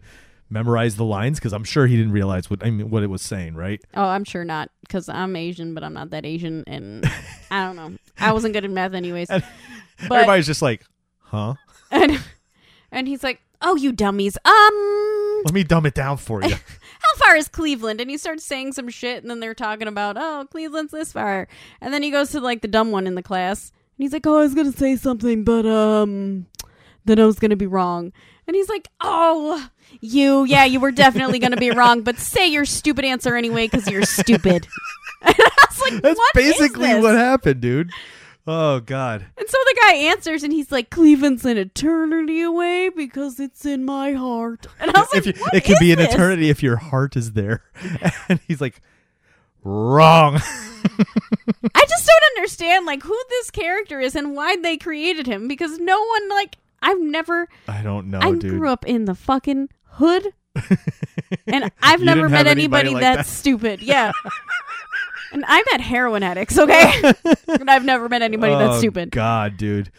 memorize 0.49 0.95
the 0.95 1.03
lines 1.05 1.37
because 1.37 1.53
I'm 1.53 1.63
sure 1.65 1.85
he 1.85 1.95
didn't 1.95 2.13
realize 2.13 2.49
what 2.49 2.65
I 2.65 2.71
mean 2.71 2.89
what 2.89 3.03
it 3.03 3.07
was 3.07 3.21
saying. 3.21 3.55
Right? 3.55 3.81
Oh, 3.93 4.05
I'm 4.05 4.23
sure 4.23 4.43
not 4.45 4.71
because 4.81 5.07
I'm 5.09 5.35
Asian, 5.35 5.73
but 5.73 5.83
I'm 5.83 5.93
not 5.93 6.09
that 6.11 6.25
Asian, 6.25 6.63
and 6.65 7.05
I 7.51 7.65
don't 7.65 7.75
know. 7.75 7.97
I 8.19 8.31
wasn't 8.31 8.53
good 8.53 8.63
at 8.65 8.71
math 8.71 8.93
anyways. 8.93 9.29
And 9.99 10.07
But- 10.07 10.15
Everybody's 10.15 10.45
just 10.47 10.61
like, 10.61 10.85
"Huh? 11.19 11.55
and 11.91 12.21
and 12.89 13.05
he's 13.05 13.21
like, 13.21 13.41
"Oh, 13.61 13.75
you 13.75 13.91
dummies. 13.91 14.37
Um, 14.45 15.28
Let 15.43 15.53
me 15.53 15.63
dumb 15.63 15.85
it 15.85 15.93
down 15.93 16.17
for 16.17 16.43
you." 16.43 16.49
how 16.99 17.15
far 17.17 17.35
is 17.35 17.47
Cleveland?" 17.47 18.01
And 18.01 18.09
he 18.09 18.17
starts 18.17 18.43
saying 18.43 18.73
some 18.73 18.89
shit, 18.89 19.21
and 19.21 19.29
then 19.29 19.39
they're 19.39 19.53
talking 19.53 19.87
about, 19.87 20.17
"Oh, 20.19 20.47
Cleveland's 20.49 20.91
this 20.91 21.11
far," 21.11 21.47
and 21.81 21.93
then 21.93 22.03
he 22.03 22.11
goes 22.11 22.31
to 22.31 22.39
like 22.39 22.61
the 22.61 22.67
dumb 22.67 22.91
one 22.91 23.07
in 23.07 23.15
the 23.15 23.23
class, 23.23 23.71
and 23.97 24.03
he's 24.03 24.13
like, 24.13 24.25
"Oh, 24.27 24.37
I 24.37 24.41
was 24.41 24.55
gonna 24.55 24.71
say 24.71 24.95
something, 24.95 25.43
but 25.43 25.65
um, 25.65 26.47
then 27.05 27.19
I 27.19 27.25
was 27.25 27.39
gonna 27.39 27.55
be 27.55 27.67
wrong." 27.67 28.11
And 28.47 28.55
he's 28.55 28.69
like, 28.69 28.87
"Oh, 29.01 29.69
you, 30.01 30.43
yeah, 30.45 30.65
you 30.65 30.79
were 30.79 30.91
definitely 30.91 31.39
gonna 31.39 31.57
be 31.57 31.71
wrong, 31.75 32.01
but 32.01 32.17
say 32.17 32.47
your 32.47 32.65
stupid 32.65 33.05
answer 33.05 33.35
anyway 33.35 33.67
because 33.67 33.87
you're 33.87 34.03
stupid." 34.03 34.67
and 35.21 35.35
I 35.37 35.65
was 35.69 35.81
like, 35.81 36.01
That's 36.01 36.17
"What 36.17 36.37
is 36.37 36.53
basically 36.53 36.87
this?" 36.87 37.03
what 37.03 37.15
happened, 37.15 37.61
dude. 37.61 37.91
Oh 38.51 38.79
God. 38.79 39.27
And 39.37 39.47
so 39.47 39.57
the 39.63 39.79
guy 39.79 39.93
answers, 39.95 40.41
and 40.41 40.51
he's 40.51 40.71
like, 40.71 40.89
"Cleveland's 40.89 41.45
an 41.45 41.57
eternity 41.57 42.41
away 42.41 42.89
because 42.89 43.39
it's 43.39 43.63
in 43.63 43.85
my 43.85 44.13
heart." 44.13 44.65
And 44.79 44.89
I 44.95 45.01
was 45.01 45.13
like, 45.13 45.25
you, 45.27 45.33
"What 45.43 45.53
it 45.53 45.63
can 45.65 45.73
is 45.73 45.79
be 45.79 45.91
an 45.91 45.99
this?" 45.99 46.11
eternity 46.13 46.49
if 46.49 46.63
your 46.63 46.77
heart 46.77 47.15
is 47.15 47.33
there. 47.33 47.61
And 48.27 48.39
he's 48.47 48.59
like, 48.59 48.81
"Wrong." 49.63 50.35
I 51.75 51.85
just 51.87 52.07
don't 52.07 52.23
understand 52.37 52.87
like 52.87 53.03
who 53.03 53.17
this 53.29 53.51
character 53.51 53.99
is 53.99 54.15
and 54.15 54.35
why 54.35 54.55
they 54.55 54.77
created 54.77 55.27
him 55.27 55.47
because 55.47 55.77
no 55.77 56.01
one 56.01 56.29
like 56.29 56.57
I've 56.81 56.99
never 57.01 57.47
I 57.67 57.83
don't 57.83 58.09
know, 58.09 58.19
I 58.19 58.31
dude. 58.31 58.49
grew 58.57 58.69
up 58.69 58.85
in 58.87 59.05
the 59.05 59.13
fucking 59.15 59.69
hood 59.83 60.33
and 61.47 61.71
I've 61.83 61.99
You 61.99 62.05
never 62.05 62.29
met 62.29 62.47
anybody, 62.47 62.89
anybody 62.89 62.89
like 62.91 63.01
that, 63.01 63.15
that. 63.17 63.25
stupid. 63.27 63.81
Yeah. 63.81 64.11
And 65.31 65.43
I 65.47 65.63
met 65.71 65.81
heroin 65.81 66.23
addicts, 66.23 66.57
okay? 66.57 67.13
and 67.47 67.69
I've 67.69 67.85
never 67.85 68.09
met 68.09 68.21
anybody 68.21 68.53
oh, 68.53 68.59
that's 68.59 68.79
stupid. 68.79 69.11
God, 69.11 69.57
dude. 69.57 69.91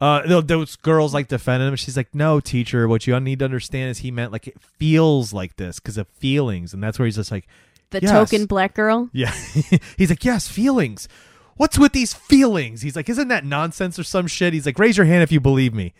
Uh, 0.00 0.26
tho- 0.26 0.40
those 0.40 0.76
girls 0.76 1.12
like 1.12 1.28
defending 1.28 1.68
him. 1.68 1.76
She's 1.76 1.96
like, 1.96 2.14
"No, 2.14 2.38
teacher. 2.40 2.86
What 2.86 3.06
you 3.06 3.18
need 3.18 3.40
to 3.40 3.44
understand 3.44 3.90
is 3.90 3.98
he 3.98 4.10
meant 4.10 4.30
like 4.30 4.46
it 4.46 4.60
feels 4.60 5.32
like 5.32 5.56
this 5.56 5.80
because 5.80 5.98
of 5.98 6.06
feelings, 6.08 6.72
and 6.72 6.82
that's 6.82 6.98
where 6.98 7.06
he's 7.06 7.16
just 7.16 7.32
like, 7.32 7.48
The 7.90 8.00
yes. 8.02 8.10
token 8.10 8.46
black 8.46 8.74
girl. 8.74 9.10
yeah." 9.12 9.32
he's 9.96 10.10
like, 10.10 10.24
"Yes, 10.24 10.46
feelings. 10.48 11.08
What's 11.56 11.78
with 11.78 11.92
these 11.92 12.14
feelings?" 12.14 12.82
He's 12.82 12.94
like, 12.94 13.08
"Isn't 13.08 13.28
that 13.28 13.44
nonsense 13.44 13.98
or 13.98 14.04
some 14.04 14.28
shit?" 14.28 14.52
He's 14.52 14.66
like, 14.66 14.78
"Raise 14.78 14.96
your 14.96 15.06
hand 15.06 15.24
if 15.24 15.32
you 15.32 15.40
believe 15.40 15.74
me." 15.74 15.94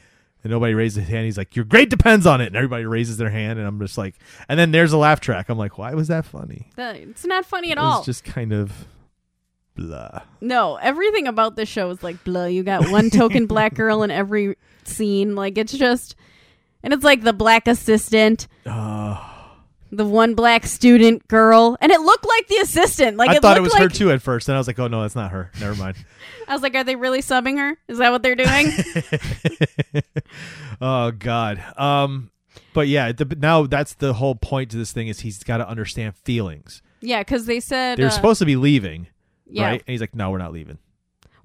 And 0.44 0.52
nobody 0.52 0.72
raises 0.74 0.98
his 1.04 1.08
hand. 1.08 1.24
He's 1.24 1.36
like, 1.36 1.56
"Your 1.56 1.64
grade 1.64 1.88
depends 1.88 2.24
on 2.26 2.40
it." 2.40 2.46
And 2.46 2.56
everybody 2.56 2.84
raises 2.84 3.16
their 3.16 3.30
hand, 3.30 3.58
and 3.58 3.66
I'm 3.66 3.78
just 3.80 3.98
like, 3.98 4.14
and 4.48 4.58
then 4.58 4.70
there's 4.70 4.92
a 4.92 4.96
laugh 4.98 5.18
track. 5.20 5.48
I'm 5.48 5.58
like, 5.58 5.78
"Why 5.78 5.94
was 5.94 6.08
that 6.08 6.24
funny?" 6.24 6.70
It's 6.78 7.24
not 7.24 7.44
funny 7.44 7.72
at 7.72 7.78
all. 7.78 7.98
It's 7.98 8.06
just 8.06 8.24
kind 8.24 8.52
of 8.52 8.86
blah. 9.74 10.22
No, 10.40 10.76
everything 10.76 11.26
about 11.26 11.56
this 11.56 11.68
show 11.68 11.90
is 11.90 12.02
like 12.02 12.22
blah. 12.24 12.44
You 12.46 12.62
got 12.62 12.88
one 12.90 13.10
token 13.10 13.46
black 13.54 13.74
girl 13.74 14.02
in 14.04 14.10
every 14.10 14.56
scene. 14.84 15.34
Like 15.34 15.58
it's 15.58 15.72
just, 15.72 16.14
and 16.82 16.92
it's 16.92 17.04
like 17.04 17.22
the 17.22 17.32
black 17.32 17.66
assistant, 17.66 18.46
Uh, 18.64 19.27
the 19.90 20.04
one 20.04 20.34
black 20.34 20.66
student 20.66 21.26
girl, 21.28 21.76
and 21.80 21.90
it 21.90 22.00
looked 22.00 22.26
like 22.26 22.46
the 22.48 22.56
assistant. 22.56 23.16
Like 23.16 23.30
I 23.30 23.36
it 23.36 23.42
thought 23.42 23.56
it 23.56 23.62
was 23.62 23.72
like, 23.72 23.82
her 23.82 23.88
too 23.88 24.10
at 24.10 24.22
first, 24.22 24.48
and 24.48 24.56
I 24.56 24.58
was 24.58 24.66
like, 24.66 24.78
"Oh 24.78 24.88
no, 24.88 25.02
that's 25.02 25.16
not 25.16 25.30
her. 25.30 25.50
Never 25.60 25.74
mind." 25.74 25.96
I 26.48 26.54
was 26.54 26.62
like, 26.62 26.74
are 26.74 26.84
they 26.84 26.96
really 26.96 27.20
subbing 27.20 27.58
her? 27.58 27.76
Is 27.88 27.98
that 27.98 28.10
what 28.10 28.22
they're 28.22 28.34
doing? 28.34 28.72
oh 30.80 31.10
God. 31.10 31.62
Um, 31.76 32.30
but 32.72 32.88
yeah, 32.88 33.12
the, 33.12 33.36
now 33.38 33.66
that's 33.66 33.94
the 33.94 34.14
whole 34.14 34.34
point 34.34 34.70
to 34.70 34.78
this 34.78 34.92
thing 34.92 35.08
is 35.08 35.20
he's 35.20 35.42
got 35.42 35.58
to 35.58 35.68
understand 35.68 36.16
feelings. 36.16 36.82
yeah, 37.00 37.20
because 37.20 37.46
they 37.46 37.60
said 37.60 37.98
They're 37.98 38.06
uh, 38.06 38.10
supposed 38.10 38.38
to 38.38 38.46
be 38.46 38.56
leaving, 38.56 39.08
yeah. 39.46 39.66
right? 39.66 39.82
And 39.86 39.92
he's 39.92 40.00
like, 40.00 40.14
"No, 40.14 40.30
we're 40.30 40.38
not 40.38 40.52
leaving." 40.52 40.78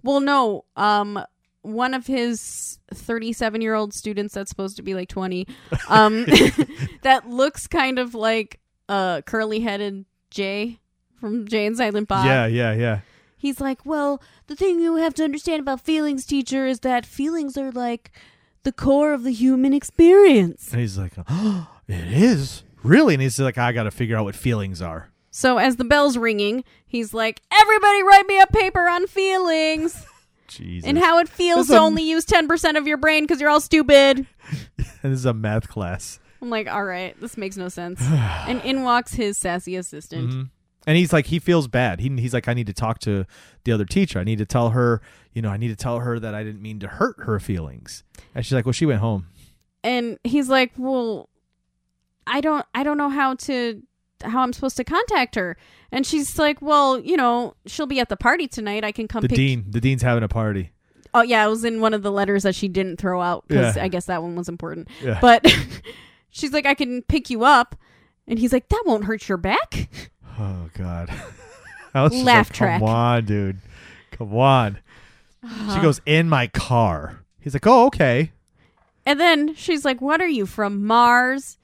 Well, 0.04 0.20
no. 0.20 0.66
Um, 0.76 1.24
one 1.64 1.94
of 1.94 2.06
his 2.06 2.78
thirty-seven-year-old 2.94 3.94
students 3.94 4.34
that's 4.36 4.50
supposed 4.50 4.78
to 4.78 4.84
be 4.84 4.94
like 4.94 5.10
twenty, 5.10 5.48
um, 5.90 6.26
that 7.02 7.28
looks 7.28 7.68
kind 7.68 7.98
of 8.00 8.14
like 8.14 8.60
uh 8.88 9.22
curly-headed 9.22 10.06
Jay 10.30 10.80
from 11.20 11.48
Jay 11.48 11.66
and 11.66 11.76
Silent 11.76 12.08
Bob. 12.08 12.26
yeah, 12.26 12.46
yeah, 12.46 12.74
yeah. 12.74 13.00
He's 13.38 13.60
like, 13.60 13.86
well, 13.86 14.22
the 14.48 14.56
thing 14.56 14.80
you 14.80 14.96
have 14.96 15.14
to 15.16 15.24
understand 15.24 15.60
about 15.60 15.82
feelings, 15.82 16.26
teacher, 16.26 16.66
is 16.66 16.80
that 16.82 17.06
feelings 17.06 17.58
are 17.58 17.72
like 17.72 18.12
the 18.64 18.72
core 18.72 19.12
of 19.14 19.24
the 19.24 19.34
human 19.34 19.74
experience. 19.74 20.72
And 20.72 20.80
he's 20.80 20.98
like, 20.98 21.14
"Oh, 21.28 21.70
it 21.88 22.12
is 22.14 22.64
really." 22.84 23.16
And 23.16 23.22
he's 23.24 23.40
like, 23.40 23.58
"I 23.58 23.72
got 23.72 23.84
to 23.84 23.92
figure 23.92 24.16
out 24.18 24.26
what 24.26 24.36
feelings 24.36 24.82
are." 24.82 25.10
So 25.36 25.58
as 25.58 25.78
the 25.78 25.84
bell's 25.84 26.16
ringing, 26.16 26.64
he's 26.86 27.12
like, 27.12 27.42
everybody 27.52 28.04
write 28.04 28.28
me 28.28 28.40
a 28.40 28.46
paper 28.46 28.88
on 28.88 29.08
feelings 29.08 30.06
Jesus. 30.64 30.88
and 30.88 30.98
how 30.98 31.20
it 31.20 31.30
feels 31.30 31.68
to 31.68 31.76
a- 31.76 31.80
only 31.80 32.04
use 32.04 32.26
10% 32.26 32.78
of 32.78 32.88
your 32.88 32.98
brain 32.98 33.24
because 33.24 33.40
you're 33.42 33.50
all 33.50 33.62
stupid. 33.62 34.26
this 34.78 34.88
is 35.04 35.26
a 35.26 35.34
math 35.34 35.68
class. 35.68 36.20
I'm 36.42 36.50
like, 36.50 36.68
all 36.68 36.84
right, 36.84 37.20
this 37.22 37.38
makes 37.38 37.56
no 37.58 37.70
sense. 37.70 38.02
and 38.02 38.62
in 38.64 38.84
walks 38.84 39.14
his 39.14 39.38
sassy 39.38 39.76
assistant. 39.76 40.30
Mhm. 40.32 40.50
And 40.86 40.98
he's 40.98 41.14
like, 41.14 41.28
he 41.28 41.40
feels 41.40 41.70
bad. 41.70 42.02
He, 42.02 42.10
he's 42.20 42.34
like, 42.34 42.50
I 42.50 42.54
need 42.54 42.68
to 42.68 42.74
talk 42.74 43.00
to 43.00 43.26
the 43.64 43.72
other 43.72 43.86
teacher. 43.86 44.20
I 44.20 44.26
need 44.26 44.40
to 44.40 44.46
tell 44.46 44.72
her, 44.72 45.02
you 45.32 45.42
know, 45.42 45.48
I 45.50 45.56
need 45.56 45.70
to 45.70 45.78
tell 45.78 46.00
her 46.00 46.20
that 46.20 46.36
I 46.36 46.44
didn't 46.44 46.62
mean 46.62 46.80
to 46.82 46.88
hurt 46.88 47.16
her 47.20 47.40
feelings. 47.40 48.04
And 48.36 48.46
she's 48.46 48.52
like, 48.54 48.66
well, 48.66 48.74
she 48.74 48.86
went 48.86 49.00
home. 49.00 49.28
and 49.86 50.18
he's 50.26 50.50
like, 50.50 50.72
"Well, 50.78 51.30
I 52.28 52.42
don't 52.42 52.66
I 52.76 52.84
don't 52.84 52.98
know 52.98 53.08
how 53.10 53.36
to 53.36 53.82
how 54.24 54.42
I'm 54.42 54.54
supposed 54.54 54.78
to 54.78 54.84
contact 54.84 55.36
her." 55.36 55.58
And 55.92 56.06
she's 56.06 56.38
like, 56.40 56.62
"Well, 56.62 57.00
you 57.00 57.18
know, 57.18 57.56
she'll 57.66 57.86
be 57.88 58.00
at 58.00 58.10
the 58.10 58.18
party 58.18 58.48
tonight. 58.48 58.84
I 58.84 58.92
can 58.92 59.08
come 59.08 59.22
The 59.22 59.30
pick 59.30 59.36
dean, 59.36 59.66
the 59.70 59.82
dean's 59.82 60.02
having 60.02 60.24
a 60.24 60.28
party. 60.28 60.72
Oh 61.14 61.22
yeah, 61.22 61.46
it 61.46 61.50
was 61.50 61.64
in 61.64 61.80
one 61.80 61.94
of 61.94 62.02
the 62.04 62.12
letters 62.12 62.44
that 62.44 62.56
she 62.56 62.68
didn't 62.68 62.98
throw 62.98 63.22
out 63.22 63.46
because 63.48 63.76
Yeah. 63.76 63.84
I 63.84 63.88
guess 63.88 64.06
that 64.06 64.24
one 64.24 64.36
was 64.36 64.50
important. 64.50 64.88
Yeah. 65.04 65.20
But 65.22 65.46
she's 66.32 66.52
like, 66.54 66.66
I 66.66 66.74
can 66.74 67.04
pick 67.04 67.30
you 67.30 67.44
up, 67.44 67.76
and 68.28 68.40
he's 68.40 68.52
like, 68.52 68.70
that 68.70 68.84
won't 68.86 69.06
hurt 69.06 69.28
your 69.30 69.38
back. 69.38 69.90
Oh 70.40 70.70
God. 70.74 71.10
I 71.94 72.02
was 72.02 72.14
Laugh 72.14 72.50
like, 72.50 72.54
track. 72.54 72.80
Come 72.80 72.90
on, 72.90 73.26
dude. 73.26 73.58
Come 74.12 74.36
on. 74.36 74.80
She 75.74 75.80
goes 75.82 76.02
in 76.06 76.30
my 76.30 76.48
car. 76.48 77.20
He's 77.40 77.54
like, 77.54 77.68
oh, 77.68 77.86
okay. 77.88 78.32
And 79.06 79.20
then 79.20 79.54
she's 79.56 79.84
like, 79.84 80.02
"What 80.02 80.22
are 80.22 80.28
you 80.28 80.46
from 80.46 80.86
Mars?" 80.88 81.58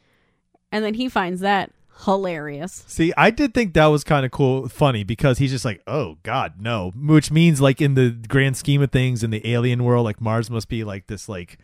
And 0.71 0.83
then 0.83 0.93
he 0.95 1.07
finds 1.07 1.39
that 1.41 1.71
hilarious. 2.05 2.83
See, 2.87 3.13
I 3.17 3.31
did 3.31 3.53
think 3.53 3.73
that 3.73 3.87
was 3.87 4.03
kind 4.03 4.25
of 4.25 4.31
cool, 4.31 4.69
funny 4.69 5.03
because 5.03 5.37
he's 5.37 5.51
just 5.51 5.65
like, 5.65 5.81
oh 5.87 6.17
God, 6.23 6.55
no. 6.59 6.91
Which 6.95 7.31
means, 7.31 7.61
like, 7.61 7.81
in 7.81 7.95
the 7.95 8.11
grand 8.27 8.57
scheme 8.57 8.81
of 8.81 8.91
things, 8.91 9.23
in 9.23 9.31
the 9.31 9.45
alien 9.49 9.83
world, 9.83 10.05
like 10.05 10.21
Mars 10.21 10.49
must 10.49 10.69
be 10.69 10.83
like 10.83 11.07
this, 11.07 11.27
like, 11.29 11.57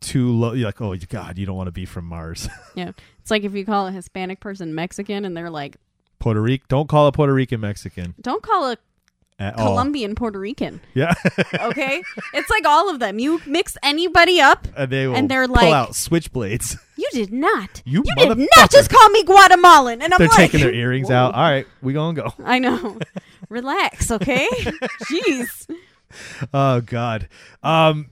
too 0.00 0.30
low. 0.30 0.52
You're 0.52 0.66
like, 0.66 0.80
oh 0.80 0.94
God, 1.08 1.38
you 1.38 1.46
don't 1.46 1.56
want 1.56 1.68
to 1.68 1.72
be 1.72 1.86
from 1.86 2.04
Mars. 2.06 2.48
Yeah, 2.74 2.92
it's 3.20 3.30
like 3.30 3.44
if 3.44 3.54
you 3.54 3.66
call 3.66 3.86
a 3.86 3.92
Hispanic 3.92 4.40
person 4.40 4.74
Mexican, 4.74 5.26
and 5.26 5.36
they're 5.36 5.50
like, 5.50 5.76
Puerto 6.18 6.40
Rican. 6.40 6.64
Don't 6.68 6.88
call 6.88 7.06
a 7.06 7.12
Puerto 7.12 7.34
Rican 7.34 7.60
Mexican 7.60 8.14
"Don't 8.20 8.42
call 8.42 8.70
a 8.70 8.76
at 9.42 9.58
all. 9.58 9.68
Colombian 9.68 10.14
Puerto 10.14 10.38
Rican." 10.38 10.80
Yeah, 10.94 11.14
Okay, 11.60 12.02
it's 12.34 12.48
like 12.50 12.64
all 12.66 12.88
of 12.88 13.00
them. 13.00 13.18
You 13.18 13.40
mix 13.46 13.76
anybody 13.82 14.40
up, 14.40 14.66
and 14.76 14.90
they 14.90 15.06
will 15.06 15.16
And 15.16 15.28
they're 15.30 15.46
pull 15.46 15.56
like- 15.56 15.72
out 15.72 15.90
switchblades. 15.90 16.76
you 16.96 17.08
did 17.12 17.32
not. 17.32 17.82
You 17.84 18.02
did 18.16 18.38
not 18.56 18.70
just 18.70 18.90
call 18.90 19.08
me 19.10 19.24
Guatemalan. 19.24 20.00
And 20.02 20.14
I'm 20.14 20.18
They're 20.18 20.28
like, 20.28 20.36
taking 20.36 20.60
their 20.60 20.72
earrings 20.72 21.08
Whoa. 21.08 21.16
out. 21.16 21.34
All 21.34 21.42
right, 21.42 21.66
we 21.82 21.92
gonna 21.92 22.14
go. 22.14 22.32
I 22.44 22.58
know. 22.58 22.98
Relax, 23.48 24.10
okay? 24.10 24.48
Jeez. 25.04 25.68
Oh 26.54 26.80
God. 26.80 27.28
Um. 27.62 28.10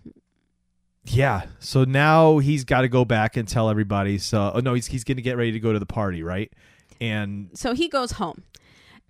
Yeah. 1.04 1.42
So 1.58 1.84
now 1.84 2.38
he's 2.38 2.64
got 2.64 2.82
to 2.82 2.88
go 2.88 3.04
back 3.04 3.36
and 3.36 3.48
tell 3.48 3.70
everybody. 3.70 4.18
So 4.18 4.52
oh 4.54 4.60
no, 4.60 4.74
he's 4.74 4.86
he's 4.86 5.04
gonna 5.04 5.22
get 5.22 5.36
ready 5.36 5.52
to 5.52 5.60
go 5.60 5.72
to 5.72 5.78
the 5.78 5.86
party, 5.86 6.22
right? 6.22 6.52
And 7.00 7.50
So 7.54 7.72
he 7.74 7.88
goes 7.88 8.12
home, 8.12 8.42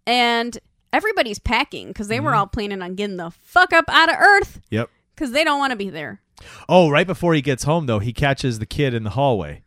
and 0.06 0.56
everybody's 0.92 1.38
packing 1.38 1.88
because 1.88 2.08
they 2.08 2.16
Mm-hmm. 2.16 2.24
were 2.26 2.34
all 2.34 2.46
planning 2.46 2.82
on 2.82 2.94
getting 2.94 3.16
the 3.16 3.30
fuck 3.30 3.72
up 3.72 3.84
out 3.88 4.08
of 4.08 4.16
Earth 4.18 4.60
yep. 4.70 4.90
because 5.14 5.32
they 5.32 5.44
don't 5.44 5.58
want 5.58 5.70
to 5.72 5.76
be 5.76 5.90
there. 5.90 6.20
Oh, 6.68 6.90
right 6.90 7.06
before 7.06 7.34
he 7.34 7.42
gets 7.42 7.64
home 7.64 7.86
though, 7.86 7.98
he 7.98 8.12
catches 8.12 8.58
the 8.58 8.66
kid 8.66 8.94
in 8.94 9.02
the 9.04 9.10
hallway, 9.10 9.62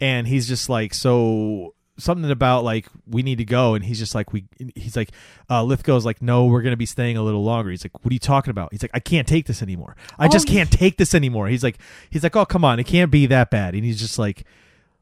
and 0.00 0.26
he's 0.28 0.46
just 0.46 0.68
like, 0.68 0.94
so 0.94 1.74
something 1.98 2.30
about 2.30 2.62
like 2.62 2.86
we 3.08 3.22
need 3.22 3.38
to 3.38 3.44
go, 3.44 3.74
and 3.74 3.84
he's 3.84 3.98
just 3.98 4.14
like 4.14 4.32
we. 4.32 4.44
He's 4.76 4.96
like, 4.96 5.10
uh, 5.50 5.62
Lithgow's 5.64 6.04
like, 6.04 6.22
no, 6.22 6.44
we're 6.46 6.62
gonna 6.62 6.76
be 6.76 6.86
staying 6.86 7.16
a 7.16 7.22
little 7.22 7.42
longer. 7.42 7.70
He's 7.70 7.84
like, 7.84 7.92
what 8.04 8.10
are 8.10 8.14
you 8.14 8.18
talking 8.20 8.50
about? 8.50 8.68
He's 8.72 8.82
like, 8.82 8.90
I 8.94 9.00
can't 9.00 9.26
take 9.26 9.46
this 9.46 9.62
anymore. 9.62 9.96
I 10.18 10.26
Oh, 10.26 10.28
just 10.28 10.46
can't 10.46 10.70
take 10.70 10.96
this 10.96 11.14
anymore. 11.14 11.48
He's 11.48 11.64
like, 11.64 11.78
he's 12.10 12.22
like, 12.22 12.36
oh 12.36 12.44
come 12.44 12.64
on, 12.64 12.78
it 12.78 12.84
can't 12.84 13.10
be 13.10 13.26
that 13.26 13.50
bad. 13.50 13.74
And 13.74 13.84
he's 13.84 13.98
just 13.98 14.18
like, 14.18 14.44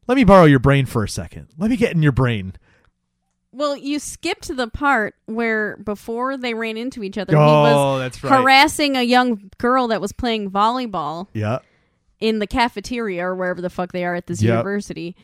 let 0.09 0.15
me 0.17 0.25
borrow 0.25 0.45
your 0.45 0.59
brain 0.59 0.87
for 0.87 1.03
a 1.05 1.09
second. 1.09 1.49
Let 1.59 1.69
me 1.71 1.77
get 1.77 1.93
in 1.95 2.03
your 2.03 2.13
brain. 2.13 2.55
Well, 3.55 3.77
you 3.77 3.99
skipped 4.01 4.55
the 4.57 4.67
part 4.69 5.15
where 5.27 5.77
before 5.77 6.37
they 6.37 6.55
ran 6.55 6.77
into 6.77 7.03
each 7.05 7.17
other, 7.17 7.35
he 7.37 7.39
oh, 7.43 7.63
was 7.63 7.73
Oh, 7.75 7.99
that's 8.01 8.23
right. 8.25 8.33
harassing 8.41 8.97
a 8.97 9.03
young 9.03 9.51
girl 9.59 9.89
that 9.89 10.01
was 10.01 10.13
playing 10.13 10.51
volleyball 10.51 11.29
Yeah. 11.33 11.59
in 12.21 12.41
the 12.41 12.47
cafeteria 12.49 13.25
or 13.25 13.35
wherever 13.37 13.61
the 13.61 13.71
fuck 13.71 13.93
they 13.93 14.05
are 14.05 14.15
at 14.17 14.27
this 14.27 14.43
Yep. 14.43 14.51
university. 14.53 15.15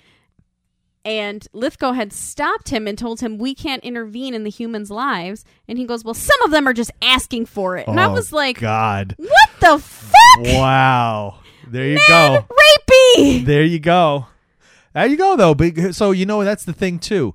And 1.05 1.47
Lithgow 1.53 1.93
had 1.93 2.13
stopped 2.13 2.69
him 2.69 2.87
and 2.87 2.97
told 2.97 3.21
him 3.21 3.39
we 3.39 3.55
can't 3.55 3.83
intervene 3.83 4.35
in 4.35 4.45
the 4.45 4.51
humans' 4.51 4.91
lives. 4.91 5.45
And 5.67 5.79
he 5.79 5.85
goes, 5.87 6.05
"Well, 6.05 6.13
some 6.15 6.41
of 6.43 6.51
them 6.51 6.69
are 6.69 6.75
just 6.75 6.91
asking 7.01 7.47
for 7.47 7.77
it." 7.79 7.89
And 7.89 7.99
I 7.99 8.05
Oh, 8.05 8.13
was 8.13 8.33
like, 8.33 8.61
God. 8.61 9.15
"What 9.17 9.49
the 9.61 9.79
fuck, 9.79 10.13
Wow. 10.45 11.39
There 11.67 11.87
you 11.89 11.99
go. 12.07 12.47
Rapey." 12.51 13.45
There 13.47 13.65
you 13.65 13.79
go. 13.81 14.27
There 14.93 15.07
you 15.07 15.17
go, 15.17 15.37
though. 15.37 15.91
So 15.93 16.11
you 16.11 16.27
know 16.27 16.45
that's 16.45 16.65
the 16.65 16.73
thing 16.75 16.99
too. 16.99 17.35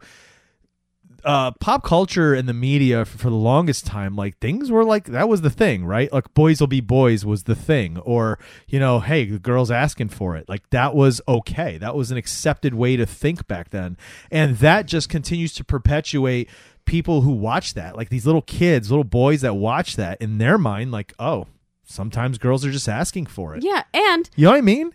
Uh, 1.25 1.49
pop 1.59 1.83
culture 1.83 2.35
and 2.35 2.47
the 2.47 2.53
media 2.53 3.01
f- 3.01 3.07
for 3.07 3.31
the 3.31 3.35
longest 3.35 3.85
time, 3.85 4.15
like 4.15 4.37
things 4.37 4.69
were 4.69 4.85
like 4.85 5.05
that 5.05 5.27
was 5.27 5.41
the 5.41 5.49
thing, 5.49 5.83
right? 5.83 6.13
Like 6.13 6.31
boys 6.35 6.59
will 6.59 6.67
be 6.67 6.81
boys 6.81 7.25
was 7.25 7.43
the 7.43 7.55
thing, 7.55 7.97
or 7.99 8.37
you 8.67 8.79
know, 8.79 8.99
hey, 8.99 9.25
the 9.25 9.39
girl's 9.39 9.71
asking 9.71 10.09
for 10.09 10.35
it. 10.35 10.47
Like 10.47 10.69
that 10.69 10.93
was 10.93 11.21
okay. 11.27 11.79
That 11.79 11.95
was 11.95 12.11
an 12.11 12.17
accepted 12.17 12.75
way 12.75 12.95
to 12.95 13.07
think 13.07 13.47
back 13.47 13.71
then, 13.71 13.97
and 14.29 14.57
that 14.59 14.85
just 14.85 15.09
continues 15.09 15.53
to 15.55 15.63
perpetuate 15.63 16.47
people 16.85 17.21
who 17.21 17.31
watch 17.31 17.73
that, 17.73 17.95
like 17.97 18.09
these 18.09 18.27
little 18.27 18.43
kids, 18.43 18.91
little 18.91 19.03
boys 19.03 19.41
that 19.41 19.55
watch 19.55 19.95
that 19.95 20.21
in 20.21 20.37
their 20.37 20.59
mind, 20.59 20.91
like, 20.91 21.11
oh, 21.17 21.47
sometimes 21.83 22.37
girls 22.37 22.63
are 22.65 22.71
just 22.71 22.87
asking 22.87 23.25
for 23.25 23.55
it. 23.55 23.63
Yeah, 23.63 23.83
and 23.93 24.29
You 24.35 24.45
know 24.45 24.51
what 24.51 24.57
I 24.57 24.61
mean? 24.61 24.93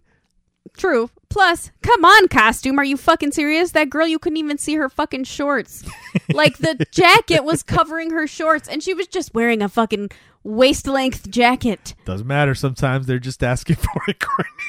True. 0.76 1.10
Plus, 1.28 1.70
come 1.82 2.04
on, 2.04 2.28
costume. 2.28 2.78
Are 2.78 2.84
you 2.84 2.96
fucking 2.96 3.32
serious? 3.32 3.70
That 3.72 3.88
girl, 3.90 4.06
you 4.06 4.18
couldn't 4.18 4.38
even 4.38 4.58
see 4.58 4.74
her 4.74 4.88
fucking 4.88 5.24
shorts. 5.24 5.84
like 6.32 6.58
the 6.58 6.86
jacket 6.90 7.44
was 7.44 7.62
covering 7.62 8.10
her 8.10 8.26
shorts, 8.26 8.68
and 8.68 8.82
she 8.82 8.94
was 8.94 9.06
just 9.06 9.32
wearing 9.34 9.62
a 9.62 9.68
fucking 9.68 10.10
waist 10.42 10.86
length 10.86 11.30
jacket. 11.30 11.94
Doesn't 12.04 12.26
matter. 12.26 12.54
Sometimes 12.54 13.06
they're 13.06 13.18
just 13.18 13.44
asking 13.44 13.76
for 13.76 14.02
it. 14.08 14.18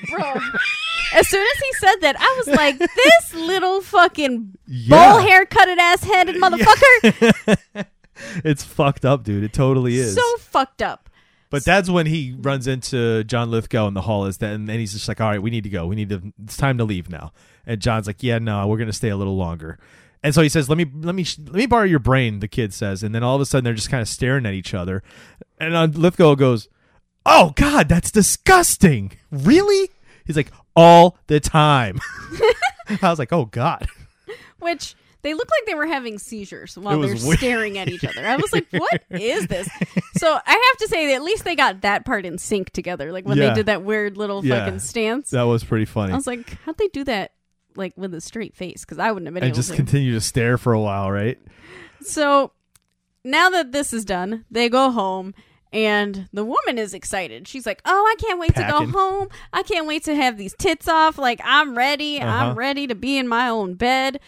Bro. 0.10 0.34
As 1.14 1.28
soon 1.30 1.46
as 1.46 1.60
he 1.60 1.74
said 1.74 1.96
that, 2.02 2.16
I 2.20 2.44
was 2.46 2.56
like, 2.56 2.78
this 2.80 3.34
little 3.34 3.82
fucking 3.82 4.54
Yeah. 4.68 5.12
bowl 5.14 5.20
hair 5.22 5.46
cutted 5.46 5.80
ass 5.80 6.04
headed 6.04 6.36
motherfucker. 6.36 7.86
it's 8.44 8.64
fucked 8.64 9.04
up, 9.06 9.24
dude. 9.24 9.44
It 9.44 9.54
totally 9.54 9.96
is. 9.98 10.14
So 10.16 10.38
fucked 10.38 10.82
up. 10.82 11.10
But 11.52 11.64
that's 11.66 11.90
when 11.90 12.08
he 12.08 12.34
runs 12.40 12.66
into 12.66 13.24
John 13.26 13.52
Lithgow 13.52 13.88
in 13.88 13.94
the 13.94 14.02
hall. 14.02 14.26
Is 14.26 14.38
that, 14.38 14.54
and 14.54 14.68
then 14.68 14.80
he's 14.80 14.94
just 14.94 15.08
like, 15.08 15.22
"All 15.22 15.30
right, 15.30 15.42
we 15.42 15.52
need 15.52 15.66
to 15.66 15.70
go. 15.70 15.86
We 15.86 15.96
need 15.96 16.10
to. 16.10 16.34
It's 16.44 16.58
time 16.58 16.80
to 16.80 16.84
leave 16.84 17.10
now." 17.10 17.34
And 17.68 17.80
John's 17.80 18.08
like, 18.08 18.24
"Yeah, 18.24 18.40
no, 18.40 18.66
we're 18.68 18.78
gonna 18.78 18.94
stay 18.94 19.10
a 19.10 19.18
little 19.18 19.36
longer." 19.36 19.78
And 20.24 20.34
so 20.34 20.42
he 20.42 20.50
says, 20.50 20.70
"Let 20.70 20.78
me, 20.78 20.86
let 21.02 21.14
me, 21.14 21.26
let 21.46 21.56
me 21.56 21.66
borrow 21.66 21.84
your 21.84 22.00
brain." 22.00 22.40
The 22.40 22.48
kid 22.48 22.74
says, 22.74 23.04
and 23.04 23.14
then 23.14 23.22
all 23.22 23.36
of 23.36 23.42
a 23.42 23.46
sudden 23.46 23.64
they're 23.66 23.74
just 23.74 23.90
kind 23.90 24.02
of 24.02 24.08
staring 24.08 24.46
at 24.46 24.54
each 24.54 24.74
other, 24.74 25.04
and 25.60 25.76
uh, 25.76 25.86
Lithgow 25.86 26.36
goes, 26.36 26.70
"Oh 27.26 27.52
God, 27.56 27.90
that's 27.90 28.12
disgusting. 28.12 29.12
Really?" 29.30 29.90
He's 30.26 30.38
like, 30.38 30.52
"All 30.76 31.18
the 31.28 31.40
time." 31.40 32.00
I 32.90 33.10
was 33.10 33.20
like, 33.20 33.34
"Oh 33.34 33.46
God." 33.46 33.88
Which 34.60 34.96
they 35.24 35.34
looked 35.34 35.52
like 35.52 35.66
they 35.68 35.76
were 35.76 35.86
having 35.88 36.18
seizures 36.20 36.78
while 36.78 37.00
they're 37.00 37.16
weird. 37.16 37.38
staring 37.40 37.78
at 37.78 37.90
each 37.90 38.04
other. 38.04 38.26
I 38.26 38.36
was 38.38 38.52
like, 38.52 38.68
what 38.72 39.04
is 39.12 39.48
this? 39.48 39.70
So 40.18 40.28
I 40.46 40.52
have 40.74 40.78
to 40.80 40.88
say 40.88 41.08
that 41.08 41.14
at 41.16 41.22
least 41.24 41.44
they 41.44 41.56
got 41.56 41.82
that 41.82 42.06
part 42.06 42.26
in 42.26 42.38
sync 42.38 42.72
together. 42.72 43.12
Like 43.12 43.26
when 43.26 43.38
Yeah. 43.38 43.50
they 43.50 43.56
did 43.56 43.66
that 43.68 43.84
weird 43.84 44.18
little 44.18 44.44
Yeah. 44.46 44.66
fucking 44.66 44.80
stance. 44.80 45.30
That 45.32 45.44
was 45.44 45.64
pretty 45.64 45.86
funny. 45.86 46.14
I 46.14 46.16
was 46.16 46.28
like, 46.28 46.58
how'd 46.66 46.78
they 46.78 46.88
do 46.88 47.04
that 47.06 47.32
like 47.76 47.94
with 47.96 48.14
a 48.14 48.22
straight 48.22 48.56
face? 48.56 48.84
Because 48.84 49.00
I 49.00 49.12
wouldn't 49.12 49.28
have 49.28 49.34
been 49.34 49.44
and 49.44 49.50
able 49.50 49.56
just 49.56 49.70
to. 49.70 49.76
continue 49.76 50.14
to 50.14 50.22
stare 50.22 50.58
for 50.58 50.74
a 50.74 50.80
while, 50.80 51.12
right? 51.12 51.40
So 52.02 52.52
now 53.24 53.50
that 53.50 53.72
this 53.72 53.94
is 53.94 54.06
done, 54.06 54.46
they 54.50 54.70
go 54.70 54.92
home 54.92 55.34
and 55.74 56.28
the 56.34 56.44
woman 56.44 56.78
is 56.78 56.94
excited. 56.94 57.48
She's 57.48 57.66
like, 57.66 57.82
"Oh, 57.86 58.06
I 58.06 58.16
can't 58.22 58.40
wait 58.40 58.54
Packing. 58.56 58.88
to 58.88 58.92
go 58.92 59.00
home. 59.00 59.28
I 59.54 59.64
can't 59.64 59.88
wait 59.88 60.04
to 60.06 60.16
have 60.16 60.38
these 60.38 60.54
tits 60.58 60.88
off. 60.90 61.18
Like 61.18 61.40
I'm 61.46 61.78
ready. 61.78 62.20
Uh-huh. 62.20 62.30
I'm 62.50 62.58
ready 62.58 62.88
to 62.88 62.96
be 62.96 63.18
in 63.18 63.28
my 63.28 63.48
own 63.48 63.76
bed." 63.76 64.20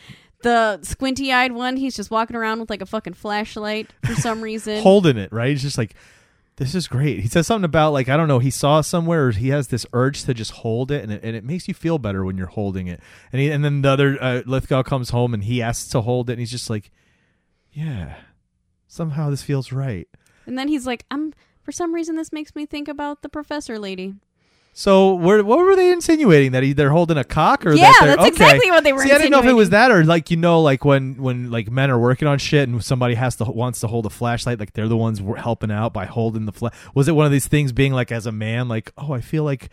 The 0.44 0.80
squinty-eyed 0.84 1.52
one, 1.52 1.78
he's 1.78 1.96
just 1.96 2.12
walking 2.12 2.36
around 2.36 2.60
with 2.60 2.70
like 2.70 2.82
a 2.82 2.86
fucking 2.86 3.14
flashlight 3.14 3.92
for 4.06 4.14
some 4.16 4.42
reason. 4.44 4.82
Holding 4.82 5.18
it, 5.18 5.32
right? 5.34 5.50
He's 5.50 5.62
just 5.62 5.78
like, 5.78 5.96
this 6.58 6.76
is 6.76 6.88
great. 6.88 7.20
He 7.22 7.28
says 7.28 7.48
something 7.48 7.66
about 7.66 7.94
like 7.94 8.10
I 8.10 8.16
don't 8.16 8.28
know. 8.28 8.38
He 8.40 8.52
saw 8.52 8.82
somewhere, 8.82 9.28
or 9.28 9.32
he 9.32 9.50
has 9.50 9.70
this 9.70 9.86
urge 9.92 10.24
to 10.26 10.34
just 10.36 10.52
hold 10.52 10.92
it, 10.92 11.02
and 11.04 11.12
it, 11.12 11.22
and 11.24 11.36
it 11.36 11.44
makes 11.44 11.68
you 11.68 11.74
feel 11.74 11.98
better 11.98 12.24
when 12.24 12.38
you're 12.38 12.46
holding 12.48 12.86
it. 12.88 13.00
And 13.32 13.42
he, 13.42 13.50
and 13.50 13.66
then 13.66 13.82
the 13.82 13.90
other 13.90 14.18
uh, 14.22 14.42
Lithgow 14.46 14.84
comes 14.84 15.10
home 15.10 15.34
and 15.34 15.44
he 15.46 15.62
asks 15.64 15.90
to 15.90 16.02
hold 16.02 16.30
it, 16.30 16.34
and 16.34 16.40
he's 16.40 16.52
just 16.52 16.70
like, 16.70 16.92
yeah, 17.72 18.18
somehow 18.88 19.32
this 19.32 19.42
feels 19.42 19.72
right. 19.72 20.08
and 20.46 20.58
then 20.58 20.68
he's 20.68 20.86
like, 20.86 21.06
"I'm 21.10 21.34
for 21.64 21.72
some 21.72 21.94
reason 21.96 22.16
this 22.18 22.32
makes 22.32 22.54
me 22.54 22.66
think 22.68 22.88
about 22.88 23.24
the 23.24 23.30
professor 23.30 23.80
lady." 23.80 24.14
So 24.76 25.14
what 25.14 25.46
were 25.46 25.76
they 25.76 25.92
insinuating 25.92 26.52
that 26.54 26.64
he, 26.64 26.74
they're 26.74 26.90
holding 26.90 27.16
a 27.18 27.24
cock 27.24 27.64
or 27.64 27.74
yeah, 27.74 27.92
that 27.92 27.98
they're, 28.02 28.08
that's 28.16 28.22
okay. 28.22 28.30
exactly 28.30 28.72
what 28.72 28.84
they 28.84 28.92
were 28.92 29.04
See, 29.04 29.12
I 29.12 29.20
didn't 29.20 29.30
know 29.30 29.40
if 29.40 29.46
it 29.46 29.54
was 29.54 29.70
that 29.70 29.92
or 29.92 30.04
like 30.04 30.32
you 30.32 30.38
know, 30.38 30.62
like 30.62 30.84
when 30.84 31.22
when 31.22 31.52
like 31.52 31.70
men 31.70 31.92
are 31.92 32.00
working 32.00 32.28
on 32.28 32.40
shit 32.40 32.68
and 32.68 32.84
somebody 32.84 33.14
has 33.14 33.36
to 33.36 33.44
wants 33.46 33.82
to 33.82 33.88
hold 33.88 34.08
a 34.08 34.10
flashlight, 34.10 34.60
like 34.60 34.74
they're 34.74 34.88
the 34.88 34.98
ones 34.98 35.22
helping 35.38 35.70
out 35.72 35.94
by 35.94 36.06
holding 36.06 36.46
the 36.48 36.52
flash. 36.52 36.74
Was 36.96 37.08
it 37.08 37.12
one 37.12 37.28
of 37.28 37.32
these 37.32 37.48
things 37.48 37.72
being 37.72 37.94
like 37.94 38.12
as 38.12 38.26
a 38.26 38.32
man, 38.32 38.68
like 38.68 38.92
oh, 38.98 39.14
I 39.14 39.22
feel 39.22 39.44
like 39.44 39.70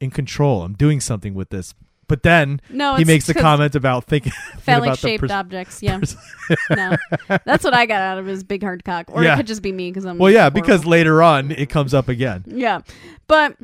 in 0.00 0.10
control, 0.10 0.62
I'm 0.64 0.74
doing 0.74 1.00
something 1.00 1.32
with 1.34 1.50
this. 1.50 1.72
But 2.08 2.24
then 2.24 2.60
No, 2.68 2.96
he 2.96 3.04
makes 3.04 3.28
a 3.28 3.34
comment 3.34 3.76
about 3.76 4.04
thinking 4.08 4.32
phallic 4.58 4.90
the 4.90 4.96
shaped 4.96 5.20
pers- 5.20 5.30
objects. 5.30 5.80
Yeah, 5.80 6.00
no, 6.70 6.96
that's 7.44 7.62
what 7.62 7.72
I 7.72 7.86
got 7.86 8.00
out 8.02 8.18
of 8.18 8.26
his 8.26 8.42
big 8.42 8.64
hard 8.64 8.82
cock, 8.84 9.06
or 9.12 9.22
Yeah. 9.22 9.34
it 9.34 9.36
could 9.36 9.46
just 9.46 9.62
be 9.62 9.70
me 9.70 9.90
because 9.92 10.04
I'm 10.06 10.18
Well, 10.18 10.32
yeah, 10.32 10.40
horrible. 10.40 10.60
because 10.60 10.84
later 10.84 11.22
on 11.22 11.52
it 11.52 11.70
comes 11.70 11.94
up 11.94 12.08
again. 12.08 12.42
yeah, 12.48 12.80
but 13.28 13.56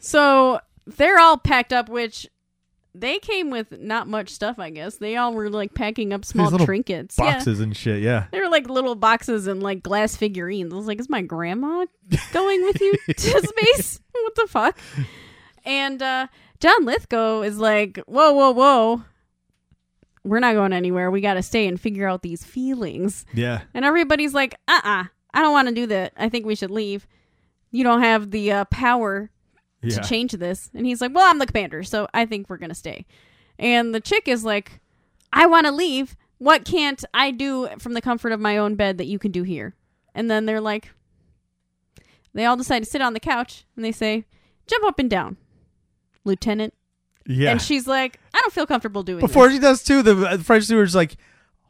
so 0.00 0.60
they're 0.86 1.18
all 1.18 1.38
packed 1.38 1.72
up, 1.72 1.88
which 1.88 2.26
they 2.94 3.18
came 3.18 3.50
with 3.50 3.78
not 3.78 4.08
much 4.08 4.30
stuff, 4.30 4.58
I 4.58 4.70
guess. 4.70 4.96
They 4.96 5.16
all 5.16 5.32
were 5.32 5.48
like 5.48 5.74
packing 5.74 6.12
up 6.12 6.24
small 6.24 6.58
trinkets. 6.58 7.16
Yeah. 7.18 7.34
Boxes 7.34 7.60
and 7.60 7.76
shit. 7.76 8.02
Yeah. 8.02 8.26
They 8.32 8.40
were 8.40 8.48
like 8.48 8.68
little 8.68 8.96
boxes 8.96 9.46
and 9.46 9.62
like 9.62 9.82
glass 9.82 10.16
figurines. 10.16 10.72
I 10.72 10.76
was 10.76 10.86
like, 10.86 10.98
is 10.98 11.08
my 11.08 11.22
grandma 11.22 11.86
going 12.32 12.62
with 12.62 12.80
you 12.80 12.94
to 13.06 13.14
space? 13.46 14.00
what 14.12 14.34
the 14.34 14.46
fuck? 14.48 14.78
And 15.64 16.02
uh, 16.02 16.26
John 16.58 16.84
Lithgow 16.84 17.42
is 17.42 17.58
like, 17.58 17.98
whoa, 18.06 18.32
whoa, 18.32 18.50
whoa. 18.50 19.04
We're 20.24 20.40
not 20.40 20.54
going 20.54 20.72
anywhere. 20.72 21.10
We 21.10 21.20
got 21.20 21.34
to 21.34 21.42
stay 21.42 21.66
and 21.66 21.80
figure 21.80 22.06
out 22.08 22.22
these 22.22 22.44
feelings. 22.44 23.24
Yeah. 23.32 23.62
And 23.72 23.84
everybody's 23.84 24.34
like, 24.34 24.54
uh 24.68 24.80
uh 24.82 25.04
I 25.32 25.42
don't 25.42 25.52
want 25.52 25.68
to 25.68 25.74
do 25.74 25.86
that. 25.86 26.12
I 26.16 26.28
think 26.28 26.44
we 26.44 26.56
should 26.56 26.72
leave. 26.72 27.06
You 27.70 27.84
don't 27.84 28.02
have 28.02 28.32
the 28.32 28.50
uh, 28.50 28.64
power 28.66 29.30
Yeah. 29.82 30.00
to 30.00 30.08
change 30.08 30.32
this. 30.32 30.70
And 30.74 30.84
he's 30.86 31.00
like, 31.00 31.14
Well, 31.14 31.28
I'm 31.28 31.38
the 31.38 31.46
commander, 31.46 31.82
so 31.82 32.06
I 32.12 32.26
think 32.26 32.48
we're 32.48 32.58
going 32.58 32.70
to 32.70 32.74
stay. 32.74 33.06
And 33.58 33.94
the 33.94 34.00
chick 34.00 34.28
is 34.28 34.44
like, 34.44 34.80
I 35.32 35.46
want 35.46 35.66
to 35.66 35.72
leave. 35.72 36.16
What 36.38 36.64
can't 36.64 37.04
I 37.12 37.30
do 37.30 37.68
from 37.78 37.92
the 37.92 38.00
comfort 38.00 38.32
of 38.32 38.40
my 38.40 38.56
own 38.56 38.74
bed 38.74 38.96
that 38.98 39.06
you 39.06 39.18
can 39.18 39.30
do 39.30 39.42
here? 39.42 39.74
And 40.14 40.30
then 40.30 40.46
they're 40.46 40.60
like, 40.60 40.90
they 42.32 42.44
all 42.46 42.56
decide 42.56 42.80
to 42.80 42.88
sit 42.88 43.02
on 43.02 43.12
the 43.12 43.20
couch 43.20 43.64
and 43.76 43.84
they 43.84 43.92
say, 43.92 44.24
Jump 44.66 44.84
up 44.84 44.98
and 44.98 45.10
down, 45.10 45.36
Lieutenant. 46.24 46.74
Yeah. 47.26 47.50
And 47.50 47.60
she's 47.62 47.86
like, 47.86 48.18
I 48.34 48.40
don't 48.40 48.52
feel 48.52 48.66
comfortable 48.66 49.02
doing 49.02 49.20
Before 49.20 49.46
this. 49.48 49.56
she 49.56 49.60
does 49.60 49.82
too, 49.82 50.02
the 50.02 50.16
uh, 50.26 50.38
French 50.38 50.64
Stewart's 50.64 50.94
like, 50.94 51.16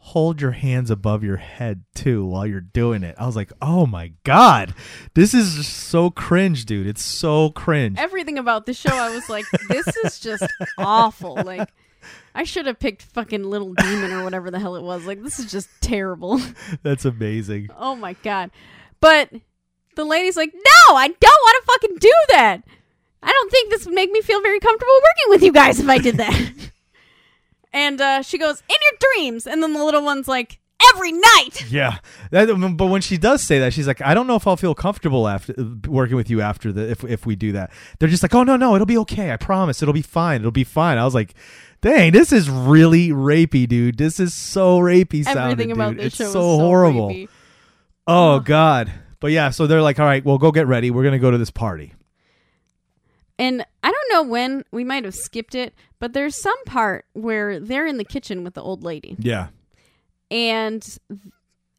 hold 0.03 0.41
your 0.41 0.53
hands 0.53 0.91
above 0.91 1.23
your 1.23 1.37
head 1.37 1.85
too 1.95 2.25
while 2.25 2.47
you're 2.47 2.61
doing 2.61 3.03
it. 3.03 3.15
I 3.19 3.27
was 3.27 3.37
like, 3.37 3.53
oh 3.63 3.87
my 3.87 4.13
god, 4.25 4.75
this 5.15 5.35
is 5.35 5.55
just 5.57 5.73
so 5.77 6.11
cringe, 6.11 6.65
dude. 6.65 6.87
It's 6.87 7.05
so 7.05 7.51
cringe. 7.51 7.99
Everything 7.99 8.39
about 8.39 8.67
the 8.67 8.73
show, 8.73 8.91
I 8.93 9.15
was 9.15 9.29
like, 9.29 9.45
this 9.69 9.87
is 10.05 10.19
just 10.19 10.45
awful. 10.79 11.35
Like, 11.45 11.69
I 12.35 12.45
should 12.45 12.67
have 12.67 12.79
picked 12.79 13.03
fucking 13.03 13.45
Little 13.45 13.75
Demon 13.75 14.11
or 14.13 14.25
whatever 14.25 14.51
the 14.51 14.59
hell 14.59 14.75
it 14.75 14.83
was. 14.83 15.07
Like, 15.07 15.23
this 15.23 15.39
is 15.39 15.51
just 15.51 15.69
terrible. 15.81 16.41
That's 16.83 17.05
amazing. 17.05 17.69
Oh 17.77 17.95
my 17.95 18.15
god. 18.23 18.51
But 19.01 19.31
the 19.97 20.05
lady's 20.05 20.37
like, 20.37 20.53
"No, 20.55 20.95
I 20.97 21.09
don't 21.09 21.23
want 21.23 21.65
to 21.65 21.73
fucking 21.73 21.97
do 22.01 22.15
that. 22.31 22.63
I 23.23 23.31
don't 23.31 23.51
think 23.53 23.71
this 23.71 23.85
would 23.85 23.95
make 23.95 24.11
me 24.11 24.23
feel 24.23 24.41
very 24.41 24.61
comfortable 24.61 24.95
working 24.95 25.31
with 25.31 25.43
you 25.43 25.53
guys 25.53 25.79
if 25.79 25.89
I 25.89 25.99
did 25.99 26.17
that." 26.17 26.71
and 27.73 28.01
uh, 28.01 28.23
she 28.23 28.39
goes, 28.39 28.62
"In 28.68 28.77
your 28.91 28.99
dreams." 29.14 29.47
And 29.47 29.62
then 29.62 29.73
the 29.73 29.85
little 29.85 30.03
one's 30.03 30.27
like, 30.29 30.59
"Every 30.95 31.12
night." 31.12 31.71
Yeah, 31.71 31.99
that, 32.31 32.75
but 32.77 32.87
when 32.87 33.01
she 33.03 33.16
does 33.16 33.43
say 33.43 33.59
that, 33.61 33.73
she's 33.73 33.87
like, 33.87 34.01
"I 34.03 34.14
don't 34.14 34.27
know 34.27 34.37
if 34.37 34.47
I'll 34.47 34.57
feel 34.57 34.75
comfortable 34.75 35.29
after 35.29 35.55
working 35.87 36.16
with 36.16 36.31
you 36.31 36.41
after 36.41 36.73
the 36.73 36.91
if 36.91 37.05
if 37.05 37.27
we 37.27 37.37
do 37.37 37.53
that." 37.53 37.71
They're 37.99 38.09
just 38.09 38.23
like, 38.23 38.35
"Oh 38.35 38.43
no, 38.43 38.57
no, 38.57 38.75
it'll 38.75 38.87
be 38.87 38.99
okay. 38.99 39.33
I 39.33 39.37
promise, 39.37 39.83
it'll 39.83 39.95
be 39.95 40.03
fine. 40.03 40.41
It'll 40.41 40.51
be 40.51 40.64
fine." 40.64 40.99
I 40.99 41.05
was 41.05 41.14
like, 41.14 41.35
"Dang, 41.81 42.12
this 42.12 42.33
is 42.33 42.49
really 42.51 43.09
rapey, 43.11 43.68
dude. 43.68 43.99
This 43.99 44.18
is 44.21 44.35
so 44.35 44.79
rapey 44.81 45.25
sounding, 45.25 45.43
Everything 45.53 45.73
about 45.73 45.91
dude. 45.91 45.99
this 46.01 46.07
It's 46.07 46.16
show 46.16 46.25
so 46.27 46.33
so 46.33 46.59
horrible." 46.59 47.09
rapey. 47.11 47.29
Oh 48.07 48.41
god. 48.41 48.93
But 49.21 49.33
yeah, 49.33 49.51
so 49.51 49.66
they're 49.66 49.83
like, 49.83 50.01
"All 50.01 50.07
right, 50.07 50.25
well, 50.25 50.39
go 50.39 50.51
get 50.51 50.66
ready. 50.66 50.91
We're 50.91 51.05
gonna 51.05 51.18
go 51.18 51.31
to 51.31 51.39
this 51.39 51.51
party." 51.51 51.93
And 53.41 53.64
I 53.82 53.91
don't 53.91 54.12
know 54.12 54.30
when 54.30 54.64
we 54.70 54.84
might 54.84 55.05
have 55.05 55.14
skipped 55.14 55.55
it, 55.55 55.72
but 55.99 56.12
there's 56.12 56.36
some 56.36 56.62
part 56.66 57.07
where 57.14 57.59
they're 57.59 57.86
in 57.86 57.97
the 57.97 58.05
kitchen 58.05 58.45
with 58.45 58.53
the 58.55 58.62
old 58.62 58.84
lady, 58.84 59.16
Yeah, 59.18 59.49
and 60.30 60.86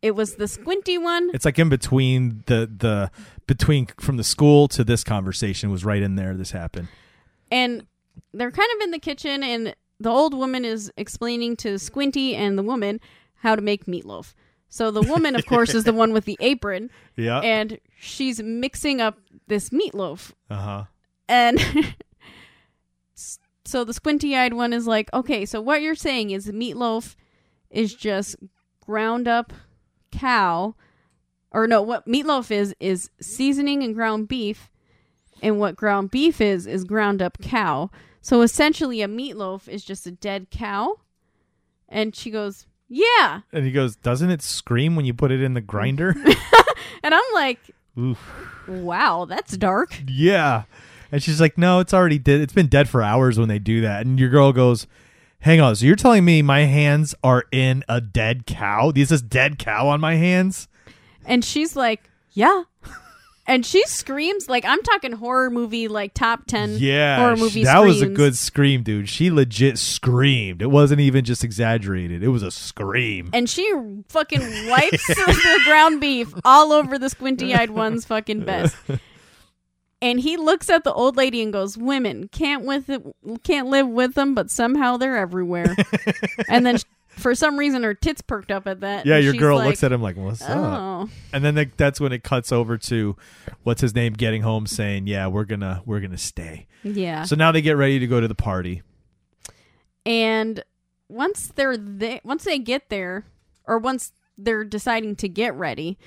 it 0.02 0.12
was 0.16 0.36
the 0.36 0.48
squinty 0.48 0.98
one. 0.98 1.30
it's 1.34 1.46
like 1.46 1.60
in 1.60 1.70
between 1.70 2.44
the 2.48 2.70
the 2.76 3.12
between 3.48 3.86
from 4.00 4.18
the 4.18 4.24
school 4.24 4.68
to 4.70 4.84
this 4.84 5.04
conversation 5.04 5.70
was 5.72 5.86
right 5.86 6.02
in 6.02 6.16
there. 6.16 6.34
This 6.36 6.52
happened. 6.52 6.88
and 7.52 7.86
they're 8.34 8.52
kind 8.52 8.70
of 8.76 8.82
in 8.84 8.92
the 8.92 9.00
kitchen 9.00 9.44
and 9.44 9.76
the 10.00 10.10
old 10.10 10.34
woman 10.34 10.66
is 10.66 10.92
explaining 10.98 11.56
to 11.58 11.78
squinty 11.78 12.36
and 12.36 12.58
the 12.58 12.64
woman 12.64 13.00
how 13.36 13.56
to 13.56 13.62
make 13.62 13.86
meatloaf 13.86 14.34
so 14.70 14.90
the 14.92 15.02
woman 15.02 15.36
of 15.36 15.46
course 15.46 15.74
is 15.74 15.84
the 15.86 15.94
one 16.04 16.12
with 16.14 16.26
the 16.26 16.38
apron 16.42 16.90
Yeah. 17.16 17.40
and 17.40 17.78
she's 18.00 18.42
mixing 18.42 19.00
up 19.02 19.18
this 19.48 19.70
meatloaf 19.70 20.32
Uh 20.50 20.56
huh. 20.56 20.84
And 21.32 21.60
so 23.66 23.84
the 23.84 23.94
squinty-eyed 23.94 24.54
one 24.54 24.74
is 24.74 24.86
like 24.86 25.10
okay 25.14 25.46
so 25.46 25.62
what 25.62 25.82
you're 25.82 25.96
saying 25.96 26.30
is 26.32 26.48
meatloaf 26.48 27.16
is 27.70 27.96
just 27.96 28.36
ground 28.86 29.28
up 29.28 29.54
cow 30.12 30.76
or 31.52 31.68
no 31.68 31.82
what 31.82 32.06
meatloaf 32.06 32.52
is 32.52 32.76
is 32.80 33.10
seasoning 33.22 33.82
and 33.82 33.96
ground 33.96 34.28
beef 34.28 34.70
and 35.42 35.58
what 35.58 35.76
ground 35.76 36.12
beef 36.12 36.42
is 36.42 36.68
is 36.68 36.84
ground 36.84 37.22
up 37.22 37.38
cow 37.42 37.90
so 38.22 38.42
essentially 38.42 39.02
a 39.02 39.08
meatloaf 39.08 39.68
is 39.70 39.84
just 39.86 40.06
a 40.06 40.12
dead 40.12 40.48
cow 40.52 40.98
and 41.88 42.16
she 42.16 42.30
goes 42.30 42.68
yeah 42.90 43.42
And 43.54 43.66
he 43.66 43.72
goes, 43.72 43.96
"Doesn't 43.96 44.32
it 44.32 44.42
scream 44.42 44.98
when 44.98 45.06
you 45.06 45.14
put 45.14 45.32
it 45.32 45.42
in 45.42 45.54
the 45.54 45.62
grinder?" 45.62 46.10
and 47.04 47.16
i'm 47.16 47.34
like 47.34 47.60
Oof. 47.98 48.20
wow 48.68 49.24
that's 49.26 49.56
dark 49.56 50.02
Yeah. 50.08 50.64
And 51.12 51.22
she's 51.22 51.42
like, 51.42 51.58
"No, 51.58 51.80
it's 51.80 51.94
already 51.94 52.18
dead. 52.20 52.42
It's 52.42 52.54
been 52.54 52.68
dead 52.68 52.88
for 52.90 53.02
hours 53.02 53.38
when 53.38 53.48
they 53.50 53.60
do 53.60 53.82
that." 53.82 54.06
And 54.06 54.20
your 54.20 54.30
girl 54.30 54.54
goes, 54.54 54.88
"Hang 55.40 55.60
on. 55.60 55.76
So 55.76 55.86
you're 55.86 55.96
telling 55.96 56.24
me 56.26 56.42
my 56.42 56.62
hands 56.62 57.14
are 57.24 57.46
in 57.52 57.84
a 57.90 58.00
dead 58.00 58.46
cow? 58.46 58.92
This 58.92 59.12
is 59.12 59.22
dead 59.22 59.60
cow 59.60 59.88
on 59.88 60.00
my 60.00 60.16
hands?" 60.16 60.68
And 61.26 61.44
she's 61.46 61.76
like, 61.76 62.10
yeah. 62.32 62.64
And 63.48 63.66
she 63.66 63.84
screams 63.86 64.48
like 64.48 64.64
I'm 64.66 64.82
talking 64.84 65.12
horror 65.14 65.50
movie 65.50 65.88
like 65.88 66.14
top 66.14 66.46
10 66.46 66.78
Yeah. 66.80 67.18
horror 67.18 67.36
movie 67.36 67.64
that 67.64 67.80
was 67.80 68.02
a 68.02 68.08
good 68.08 68.38
scream, 68.38 68.82
dude. 68.84 69.10
She 69.10 69.30
legit 69.30 69.78
screamed. 69.78 70.62
It 70.62 70.68
wasn't 70.72 71.02
even 71.02 71.26
just 71.26 71.44
exaggerated. 71.44 72.24
It 72.24 72.30
was 72.30 72.44
a 72.44 72.52
scream. 72.52 73.30
and 73.34 73.50
she 73.50 73.70
fucking 74.10 74.42
wipes 74.70 75.06
the 75.08 75.60
ground 75.66 76.00
beef 76.00 76.34
all 76.46 76.72
over 76.72 76.98
the 76.98 77.10
squinty-eyed 77.10 77.72
one's 77.72 78.06
fucking 78.06 78.46
vest. 78.46 78.78
And 80.02 80.20
he 80.20 80.36
looks 80.36 80.70
at 80.70 80.84
the 80.84 80.92
old 80.94 81.16
lady 81.16 81.42
and 81.44 81.54
goes, 81.54 81.78
"Women 81.78 82.28
can't 82.30 82.66
with 82.66 82.90
it, 82.90 83.04
can't 83.44 83.68
live 83.68 83.88
with 83.88 84.16
them, 84.16 84.34
but 84.34 84.50
somehow 84.50 84.98
they're 84.98 85.18
everywhere." 85.18 85.76
and 86.50 86.66
then, 86.66 86.78
sh- 86.80 86.84
for 87.10 87.36
some 87.36 87.58
reason, 87.60 87.84
her 87.84 87.94
tits 87.94 88.22
perked 88.22 88.50
up 88.52 88.66
at 88.68 88.80
that. 88.80 89.06
yeah, 89.06 89.18
your 89.18 89.34
girl 89.34 89.58
like, 89.58 89.68
looks 89.68 89.84
at 89.84 89.92
him 89.92 90.02
like, 90.02 90.18
"What's 90.18 90.42
up?" 90.42 90.58
Oh, 90.58 91.10
And 91.34 91.44
then 91.46 91.54
the, 91.54 91.70
that's 91.78 92.00
when 92.00 92.12
it 92.14 92.24
cuts 92.24 92.52
over 92.52 92.78
to 92.80 93.16
what's 93.64 93.82
his 93.82 93.94
name 93.94 94.14
getting 94.14 94.42
home 94.42 94.66
saying, 94.66 95.06
"Yeah, 95.06 95.28
we're 95.28 95.46
going 95.46 95.60
to 95.62 95.84
we're 95.86 96.00
to 96.00 96.18
stay." 96.18 96.66
yeah. 96.84 97.24
So 97.24 97.36
now 97.36 97.52
they 97.52 97.62
get 97.62 97.78
ready 97.78 98.00
to 98.00 98.08
go 98.08 98.20
to 98.20 98.28
the 98.28 98.34
party. 98.36 98.82
and 100.06 100.64
once 101.10 101.52
they're 101.56 101.78
there 101.78 102.22
once 102.24 102.44
they 102.46 102.58
get 102.58 102.90
there 102.90 103.26
or 103.66 103.78
once 103.78 104.14
they're 104.38 104.64
deciding 104.64 105.16
to 105.16 105.28
get 105.28 105.54
ready 105.56 105.98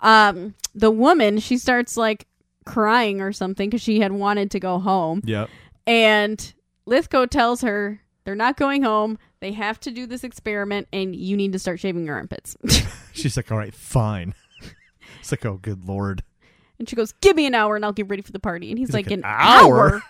um 0.00 0.54
the 0.74 0.90
woman 0.90 1.38
she 1.38 1.58
starts 1.58 1.96
like 1.96 2.26
crying 2.64 3.20
or 3.20 3.32
something 3.32 3.68
because 3.68 3.82
she 3.82 4.00
had 4.00 4.12
wanted 4.12 4.50
to 4.50 4.60
go 4.60 4.78
home 4.78 5.20
Yep. 5.24 5.48
and 5.86 6.54
lithgow 6.86 7.26
tells 7.26 7.60
her 7.62 8.00
they're 8.24 8.34
not 8.34 8.56
going 8.56 8.82
home 8.82 9.18
they 9.40 9.52
have 9.52 9.78
to 9.80 9.90
do 9.90 10.06
this 10.06 10.24
experiment 10.24 10.88
and 10.92 11.14
you 11.14 11.36
need 11.36 11.52
to 11.52 11.58
start 11.58 11.78
shaving 11.80 12.06
your 12.06 12.14
armpits 12.16 12.56
She's 13.12 13.36
like, 13.36 13.52
"All 13.52 13.58
right, 13.58 13.72
fine." 13.74 14.34
It's 15.20 15.30
like, 15.30 15.46
"Oh, 15.46 15.58
good 15.62 15.86
lord." 15.86 16.22
and 16.80 16.88
she 16.88 16.96
goes 16.96 17.12
give 17.20 17.36
me 17.36 17.46
an 17.46 17.54
hour 17.54 17.76
and 17.76 17.84
i'll 17.84 17.92
get 17.92 18.08
ready 18.08 18.20
for 18.22 18.32
the 18.32 18.40
party 18.40 18.70
and 18.70 18.78
he's, 18.78 18.88
He's 18.88 18.94
like, 18.94 19.06
like, 19.06 19.12
an 19.12 19.20
"An 19.20 19.30
hour?" 19.30 19.92
hour 19.94 20.02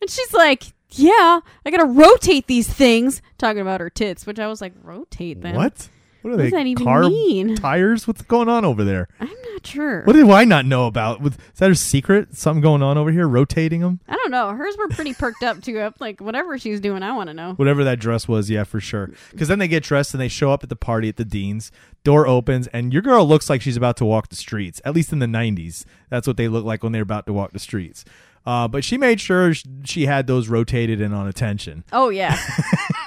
and 0.00 0.08
she's 0.10 0.32
like 0.32 0.72
yeah 0.92 1.40
i 1.66 1.70
gotta 1.70 1.84
rotate 1.84 2.46
these 2.46 2.66
things 2.66 3.20
talking 3.36 3.60
about 3.60 3.80
her 3.80 3.90
tits 3.90 4.26
which 4.26 4.38
i 4.38 4.46
was 4.46 4.60
like 4.62 4.72
rotate 4.82 5.42
them 5.42 5.54
What? 5.56 5.88
What 6.26 6.32
are 6.32 6.32
What 6.32 6.38
they? 6.38 6.50
does 6.50 6.52
that 6.58 6.66
even 6.66 6.84
carb 6.84 7.08
mean? 7.08 7.54
tires? 7.54 8.08
What's 8.08 8.22
going 8.22 8.48
on 8.48 8.64
over 8.64 8.82
there? 8.82 9.06
I'm 9.20 9.28
not 9.28 9.64
sure. 9.64 10.02
What 10.02 10.14
do 10.14 10.32
I 10.32 10.44
not 10.44 10.66
know 10.66 10.88
about? 10.88 11.20
With 11.20 11.34
is 11.52 11.60
that 11.60 11.70
a 11.70 11.76
secret? 11.76 12.36
Something 12.36 12.60
going 12.60 12.82
on 12.82 12.98
over 12.98 13.12
here? 13.12 13.28
Rotating 13.28 13.80
them? 13.80 14.00
I 14.08 14.16
don't 14.16 14.32
know. 14.32 14.48
Hers 14.48 14.76
were 14.76 14.88
pretty 14.88 15.14
perked 15.14 15.44
up 15.44 15.62
too. 15.62 15.78
I'm 15.80 15.94
like, 16.00 16.20
whatever 16.20 16.58
she's 16.58 16.80
doing, 16.80 17.04
I 17.04 17.12
want 17.12 17.28
to 17.28 17.34
know. 17.34 17.52
Whatever 17.54 17.84
that 17.84 18.00
dress 18.00 18.26
was, 18.26 18.50
yeah, 18.50 18.64
for 18.64 18.80
sure. 18.80 19.10
Because 19.30 19.46
then 19.46 19.60
they 19.60 19.68
get 19.68 19.84
dressed 19.84 20.14
and 20.14 20.20
they 20.20 20.26
show 20.26 20.50
up 20.50 20.64
at 20.64 20.68
the 20.68 20.74
party 20.74 21.08
at 21.08 21.16
the 21.16 21.24
dean's. 21.24 21.70
Door 22.02 22.26
opens 22.26 22.66
and 22.68 22.92
your 22.92 23.02
girl 23.02 23.24
looks 23.24 23.48
like 23.48 23.62
she's 23.62 23.76
about 23.76 23.96
to 23.98 24.04
walk 24.04 24.28
the 24.28 24.34
streets. 24.34 24.80
At 24.84 24.94
least 24.96 25.12
in 25.12 25.20
the 25.20 25.26
'90s, 25.26 25.84
that's 26.10 26.26
what 26.26 26.36
they 26.36 26.48
look 26.48 26.64
like 26.64 26.82
when 26.82 26.90
they're 26.90 27.02
about 27.02 27.26
to 27.26 27.32
walk 27.32 27.52
the 27.52 27.60
streets. 27.60 28.04
Uh, 28.44 28.66
but 28.66 28.82
she 28.82 28.98
made 28.98 29.20
sure 29.20 29.54
she 29.84 30.06
had 30.06 30.26
those 30.26 30.48
rotated 30.48 31.00
and 31.00 31.14
on 31.14 31.28
attention. 31.28 31.84
Oh 31.92 32.08
yeah. 32.08 32.36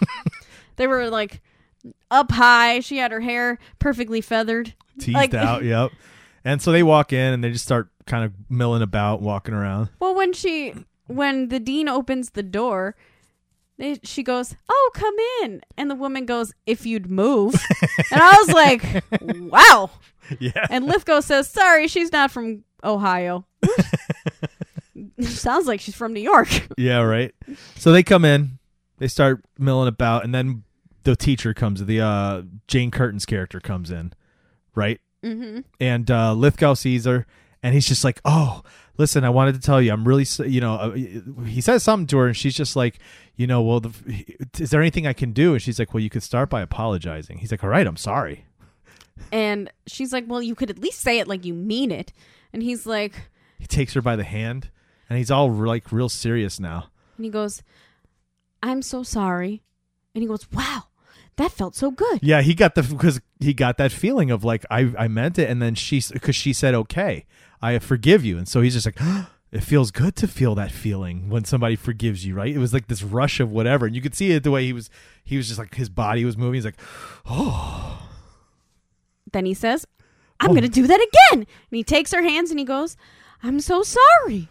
they 0.78 0.88
were 0.88 1.10
like 1.10 1.42
up 2.12 2.32
high. 2.32 2.80
She 2.82 2.98
had 2.98 3.12
her 3.12 3.20
hair 3.22 3.58
perfectly 3.80 4.22
feathered. 4.22 4.74
teased 5.00 5.16
Like- 5.16 5.34
out. 5.36 5.64
Yep. 5.64 5.92
And 6.46 6.62
so 6.62 6.72
they 6.72 6.84
walk 6.84 7.12
in 7.14 7.34
and 7.34 7.44
they 7.44 7.52
just 7.52 7.66
start 7.66 7.90
kind 8.06 8.24
of 8.24 8.34
milling 8.50 8.82
about, 8.82 9.22
walking 9.22 9.54
around. 9.54 9.90
Well, 10.00 10.16
when 10.16 10.34
she 10.34 10.74
when 11.08 11.50
the 11.50 11.60
dean 11.60 11.90
opens 11.90 12.32
the 12.32 12.44
door, 12.44 12.96
they, 13.78 14.00
she 14.04 14.24
goes, 14.24 14.56
"Oh, 14.70 14.92
come 14.94 15.16
in," 15.44 15.62
and 15.78 15.90
the 15.92 15.96
woman 15.96 16.26
goes, 16.26 16.54
"If 16.66 16.86
you'd 16.86 17.10
move," 17.10 17.54
and 18.12 18.22
I 18.22 18.36
was 18.46 18.50
like, 18.54 19.04
"Wow." 19.52 19.90
Yeah. 20.40 20.68
And 20.70 20.86
Lithgow 20.86 21.22
says, 21.22 21.50
"Sorry, 21.50 21.88
she's 21.88 22.12
not 22.12 22.30
from 22.30 22.64
Ohio." 22.84 23.48
sounds 25.20 25.68
like 25.68 25.82
she's 25.82 25.96
from 25.96 26.14
New 26.14 26.20
York. 26.22 26.68
Yeah, 26.78 27.00
right. 27.02 27.34
So 27.76 27.92
they 27.92 28.04
come 28.04 28.26
in, 28.26 28.60
they 28.98 29.08
start 29.08 29.44
milling 29.58 29.88
about, 29.88 30.24
and 30.24 30.34
then 30.34 30.64
the 31.04 31.16
teacher 31.16 31.54
comes. 31.54 31.86
The 31.86 32.02
uh, 32.02 32.42
Jane 32.68 32.92
Curtin's 32.92 33.26
character 33.26 33.60
comes 33.60 33.92
in, 33.92 34.14
right? 34.76 35.00
mm-hmm. 35.24 35.60
And 35.80 36.10
uh, 36.10 36.34
Lithgow 36.34 36.74
sees 36.76 37.06
her, 37.06 37.26
and 37.64 37.74
he's 37.74 37.88
just 37.88 38.04
like, 38.04 38.22
"Oh, 38.26 38.62
listen, 38.98 39.24
I 39.24 39.30
wanted 39.30 39.56
to 39.56 39.62
tell 39.62 39.82
you, 39.82 39.92
I'm 39.92 40.08
really, 40.08 40.26
you 40.48 40.62
know." 40.62 40.76
Uh, 40.76 40.92
he 41.46 41.62
says 41.62 41.84
something 41.84 42.08
to 42.08 42.18
her, 42.20 42.28
and 42.28 42.38
she's 42.38 42.56
just 42.56 42.76
like, 42.76 43.00
"You 43.36 43.48
know, 43.48 43.62
well, 43.62 43.80
the, 43.82 44.26
is 44.60 44.70
there 44.70 44.82
anything 44.82 45.08
I 45.08 45.14
can 45.14 45.32
do?" 45.34 45.54
And 45.54 45.62
she's 45.62 45.80
like, 45.80 45.94
"Well, 45.94 46.04
you 46.04 46.10
could 46.10 46.24
start 46.24 46.50
by 46.50 46.62
apologizing." 46.62 47.40
He's 47.40 47.52
like, 47.52 47.64
"All 47.64 47.70
right, 47.70 47.86
I'm 47.88 47.98
sorry." 47.98 48.46
And 49.32 49.70
she's 49.88 50.14
like, 50.14 50.26
"Well, 50.28 50.42
you 50.42 50.56
could 50.56 50.70
at 50.70 50.80
least 50.80 51.02
say 51.02 51.20
it 51.20 51.28
like 51.28 51.44
you 51.46 51.54
mean 51.54 51.92
it." 51.92 52.14
And 52.54 52.64
he's 52.64 52.86
like, 52.86 53.30
He 53.60 53.68
takes 53.68 53.94
her 53.94 54.02
by 54.02 54.16
the 54.16 54.24
hand, 54.24 54.70
and 55.10 55.18
he's 55.18 55.30
all 55.32 55.52
like 55.52 55.92
real 55.92 56.10
serious 56.10 56.60
now. 56.60 56.90
and 57.18 57.26
he 57.26 57.32
goes, 57.32 57.62
"I'm 58.64 58.82
so 58.82 59.04
sorry." 59.04 59.64
And 60.16 60.22
he 60.22 60.28
goes, 60.28 60.50
"Wow, 60.52 60.86
that 61.40 61.52
felt 61.52 61.76
so 61.76 61.90
good." 61.92 62.20
Yeah, 62.22 62.42
he 62.42 62.54
got 62.54 62.76
the 62.76 62.84
because 62.84 63.20
he 63.40 63.54
got 63.54 63.78
that 63.78 63.92
feeling 63.92 64.30
of 64.32 64.44
like 64.44 64.64
I 64.70 64.94
I 64.98 65.08
meant 65.08 65.38
it, 65.40 65.50
and 65.50 65.60
then 65.62 65.74
she 65.76 66.02
because 66.14 66.36
she 66.36 66.54
said 66.54 66.74
okay, 66.76 67.26
I 67.62 67.78
forgive 67.80 68.24
you, 68.24 68.38
and 68.38 68.48
so 68.48 68.62
he's 68.62 68.76
just 68.76 68.86
like. 68.86 69.00
It 69.52 69.64
feels 69.64 69.90
good 69.90 70.16
to 70.18 70.28
feel 70.28 70.54
that 70.54 70.70
feeling 70.72 71.28
when 71.28 71.44
somebody 71.44 71.76
forgives 71.76 72.24
you, 72.24 72.36
right? 72.36 72.54
It 72.54 72.60
was 72.60 72.72
like 72.72 72.88
this 72.88 73.02
rush 73.02 73.40
of 73.40 73.50
whatever, 73.50 73.88
and 73.88 73.96
you 73.96 74.02
could 74.04 74.14
see 74.14 74.30
it 74.30 74.44
the 74.44 74.52
way 74.52 74.64
he 74.64 74.74
was. 74.74 74.92
He 75.24 75.38
was 75.38 75.48
just 75.48 75.58
like 75.58 75.74
his 75.74 75.90
body 75.90 76.24
was 76.24 76.38
moving. 76.38 76.54
He's 76.54 76.66
like, 76.66 76.80
"Oh, 77.26 78.08
Then 79.34 79.48
he 79.48 79.56
says, 79.56 79.88
I'm 80.40 80.52
Oh. 80.52 80.54
going 80.54 80.62
to 80.64 80.70
do 80.70 80.86
that 80.86 81.00
again. 81.00 81.40
And 81.48 81.48
he 81.72 81.84
takes 81.84 82.12
her 82.14 82.22
hands 82.22 82.52
and 82.52 82.60
he 82.60 82.64
goes, 82.66 82.96
I'm 83.42 83.60
so 83.60 83.82
sorry. 83.82 84.50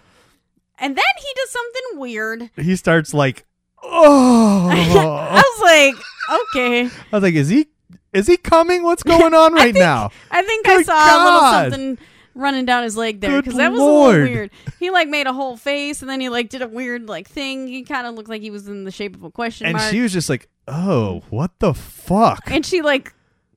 And 0.81 0.97
then 0.97 1.15
he 1.19 1.29
does 1.37 1.51
something 1.51 2.01
weird. 2.01 2.51
he 2.57 2.75
starts 2.75 3.15
like, 3.15 3.45
oh. 3.83 4.69
I 4.71 5.37
was 5.43 5.61
like, 5.63 6.41
okay. 6.55 6.87
I 6.87 7.17
was 7.17 7.23
like, 7.23 7.35
is 7.35 7.49
he 7.49 7.69
is 8.13 8.27
he 8.27 8.37
coming? 8.37 8.83
What's 8.83 9.03
going 9.03 9.35
on 9.35 9.53
right 9.55 9.73
think- 9.75 9.77
now? 9.79 10.11
I 10.31 10.43
think 10.43 10.67
I 10.69 10.77
Good 10.79 10.87
saw 10.87 10.95
a 10.95 11.19
little 11.25 11.41
something 11.71 11.99
running 12.35 12.65
down 12.65 12.85
his 12.85 12.97
leg 12.97 13.21
there 13.21 13.43
because 13.43 13.57
that 13.57 13.73
was 13.73 13.81
a 13.81 13.85
little 13.85 14.07
weird. 14.07 14.51
He 14.79 14.91
like 14.91 15.09
made 15.09 15.27
a 15.27 15.33
whole 15.33 15.57
face 15.57 16.03
and 16.03 16.09
then 16.11 16.21
he 16.21 16.29
like 16.29 16.49
did 16.49 16.63
a 16.63 16.69
weird 16.69 17.09
like 17.09 17.29
thing. 17.29 17.67
He 17.67 17.83
kind 17.83 18.07
of 18.07 18.15
looked 18.15 18.29
like 18.29 18.43
he 18.43 18.51
was 18.51 18.69
in 18.69 18.85
the 18.85 18.91
shape 18.93 19.15
of 19.17 19.25
a 19.25 19.31
question 19.31 19.67
And 19.67 19.77
mark. 19.77 19.91
she 19.91 20.01
was 20.01 20.13
just 20.13 20.29
like, 20.29 20.49
oh, 20.69 21.23
what 21.31 21.59
the 21.59 21.75
fuck? 21.75 22.43
and 22.51 22.65
she 22.65 22.81
like 22.83 23.13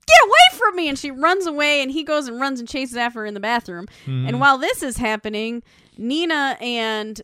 get 0.07 0.27
away 0.27 0.57
from 0.59 0.75
me 0.75 0.89
and 0.89 0.97
she 0.97 1.11
runs 1.11 1.45
away 1.45 1.81
and 1.81 1.91
he 1.91 2.03
goes 2.03 2.27
and 2.27 2.39
runs 2.39 2.59
and 2.59 2.67
chases 2.67 2.97
after 2.97 3.19
her 3.19 3.25
in 3.25 3.33
the 3.35 3.39
bathroom 3.39 3.85
Mhm. 4.07 4.27
and 4.27 4.39
while 4.41 4.57
this 4.57 4.81
is 4.81 4.97
happening 4.97 5.61
nina 5.97 6.57
and 6.59 7.21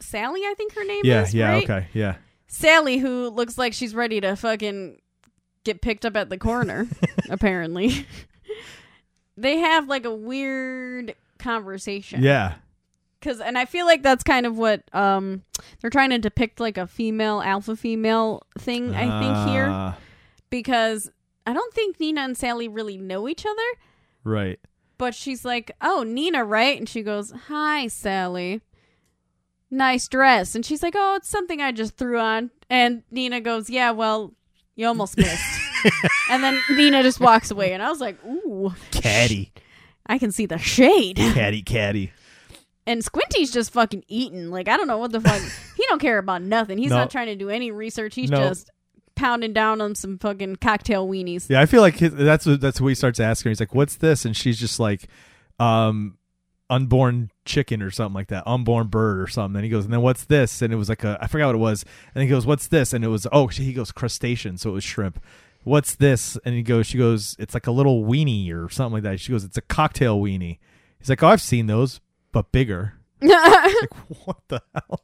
sally 0.00 0.40
i 0.40 0.54
think 0.56 0.74
her 0.74 0.84
name 0.84 1.02
yeah, 1.04 1.22
is 1.22 1.34
yeah, 1.34 1.48
right? 1.50 1.62
okay, 1.70 1.86
yeah. 1.92 2.16
Sally 2.54 2.98
who 2.98 3.28
looks 3.30 3.58
like 3.58 3.72
she's 3.72 3.94
ready 3.94 4.20
to 4.20 4.36
fucking 4.36 4.96
get 5.64 5.80
picked 5.80 6.04
up 6.04 6.16
at 6.16 6.28
the 6.30 6.38
corner 6.38 6.86
apparently 7.30 8.06
they 9.36 9.58
have 9.58 9.88
like 9.88 10.04
a 10.04 10.14
weird 10.14 11.14
conversation 11.38 12.22
Yeah. 12.22 12.54
because 13.20 13.40
and 13.40 13.58
i 13.58 13.64
feel 13.64 13.86
like 13.86 14.02
that's 14.02 14.22
kind 14.22 14.46
of 14.46 14.56
what 14.56 14.82
um 14.94 15.42
they're 15.80 15.90
trying 15.90 16.10
to 16.10 16.18
depict 16.18 16.60
like 16.60 16.78
a 16.78 16.86
female 16.86 17.40
alpha 17.42 17.76
female 17.76 18.42
thing 18.58 18.94
i 18.94 19.20
think 19.20 19.48
here 19.50 19.66
Ah, 19.70 19.96
because 20.50 21.10
I 21.46 21.52
don't 21.52 21.74
think 21.74 22.00
Nina 22.00 22.22
and 22.22 22.38
Sally 22.38 22.68
really 22.68 22.96
know 22.96 23.28
each 23.28 23.44
other. 23.44 23.60
Right. 24.22 24.58
But 24.96 25.14
she's 25.14 25.44
like, 25.44 25.72
"Oh, 25.82 26.02
Nina, 26.02 26.42
right?" 26.42 26.78
And 26.78 26.88
she 26.88 27.02
goes, 27.02 27.32
"Hi, 27.48 27.86
Sally. 27.88 28.62
Nice 29.74 30.08
dress." 30.08 30.54
And 30.54 30.64
she's 30.64 30.82
like, 30.82 30.94
"Oh, 30.96 31.16
it's 31.16 31.28
something 31.28 31.60
I 31.60 31.72
just 31.72 31.96
threw 31.96 32.18
on." 32.18 32.50
And 32.70 33.02
Nina 33.10 33.40
goes, 33.40 33.68
"Yeah, 33.68 33.90
well, 33.90 34.32
you 34.76 34.86
almost 34.86 35.16
missed." 35.18 35.60
and 36.30 36.42
then 36.42 36.60
Nina 36.70 37.02
just 37.02 37.20
walks 37.20 37.50
away, 37.50 37.72
and 37.72 37.82
I 37.82 37.90
was 37.90 38.00
like, 38.00 38.16
"Ooh, 38.24 38.72
Caddy. 38.90 39.52
I 40.06 40.18
can 40.18 40.32
see 40.32 40.46
the 40.46 40.58
shade." 40.58 41.16
Caddy, 41.16 41.62
caddy. 41.62 42.12
And 42.86 43.02
Squinty's 43.02 43.50
just 43.50 43.72
fucking 43.72 44.04
eating. 44.08 44.50
Like 44.50 44.68
I 44.68 44.76
don't 44.76 44.86
know 44.86 44.98
what 44.98 45.10
the 45.12 45.20
fuck. 45.20 45.40
he 45.76 45.84
don't 45.88 46.00
care 46.00 46.18
about 46.18 46.42
nothing. 46.42 46.78
He's 46.78 46.90
No. 46.90 46.96
not 46.98 47.10
trying 47.10 47.26
to 47.28 47.36
do 47.36 47.48
any 47.50 47.70
research. 47.70 48.14
He's 48.14 48.30
No. 48.30 48.48
just 48.48 48.70
pounding 49.16 49.52
down 49.54 49.80
on 49.80 49.94
some 49.94 50.18
fucking 50.18 50.56
cocktail 50.56 51.08
weenies. 51.08 51.48
Yeah, 51.48 51.60
I 51.60 51.66
feel 51.66 51.80
like 51.80 51.96
his, 51.96 52.12
that's 52.14 52.44
what 52.46 52.60
that's 52.60 52.80
what 52.80 52.88
he 52.88 52.94
starts 52.94 53.20
asking. 53.20 53.50
He's 53.50 53.60
like, 53.60 53.74
"What's 53.74 53.96
this?" 53.96 54.24
And 54.26 54.36
she's 54.36 54.58
just 54.60 54.78
like, 54.78 55.08
"Um, 55.58 56.18
unborn 56.68 57.30
chicken 57.44 57.82
or 57.82 57.90
something 57.90 58.14
like 58.14 58.28
that, 58.28 58.44
unborn 58.46 58.88
bird 58.88 59.20
or 59.20 59.26
something." 59.26 59.56
And 59.56 59.64
he 59.64 59.70
goes, 59.70 59.84
"And 59.84 59.92
then 59.92 60.02
what's 60.02 60.24
this?" 60.24 60.62
And 60.62 60.72
it 60.72 60.76
was 60.76 60.88
like 60.88 61.04
a 61.04 61.18
I 61.20 61.26
forgot 61.26 61.46
what 61.46 61.54
it 61.56 61.58
was. 61.58 61.84
And 62.14 62.22
he 62.22 62.28
goes, 62.28 62.46
"What's 62.46 62.68
this?" 62.68 62.92
And 62.92 63.04
it 63.04 63.08
was 63.08 63.26
oh, 63.32 63.48
he 63.48 63.72
goes 63.72 63.92
crustacean, 63.92 64.58
so 64.58 64.70
it 64.70 64.74
was 64.74 64.84
shrimp. 64.84 65.22
What's 65.62 65.94
this? 65.94 66.36
And 66.44 66.54
he 66.54 66.62
goes, 66.62 66.86
she 66.86 66.98
goes, 66.98 67.36
"It's 67.38 67.54
like 67.54 67.66
a 67.66 67.72
little 67.72 68.04
weenie 68.04 68.52
or 68.52 68.68
something 68.68 68.94
like 68.94 69.02
that." 69.04 69.20
She 69.20 69.32
goes, 69.32 69.44
"It's 69.44 69.56
a 69.56 69.62
cocktail 69.62 70.20
weenie." 70.20 70.58
He's 70.98 71.08
like, 71.08 71.22
"Oh, 71.22 71.28
I've 71.28 71.40
seen 71.40 71.66
those, 71.66 72.00
but 72.32 72.52
bigger." 72.52 72.94
Like, 73.24 74.26
what 74.26 74.36
the 74.48 74.62
hell? 74.74 75.00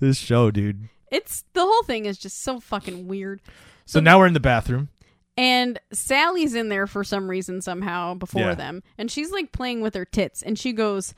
this 0.00 0.18
show, 0.18 0.50
dude. 0.50 0.88
It's 1.10 1.44
the 1.52 1.60
whole 1.60 1.82
thing 1.82 2.06
is 2.06 2.18
just 2.18 2.42
so 2.42 2.58
fucking 2.58 3.06
weird. 3.06 3.42
So 3.84 4.00
now 4.00 4.18
we're 4.18 4.26
in 4.26 4.32
the 4.32 4.40
bathroom. 4.40 4.88
And 5.36 5.80
Sally's 5.92 6.54
in 6.54 6.68
there 6.68 6.86
for 6.86 7.04
some 7.04 7.28
reason 7.28 7.60
somehow 7.62 8.14
before 8.14 8.42
Yeah. 8.42 8.54
them. 8.54 8.82
And 8.98 9.10
she's 9.10 9.30
like 9.30 9.50
playing 9.52 9.80
with 9.80 9.94
her 9.94 10.04
tits 10.04 10.42
and 10.42 10.58
she 10.58 10.72
goes 10.72 11.14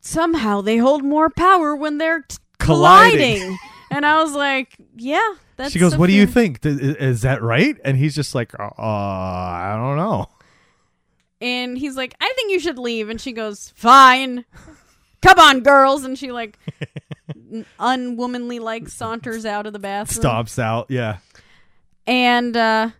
somehow 0.00 0.60
they 0.60 0.76
hold 0.78 1.04
more 1.04 1.28
power 1.30 1.74
when 1.76 1.98
they're 1.98 2.20
t- 2.20 2.36
Colliding. 2.58 3.18
colliding. 3.40 3.58
and 3.90 4.06
I 4.06 4.22
was 4.22 4.32
like, 4.32 4.76
yeah, 4.96 5.34
that's 5.56 5.72
she 5.72 5.78
goes, 5.80 5.96
"What 5.96 6.06
do 6.06 6.12
you 6.12 6.26
think? 6.26 6.60
Th- 6.60 6.78
Is 6.80 7.22
that 7.22 7.42
right?" 7.42 7.76
And 7.84 7.96
he's 7.96 8.14
just 8.14 8.34
like, 8.34 8.54
"Uh, 8.58 8.64
I 8.78 9.74
don't 9.76 9.96
know." 9.96 10.26
And 11.42 11.76
he's 11.76 11.96
like, 11.96 12.14
I 12.20 12.32
think 12.36 12.52
you 12.52 12.60
should 12.60 12.78
leave. 12.78 13.08
And 13.08 13.18
she 13.20 13.32
goes, 13.32 13.72
fine. 13.74 14.44
Come 15.22 15.38
on, 15.38 15.60
girls. 15.60 16.04
And 16.04 16.18
she 16.18 16.32
like 16.32 16.58
unwomanly 17.80 18.60
like 18.60 18.88
saunters 18.88 19.46
out 19.46 19.66
of 19.66 19.72
the 19.72 19.78
bathroom. 19.78 20.22
Stomps 20.24 20.58
out. 20.58 20.86
Yeah. 20.90 21.18
And 22.06 22.56
uh, 22.56 22.90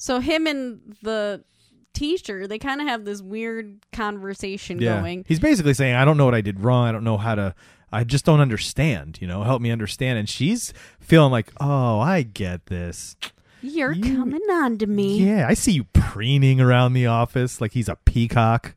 so 0.00 0.18
him 0.20 0.46
and 0.46 0.80
the 1.02 1.44
teacher, 1.92 2.46
they 2.46 2.58
kind 2.58 2.80
of 2.80 2.86
have 2.88 3.04
this 3.04 3.20
weird 3.20 3.84
conversation 3.92 4.80
Yeah. 4.80 4.98
going. 4.98 5.24
He's 5.28 5.38
basically 5.40 5.74
saying, 5.74 5.94
"I 5.94 6.04
don't 6.06 6.16
know 6.16 6.24
what 6.24 6.34
I 6.34 6.40
did 6.40 6.60
wrong. 6.60 6.86
I 6.88 6.92
don't 6.92 7.04
know 7.04 7.18
how 7.18 7.34
to. 7.34 7.54
I 7.92 8.04
just 8.04 8.24
don't 8.24 8.40
understand. 8.40 9.18
You 9.20 9.26
know, 9.26 9.42
help 9.42 9.60
me 9.60 9.70
understand." 9.70 10.18
And 10.18 10.28
she's 10.28 10.72
feeling 11.00 11.30
like, 11.32 11.52
"Oh, 11.60 12.00
I 12.00 12.22
get 12.22 12.66
this. 12.66 13.16
You're 13.62 13.92
You- 13.92 14.16
coming 14.16 14.40
on 14.50 14.78
to 14.78 14.86
me. 14.86 15.22
Yeah, 15.22 15.46
I 15.46 15.52
see 15.54 15.72
you 15.72 15.84
preening 15.92 16.60
around 16.60 16.94
the 16.94 17.06
office 17.06 17.60
like 17.60 17.72
he's 17.72 17.88
a 17.88 17.96
peacock." 18.06 18.74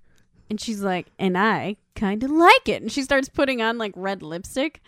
And 0.50 0.60
she's 0.60 0.82
like, 0.82 1.08
and 1.18 1.38
I 1.38 1.78
kind 1.96 2.22
of 2.24 2.30
like 2.30 2.68
it. 2.68 2.82
And 2.82 2.92
she 2.92 3.02
starts 3.02 3.30
putting 3.30 3.62
on 3.62 3.78
like 3.78 3.94
red 3.96 4.22
lipstick. 4.22 4.82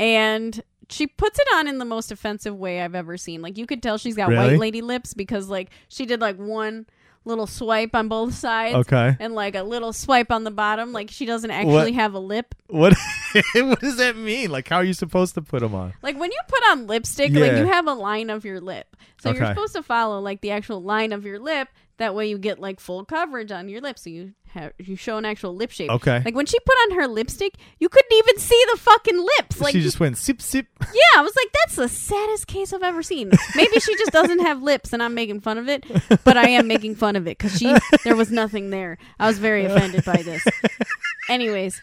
And 0.00 0.60
she 0.90 1.06
puts 1.06 1.38
it 1.38 1.46
on 1.54 1.68
in 1.68 1.78
the 1.78 1.84
most 1.84 2.10
offensive 2.10 2.56
way 2.56 2.80
I've 2.80 2.94
ever 2.94 3.16
seen. 3.16 3.42
Like 3.42 3.58
you 3.58 3.66
could 3.66 3.82
tell 3.82 3.98
she's 3.98 4.16
got 4.16 4.28
Really? 4.28 4.52
white 4.52 4.58
lady 4.58 4.80
lips 4.82 5.14
because 5.14 5.48
like 5.48 5.70
she 5.88 6.06
did 6.06 6.20
like 6.20 6.36
one 6.36 6.86
little 7.24 7.46
swipe 7.46 7.94
on 7.94 8.08
both 8.08 8.32
sides. 8.34 8.74
Okay. 8.74 9.14
And 9.20 9.34
like 9.34 9.54
a 9.54 9.62
little 9.62 9.92
swipe 9.92 10.30
on 10.32 10.44
the 10.44 10.50
bottom, 10.50 10.92
like 10.92 11.10
she 11.10 11.26
doesn't 11.26 11.50
actually 11.50 11.92
have 11.92 12.14
a 12.14 12.18
lip. 12.18 12.54
What? 12.68 12.94
what 13.54 13.80
does 13.80 13.98
that 13.98 14.16
mean? 14.16 14.50
Like, 14.50 14.68
how 14.68 14.76
are 14.76 14.84
you 14.84 14.94
supposed 14.94 15.34
to 15.34 15.42
put 15.42 15.60
them 15.60 15.74
on? 15.74 15.92
Like 16.02 16.18
when 16.18 16.30
you 16.32 16.38
put 16.48 16.62
on 16.70 16.86
lipstick, 16.86 17.32
like 17.32 17.52
Yeah. 17.52 17.58
you 17.60 17.66
have 17.66 17.86
a 17.86 17.92
line 17.92 18.30
of 18.30 18.44
your 18.46 18.60
lip. 18.60 18.96
So 19.20 19.32
you're 19.32 19.46
supposed 19.46 19.74
to 19.74 19.82
follow 19.82 20.20
like 20.20 20.40
the 20.40 20.50
actual 20.52 20.82
line 20.82 21.12
of 21.12 21.24
your 21.24 21.38
lip. 21.38 21.68
That 21.98 22.14
way 22.14 22.28
you 22.30 22.38
get 22.38 22.60
like 22.60 22.78
full 22.78 23.04
coverage 23.04 23.50
on 23.50 23.68
your 23.68 23.80
lip. 23.80 23.98
So 23.98 24.08
you 24.10 24.34
have 24.50 24.72
you 24.78 24.94
show 24.94 25.16
an 25.18 25.24
actual 25.24 25.56
lip 25.56 25.72
shape. 25.72 25.90
Okay. 25.90 26.22
Like 26.24 26.34
when 26.36 26.46
she 26.46 26.56
put 26.60 26.74
on 26.84 26.96
her 26.96 27.08
lipstick, 27.08 27.54
you 27.80 27.88
couldn't 27.88 28.12
even 28.12 28.38
see 28.38 28.62
the 28.70 28.78
fucking 28.78 29.18
lips. 29.38 29.60
Like 29.60 29.72
she 29.72 29.80
just 29.80 29.98
went 29.98 30.16
sip 30.16 30.40
sip. 30.40 30.66
yeah, 30.80 31.18
I 31.20 31.22
was 31.22 31.34
like, 31.34 31.48
that's 31.52 31.74
the 31.76 31.88
saddest 31.88 32.46
case 32.46 32.72
I've 32.72 32.84
ever 32.84 33.02
seen. 33.02 33.32
Maybe 33.56 33.80
she 33.80 33.96
just 33.96 34.12
doesn't 34.12 34.38
have 34.40 34.62
lips, 34.62 34.92
and 34.92 35.02
I'm 35.02 35.14
making 35.14 35.40
fun 35.40 35.58
of 35.58 35.68
it. 35.68 35.84
But 36.22 36.36
I 36.36 36.50
am 36.50 36.68
making 36.68 36.94
fun 36.94 37.16
of 37.16 37.26
it 37.26 37.36
because 37.36 37.58
she 37.58 37.74
there 38.04 38.14
was 38.14 38.30
nothing 38.30 38.70
there. 38.70 38.98
I 39.18 39.26
was 39.26 39.38
very 39.38 39.64
offended 39.64 40.04
by 40.04 40.22
this. 40.22 40.44
Anyways, 41.28 41.82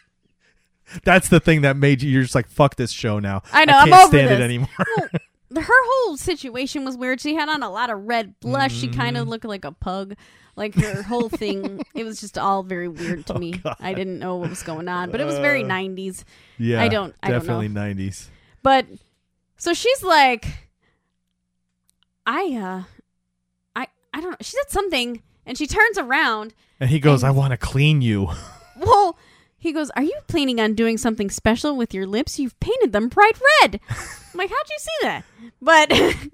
That's 1.04 1.28
the 1.30 1.40
thing 1.42 1.62
that 1.64 1.76
made 1.76 2.02
you. 2.02 2.10
You're 2.10 2.22
just 2.24 2.36
like, 2.36 2.48
fuck 2.48 2.76
this 2.78 2.92
show 2.92 3.20
now. 3.20 3.42
I 3.52 3.66
know, 3.66 3.74
I 3.74 3.82
I'm 3.82 3.90
can't 3.90 4.04
over 4.04 4.18
stand 4.18 4.28
it 4.32 4.36
this. 4.38 4.44
anymore. 4.44 4.70
Her 5.64 5.74
whole 5.74 6.18
situation 6.18 6.86
was 6.86 6.97
weird. 6.97 7.22
She 7.22 7.36
had 7.36 7.49
on 7.49 7.64
a 7.64 7.70
lot 7.70 7.89
of 7.89 8.03
red 8.06 8.39
blush. 8.39 8.74
She 8.74 8.88
kind 8.88 9.16
Mm-hmm. 9.16 9.22
of 9.24 9.28
looked 9.28 9.45
like 9.45 9.66
a 9.66 9.72
pug. 9.72 10.16
Like 10.58 10.74
her 10.76 11.03
whole 11.03 11.28
thing, 11.30 11.82
it 11.93 12.06
was 12.06 12.22
just 12.22 12.38
all 12.38 12.64
very 12.64 12.88
weird 12.88 13.26
to 13.28 13.34
Oh, 13.34 13.38
me. 13.39 13.51
God. 13.58 13.76
I 13.80 13.93
didn't 13.93 14.20
know 14.20 14.38
what 14.38 14.49
was 14.49 14.64
going 14.64 14.88
on, 14.88 15.12
but 15.12 15.20
it 15.20 15.26
was 15.26 15.38
very 15.39 15.64
Uh, 15.64 15.68
90s. 15.68 16.24
yeah, 16.58 16.82
I 16.82 16.88
don't- 16.88 17.14
I 17.22 17.28
don't 17.30 17.45
know. 17.45 17.60
definitely 17.62 17.70
'90s. 17.70 18.30
But 18.64 18.86
so 19.58 19.74
she's 19.74 20.01
like, 20.01 20.45
I, 22.26 22.56
uh, 22.56 22.84
I, 23.76 23.88
I 24.14 24.22
don't 24.22 24.32
know. 24.32 24.38
She 24.41 24.51
said 24.58 24.70
something, 24.70 25.22
and 25.45 25.58
she 25.58 25.68
turns 25.68 25.97
around. 25.97 26.53
And 26.80 26.89
he 26.89 26.99
goes, 26.99 27.24
And- 27.24 27.30
"I 27.30 27.32
want 27.38 27.51
to 27.51 27.58
clean 27.58 28.01
you." 28.01 28.30
Well, 28.78 29.18
He 29.66 29.74
goes, 29.74 29.89
"Are 29.95 30.03
you 30.03 30.16
planning 30.28 30.59
on 30.61 30.76
doing 30.76 30.97
something 30.97 31.30
special 31.30 31.76
with 31.76 31.93
your 31.93 32.05
lips? 32.05 32.39
You've 32.39 32.59
painted 32.59 32.91
them 32.93 33.09
bright 33.09 33.39
red." 33.61 33.80
I'm 33.89 34.38
like, 34.38 34.49
"How'd 34.49 34.70
you 34.70 34.78
see 34.80 34.91
that?" 35.01 35.24
But 35.61 35.91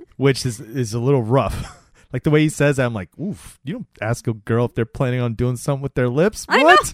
which 0.18 0.46
is 0.46 0.60
is 0.60 0.94
a 0.94 1.00
little 1.00 1.24
rough. 1.24 1.78
like 2.14 2.24
the 2.24 2.30
way 2.30 2.42
he 2.42 2.50
says 2.50 2.76
that, 2.78 2.86
I'm 2.86 2.94
like, 2.94 3.10
oof. 3.20 3.58
You 3.64 3.74
don't 3.74 3.88
ask 4.02 4.28
a 4.28 4.34
girl 4.34 4.66
if 4.66 4.76
they're 4.76 4.86
planning 4.86 5.22
on 5.22 5.36
doing 5.36 5.56
something 5.56 5.82
with 5.82 5.94
their 5.94 6.10
lips. 6.10 6.46
I 6.50 6.58
know. 6.60 6.66
What? 6.66 6.94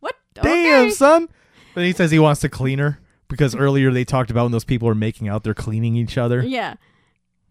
what? 0.00 0.14
Damn, 0.34 0.82
Okay. 0.88 0.90
son. 0.90 1.28
But 1.74 1.84
he 1.84 1.92
says 1.92 2.10
he 2.10 2.18
wants 2.18 2.40
to 2.42 2.48
clean 2.48 2.78
her 2.80 2.98
because 3.28 3.54
earlier 3.56 3.90
they 3.90 4.04
talked 4.04 4.30
about 4.30 4.42
when 4.44 4.52
those 4.52 4.64
people 4.64 4.88
are 4.88 4.94
making 4.94 5.28
out, 5.28 5.42
they're 5.42 5.54
cleaning 5.54 5.96
each 5.96 6.18
other. 6.18 6.42
Yeah. 6.42 6.74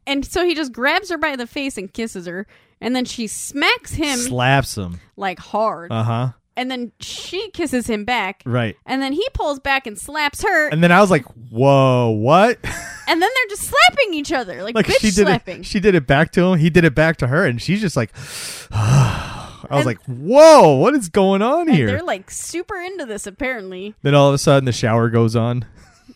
And 0.05 0.25
so 0.25 0.45
he 0.45 0.53
just 0.55 0.71
grabs 0.71 1.09
her 1.09 1.17
by 1.17 1.35
the 1.35 1.47
face 1.47 1.77
and 1.77 1.91
kisses 1.91 2.27
her, 2.27 2.45
and 2.79 2.95
then 2.95 3.03
she 3.05 3.27
smacks 3.27 3.91
him 3.93 4.17
Slaps 4.17 4.77
him. 4.77 4.99
like 5.17 5.39
hard, 5.39 5.91
Uh 5.91 6.03
huh. 6.03 6.29
And 6.57 6.69
then 6.69 6.91
she 6.99 7.49
kisses 7.51 7.87
him 7.89 8.03
back, 8.03 8.41
Right. 8.45 8.75
and 8.85 9.01
then 9.01 9.13
he 9.13 9.25
pulls 9.33 9.59
back 9.59 9.87
and 9.87 9.97
slaps 9.97 10.43
her, 10.43 10.67
And 10.69 10.83
then 10.83 10.91
I 10.91 10.99
was 10.99 11.09
like, 11.09 11.23
whoa, 11.49 12.09
what? 12.09 12.57
and 12.63 13.21
then 13.21 13.29
they're 13.33 13.49
just 13.49 13.63
slapping 13.63 14.13
each 14.13 14.33
other 14.33 14.61
like, 14.63 14.75
like 14.75 14.87
bitch 14.87 14.99
she 14.99 15.07
did 15.11 15.27
slapping. 15.27 15.59
it. 15.61 15.65
She 15.65 15.79
did 15.79 15.95
it 15.95 16.05
back 16.05 16.31
to 16.33 16.41
him. 16.43 16.59
He 16.59 16.69
did 16.69 16.83
it 16.83 16.93
back 16.95 17.17
to 17.17 17.27
her, 17.27 17.45
and 17.45 17.61
she's 17.61 17.79
just 17.79 17.95
like, 17.95 18.11
I 18.71 19.67
was 19.71 19.79
And- 19.79 19.85
like, 19.85 20.03
whoa, 20.05 20.75
what 20.75 20.93
is 20.93 21.09
going 21.09 21.41
on 21.41 21.67
and 21.67 21.75
here? 21.77 21.87
they're 21.87 22.03
like 22.03 22.29
super 22.31 22.75
into 22.77 23.05
this 23.05 23.27
apparently, 23.27 23.95
then 24.01 24.15
all 24.15 24.27
of 24.29 24.33
a 24.33 24.37
sudden 24.37 24.65
the 24.65 24.71
shower 24.71 25.09
goes 25.09 25.35
on. 25.35 25.65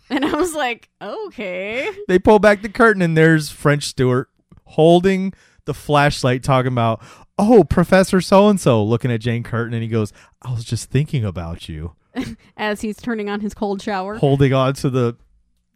and 0.09 0.25
I 0.25 0.33
was 0.35 0.53
like, 0.53 0.89
okay, 1.01 1.89
They 2.07 2.19
pull 2.19 2.39
back 2.39 2.61
the 2.61 2.69
curtain, 2.69 3.01
and 3.01 3.17
there's 3.17 3.49
French 3.49 3.85
Stewart 3.85 4.29
holding 4.65 5.33
the 5.65 5.73
flashlight, 5.73 6.43
talking 6.43 6.71
about, 6.71 7.01
oh, 7.41 7.63
Professor 7.65 8.21
so 8.21 8.47
and 8.47 8.59
so, 8.61 8.81
looking 8.83 9.11
at 9.11 9.19
Jane 9.19 9.43
Curtin, 9.43 9.73
and 9.73 9.81
he 9.83 9.89
goes, 9.89 10.13
I 10.41 10.51
was 10.51 10.63
just 10.63 10.89
thinking 10.91 11.25
about 11.25 11.67
you, 11.67 11.95
as 12.57 12.79
he's 12.81 12.97
turning 12.97 13.29
on 13.29 13.41
his 13.41 13.53
cold 13.53 13.81
shower, 13.81 14.15
holding 14.17 14.53
on 14.53 14.73
to 14.75 14.89
the 14.89 15.17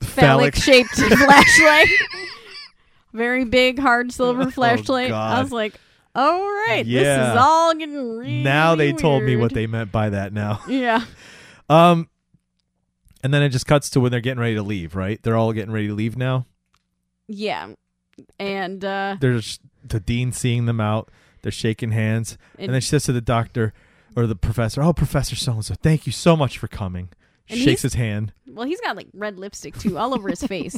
phallic. 0.01 0.55
shaped 0.55 0.89
flashlight, 0.95 1.89
very 3.13 3.45
big 3.45 3.79
hard 3.79 4.11
silver 4.11 4.49
flashlight. 4.51 5.05
I 5.11 5.31
Oh, 5.31 5.33
God. 5.35 5.43
was 5.43 5.51
like, 5.51 5.73
all 6.13 6.39
right, 6.67 6.83
this 6.85 7.01
is 7.07 7.35
all 7.37 7.73
getting 7.73 8.17
really 8.17 8.43
now 8.43 8.75
they 8.75 8.93
told 8.93 9.23
me 9.23 9.35
what 9.35 9.53
they 9.53 9.67
meant 9.67 9.91
by 9.91 10.09
that. 10.11 10.31
Now, 10.33 10.61
Yeah. 10.67 11.03
um, 11.69 12.07
and 13.23 13.33
then 13.33 13.41
it 13.41 13.49
just 13.49 13.65
cuts 13.65 13.89
to 13.91 13.99
when 13.99 14.11
they're 14.11 14.21
getting 14.21 14.39
ready 14.39 14.55
to 14.55 14.63
leave. 14.63 14.95
Right? 14.95 15.21
They're 15.23 15.35
all 15.35 15.51
getting 15.51 15.71
ready 15.73 15.87
to 15.87 15.93
leave 15.95 16.15
now. 16.15 16.45
Yeah. 17.27 17.73
And 18.39 18.85
uh 18.85 19.17
There's 19.19 19.59
the 19.83 19.99
dean 19.99 20.31
seeing 20.31 20.67
them 20.67 20.79
out. 20.79 21.09
They're 21.45 21.51
shaking 21.51 21.91
hands, 21.91 22.39
and, 22.57 22.65
And- 22.65 22.73
then 22.73 22.81
she 22.81 22.87
says 22.89 23.03
to 23.03 23.11
the 23.13 23.21
doctor 23.21 23.71
or 24.15 24.25
the 24.25 24.35
professor, 24.35 24.81
"Oh, 24.81 24.93
Professor 24.93 25.35
so 25.35 25.51
and 25.53 25.63
so, 25.63 25.75
thank 25.75 26.07
you 26.07 26.11
so 26.11 26.35
much 26.35 26.57
for 26.57 26.67
coming." 26.67 27.09
Shakes 27.45 27.83
his 27.83 27.93
hand. 27.93 28.33
well 28.47 28.65
he's 28.65 28.81
got 28.81 28.95
like 28.95 29.09
red 29.13 29.37
lipstick 29.37 29.77
too 29.77 29.99
all 29.99 30.15
over 30.15 30.27
his 30.27 30.41
face, 30.55 30.75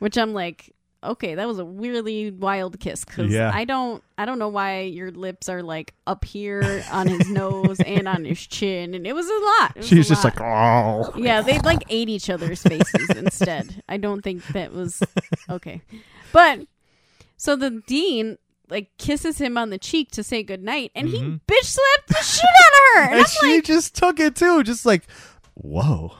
which 0.00 0.18
I'm 0.18 0.34
like, 0.34 0.74
okay, 1.02 1.34
that 1.36 1.48
was 1.48 1.58
a 1.58 1.64
really 1.64 2.30
wild 2.30 2.78
kiss 2.78 3.06
cuz 3.06 3.32
Yeah. 3.32 3.50
I 3.54 3.64
don't 3.64 4.04
I 4.18 4.26
don't 4.26 4.38
know 4.38 4.50
why 4.50 4.82
your 4.82 5.10
lips 5.10 5.48
are 5.48 5.62
like 5.62 5.94
up 6.06 6.26
here 6.26 6.84
on 6.92 7.06
his 7.08 7.30
nose 7.40 7.80
and 7.80 8.06
on 8.06 8.26
his 8.26 8.46
chin 8.46 8.92
and 8.92 9.06
it 9.06 9.14
was 9.14 9.26
a 9.26 9.40
lot. 9.64 9.76
Was 9.78 9.88
She 9.88 9.96
was 9.96 10.08
a 10.08 10.10
just 10.10 10.24
lot. 10.24 10.34
like, 10.38 10.42
"Oh." 10.42 11.14
Yeah, 11.18 11.40
they 11.40 11.58
like 11.60 11.84
ate 11.88 12.10
each 12.10 12.28
other's 12.28 12.62
faces 12.62 13.08
instead. 13.16 13.82
I 13.88 13.96
don't 13.96 14.20
think 14.20 14.46
that 14.48 14.74
was 14.74 15.02
okay. 15.48 15.80
But 16.32 16.66
so 17.38 17.56
the 17.56 17.82
dean 17.86 18.36
like 18.72 18.90
kisses 18.98 19.38
him 19.38 19.56
on 19.56 19.70
the 19.70 19.78
cheek 19.78 20.10
to 20.12 20.24
say 20.24 20.42
goodnight 20.42 20.90
and 20.96 21.08
he 21.08 21.18
Mhm. 21.18 21.40
bitch 21.46 21.64
slapped 21.64 22.08
the 22.08 22.14
shit 22.24 22.44
out 22.44 22.72
of 23.04 23.10
her. 23.12 23.16
And, 23.18 23.28
she 23.28 23.54
like, 23.56 23.64
just 23.64 23.94
took 23.94 24.18
it 24.18 24.34
too, 24.34 24.62
just 24.64 24.84
like, 24.84 25.06
whoa. 25.54 26.14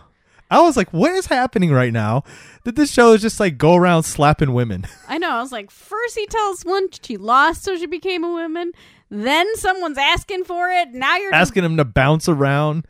I 0.51 0.61
was 0.61 0.77
like, 0.77 0.93
what 0.93 1.13
is 1.13 1.27
happening 1.27 1.73
right 1.73 1.93
now? 1.93 2.25
That 2.65 2.77
this 2.77 2.93
show 2.93 3.15
is 3.15 3.23
just 3.23 3.41
like 3.41 3.57
go 3.59 3.75
around 3.75 4.03
slapping 4.03 4.53
women. 4.53 4.87
I 5.09 5.17
know. 5.19 5.31
I 5.31 5.41
was 5.41 5.51
like, 5.51 5.71
first 5.71 6.17
he 6.17 6.27
tells 6.27 6.63
one 6.63 6.89
she 7.03 7.17
lost, 7.17 7.65
so 7.65 7.75
she 7.77 7.87
became 7.87 8.23
a 8.23 8.31
woman. 8.31 8.73
Then 9.11 9.47
someone's 9.57 9.99
asking 9.99 10.45
for 10.45 10.69
it. 10.69 10.91
Now 10.93 11.17
you're 11.17 11.35
asking 11.35 11.65
him 11.65 11.77
to 11.79 11.85
bounce 11.87 12.29
around. 12.29 12.87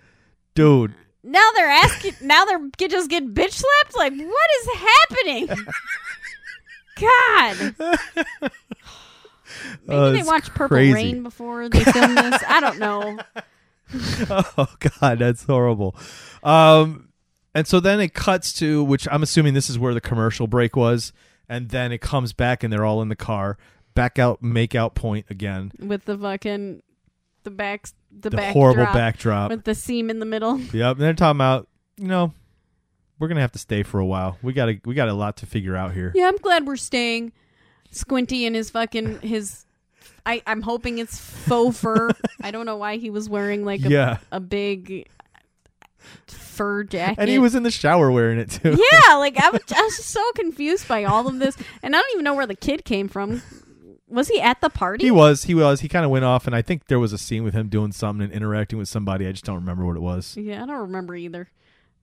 Dude, 0.54 0.94
now 1.22 1.48
they're 1.54 1.70
asking. 1.70 2.14
now 2.20 2.44
they're 2.44 2.68
get, 2.78 2.90
just 2.90 3.08
get 3.08 3.32
bitch 3.32 3.52
slapped. 3.52 3.96
Like, 3.96 4.12
what 4.12 4.50
is 4.60 4.68
happening? 5.08 5.48
God. 7.00 7.74
Maybe 9.86 9.98
Oh, 9.98 10.12
they 10.12 10.22
watched 10.22 10.50
Purple 10.50 10.68
crazy. 10.76 10.94
Rain 10.94 11.22
before 11.22 11.68
they 11.68 11.82
filmed 11.84 12.16
this. 12.18 12.42
I 12.46 12.60
don't 12.60 12.78
know. 12.78 13.18
oh 14.30 14.68
god, 15.00 15.18
that's 15.18 15.44
horrible. 15.44 15.94
Um, 16.42 17.08
and 17.54 17.66
so 17.66 17.80
then 17.80 18.00
it 18.00 18.14
cuts 18.14 18.52
to 18.54 18.82
which 18.84 19.06
I'm 19.10 19.22
assuming 19.22 19.54
this 19.54 19.68
is 19.68 19.78
where 19.78 19.94
the 19.94 20.00
commercial 20.00 20.46
break 20.46 20.76
was, 20.76 21.12
and 21.48 21.68
then 21.68 21.92
it 21.92 22.00
comes 22.00 22.32
back 22.32 22.62
and 22.62 22.72
they're 22.72 22.84
all 22.84 23.02
in 23.02 23.08
the 23.08 23.16
car, 23.16 23.58
back 23.94 24.18
out, 24.18 24.42
make 24.42 24.74
out 24.74 24.94
point 24.94 25.26
again. 25.28 25.72
With 25.78 26.04
the 26.06 26.16
fucking 26.16 26.82
the 27.44 27.50
back 27.50 27.88
the, 28.10 28.30
The 28.30 28.36
backdrop 28.36 28.52
horrible 28.54 28.92
backdrop. 28.92 29.50
with 29.50 29.64
the 29.64 29.74
seam 29.74 30.08
in 30.10 30.18
the 30.20 30.26
middle. 30.26 30.58
Yep, 30.72 30.96
and 30.96 31.00
they're 31.00 31.12
talking 31.14 31.36
about 31.36 31.68
you 31.98 32.06
know 32.08 32.32
we're 33.18 33.28
gonna 33.28 33.40
have 33.42 33.52
to 33.52 33.58
stay 33.58 33.82
for 33.82 34.00
a 34.00 34.06
while. 34.06 34.38
We 34.42 34.52
got 34.54 34.66
to 34.66 34.80
we 34.84 34.94
got 34.94 35.08
a 35.08 35.14
lot 35.14 35.36
to 35.38 35.46
figure 35.46 35.76
out 35.76 35.92
here. 35.92 36.12
Yeah, 36.14 36.28
I'm 36.28 36.36
glad 36.38 36.66
we're 36.66 36.76
staying. 36.76 37.32
Squinty 37.92 38.44
and 38.46 38.56
his 38.56 38.70
fucking 38.70 39.20
his. 39.20 39.64
I 40.26 40.42
I'm 40.46 40.62
hoping 40.62 40.98
it's 40.98 41.18
faux 41.18 41.78
fur. 41.78 42.10
I 42.42 42.50
don't 42.50 42.66
know 42.66 42.76
why 42.76 42.96
he 42.96 43.10
was 43.10 43.28
wearing 43.28 43.64
like 43.64 43.84
a, 43.84 43.88
Yeah. 43.90 44.18
a 44.32 44.40
big 44.40 45.08
fur 46.26 46.84
jacket. 46.84 47.20
And 47.20 47.30
he 47.30 47.38
was 47.38 47.54
in 47.54 47.62
the 47.62 47.70
shower 47.70 48.10
wearing 48.10 48.38
it 48.38 48.50
too. 48.50 48.70
yeah, 48.70 49.14
like 49.16 49.38
I 49.38 49.50
was, 49.50 49.60
I 49.74 49.82
was 49.82 49.96
just 49.96 50.10
so 50.10 50.22
confused 50.34 50.88
by 50.88 51.04
all 51.04 51.26
of 51.28 51.38
this, 51.38 51.56
and 51.82 51.94
I 51.94 52.00
don't 52.00 52.12
even 52.14 52.24
know 52.24 52.34
where 52.34 52.46
the 52.46 52.54
kid 52.56 52.84
came 52.84 53.08
from. 53.08 53.42
Was 54.08 54.28
he 54.28 54.40
at 54.40 54.60
the 54.60 54.68
party? 54.68 55.04
He 55.06 55.10
was, 55.10 55.44
he 55.44 55.54
was. 55.54 55.80
He 55.80 55.88
kind 55.88 56.04
of 56.04 56.10
went 56.10 56.24
off, 56.26 56.46
and 56.46 56.54
I 56.54 56.60
think 56.60 56.86
there 56.88 56.98
was 56.98 57.12
a 57.14 57.18
scene 57.18 57.44
with 57.44 57.54
him 57.54 57.68
doing 57.68 57.92
something 57.92 58.22
and 58.24 58.32
interacting 58.32 58.78
with 58.78 58.88
somebody. 58.88 59.26
I 59.26 59.32
just 59.32 59.44
don't 59.44 59.54
remember 59.56 59.86
what 59.86 59.96
it 59.96 60.02
was. 60.02 60.36
Yeah, 60.36 60.62
I 60.62 60.66
don't 60.66 60.80
remember 60.80 61.14
either. 61.16 61.48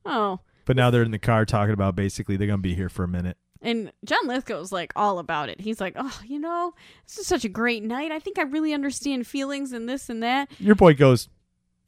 Oh, 0.06 0.40
But 0.66 0.76
now 0.76 0.90
they're 0.90 1.04
in 1.04 1.12
the 1.12 1.20
car 1.20 1.46
talking 1.46 1.74
about 1.74 1.96
basically 1.96 2.36
they're 2.36 2.48
gonna 2.48 2.58
be 2.60 2.74
here 2.74 2.90
for 2.90 3.04
a 3.04 3.08
minute. 3.08 3.38
And 3.62 3.92
John 4.06 4.28
Lithgow's 4.28 4.72
like 4.72 4.94
all 4.96 5.20
about 5.20 5.50
it. 5.50 5.62
He's 5.62 5.82
like, 5.82 5.94
oh, 5.98 6.20
you 6.26 6.40
know, 6.40 6.74
this 7.06 7.18
is 7.18 7.28
such 7.28 7.46
a 7.46 7.50
great 7.50 7.84
night. 7.84 8.12
I 8.12 8.20
think 8.20 8.40
I 8.40 8.44
really 8.44 8.74
understand 8.74 9.28
feelings 9.28 9.72
and 9.74 9.88
this 9.90 10.10
and 10.10 10.24
that. 10.24 10.50
Your 10.60 10.76
boy 10.76 10.94
goes, 10.94 11.30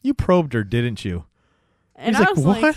"You 0.04 0.14
probed 0.14 0.54
her, 0.54 0.64
didn't 0.64 1.06
you?" 1.06 1.26
And 1.96 2.16
He's 2.16 2.26
I 2.26 2.30
like, 2.30 2.36
was 2.36 2.46
"What? 2.46 2.62
like, 2.62 2.76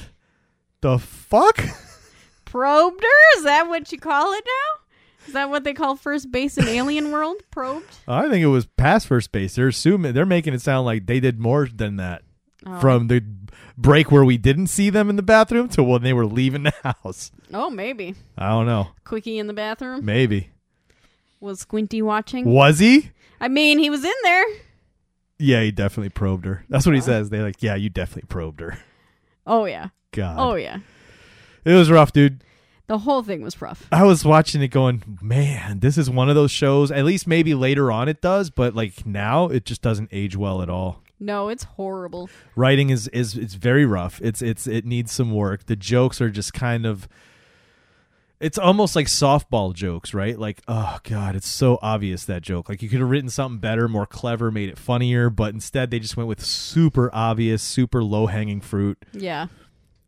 the 0.80 0.98
fuck?" 0.98 1.58
probed 2.44 3.02
her? 3.02 3.38
Is 3.38 3.44
that 3.44 3.68
what 3.68 3.90
you 3.90 3.98
call 3.98 4.32
it 4.32 4.44
now? 4.46 4.80
Is 5.26 5.32
that 5.32 5.48
what 5.50 5.64
they 5.64 5.72
call 5.72 5.96
first 5.96 6.30
base 6.30 6.58
in 6.58 6.68
Alien 6.68 7.10
World? 7.10 7.36
Probed? 7.50 7.86
I 8.06 8.28
think 8.28 8.42
it 8.44 8.48
was 8.48 8.66
past 8.66 9.06
first 9.06 9.32
base. 9.32 9.54
They're 9.54 9.68
assuming 9.68 10.12
they're 10.12 10.26
making 10.26 10.52
it 10.54 10.60
sound 10.60 10.84
like 10.84 11.06
they 11.06 11.18
did 11.18 11.40
more 11.40 11.66
than 11.66 11.96
that 11.96 12.22
Oh. 12.66 12.80
from 12.80 13.08
the 13.08 13.22
break 13.76 14.10
where 14.10 14.24
we 14.24 14.38
didn't 14.38 14.68
see 14.68 14.88
them 14.90 15.10
in 15.10 15.16
the 15.16 15.22
bathroom 15.22 15.68
to 15.70 15.82
when 15.82 16.02
they 16.02 16.12
were 16.12 16.26
leaving 16.26 16.62
the 16.64 16.72
house. 16.82 17.30
Oh, 17.52 17.68
maybe. 17.70 18.14
I 18.38 18.48
don't 18.50 18.66
know. 18.66 18.88
Quickie 19.04 19.38
in 19.38 19.46
the 19.48 19.52
bathroom? 19.52 20.04
Maybe 20.04 20.50
Was 21.40 21.60
Squinty 21.60 22.00
watching? 22.02 22.44
was 22.46 22.78
he? 22.78 23.10
I 23.40 23.48
mean, 23.48 23.78
he 23.78 23.90
was 23.90 24.04
in 24.04 24.12
there. 24.22 24.44
Yeah, 25.38 25.62
he 25.62 25.72
definitely 25.72 26.10
probed 26.10 26.44
her. 26.46 26.64
That's 26.68 26.86
what 26.86 26.94
he 26.94 27.00
says. 27.00 27.28
They're 27.28 27.42
like, 27.42 27.62
"Yeah, 27.62 27.74
you 27.74 27.90
definitely 27.90 28.28
probed 28.28 28.60
her." 28.60 28.78
Oh, 29.46 29.64
yeah. 29.66 29.88
God, 30.12 30.36
Oh, 30.38 30.54
yeah. 30.54 30.78
it 31.64 31.72
was 31.74 31.90
rough, 31.90 32.12
dude. 32.12 32.42
The 32.86 32.98
whole 32.98 33.22
thing 33.22 33.42
was 33.42 33.60
rough. 33.60 33.86
I 33.90 34.04
was 34.04 34.24
watching 34.24 34.62
it 34.62 34.68
going, 34.68 35.02
man, 35.20 35.80
this 35.80 35.98
is 35.98 36.08
one 36.08 36.28
of 36.28 36.34
those 36.34 36.50
shows. 36.50 36.90
At 36.90 37.04
least 37.04 37.26
maybe 37.26 37.52
later 37.54 37.90
on 37.90 38.08
it 38.08 38.20
does, 38.22 38.48
but 38.50 38.74
like 38.74 39.04
now 39.04 39.48
it 39.48 39.64
just 39.64 39.82
doesn't 39.82 40.10
age 40.12 40.36
well 40.36 40.62
at 40.62 40.70
all. 40.70 41.02
No, 41.24 41.48
it's 41.48 41.64
horrible. 41.64 42.28
Writing 42.56 42.90
is 42.90 43.08
is 43.08 43.36
it's 43.36 43.54
very 43.54 43.86
rough. 43.86 44.20
It's 44.22 44.42
it's 44.42 44.66
it 44.66 44.84
needs 44.84 45.10
some 45.12 45.32
work. 45.32 45.66
The 45.66 45.76
jokes 45.76 46.20
are 46.20 46.30
just 46.30 46.52
kind 46.52 46.84
of 46.86 47.08
it's 48.40 48.58
almost 48.58 48.94
like 48.94 49.06
softball 49.06 49.72
jokes, 49.72 50.12
right? 50.12 50.38
Like, 50.38 50.60
oh 50.68 50.98
god, 51.04 51.34
it's 51.36 51.48
so 51.48 51.78
obvious 51.80 52.24
that 52.26 52.42
joke. 52.42 52.68
Like 52.68 52.82
you 52.82 52.88
could 52.88 53.00
have 53.00 53.08
written 53.08 53.30
something 53.30 53.58
better, 53.58 53.88
more 53.88 54.06
clever, 54.06 54.50
made 54.50 54.68
it 54.68 54.78
funnier, 54.78 55.30
but 55.30 55.54
instead 55.54 55.90
they 55.90 55.98
just 55.98 56.16
went 56.16 56.28
with 56.28 56.44
super 56.44 57.10
obvious, 57.14 57.62
super 57.62 58.02
low-hanging 58.02 58.60
fruit. 58.60 58.98
Yeah. 59.12 59.46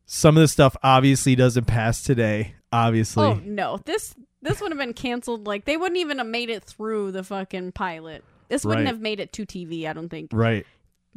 Some 0.04 0.36
of 0.36 0.40
the 0.42 0.48
stuff 0.48 0.76
obviously 0.82 1.34
doesn't 1.34 1.64
pass 1.64 2.02
today, 2.02 2.54
obviously. 2.72 3.24
Oh, 3.24 3.40
no. 3.44 3.78
This 3.84 4.14
this 4.42 4.60
would 4.60 4.70
have 4.70 4.78
been 4.78 4.92
canceled. 4.92 5.46
Like, 5.46 5.64
they 5.64 5.76
wouldn't 5.76 5.98
even 5.98 6.18
have 6.18 6.26
made 6.26 6.50
it 6.50 6.62
through 6.64 7.12
the 7.12 7.24
fucking 7.24 7.72
pilot. 7.72 8.22
This 8.48 8.64
wouldn't 8.64 8.84
Right. 8.84 8.92
have 8.92 9.00
made 9.00 9.18
it 9.18 9.32
to 9.34 9.46
TV, 9.46 9.88
I 9.88 9.92
don't 9.92 10.08
think. 10.08 10.30
Right. 10.32 10.66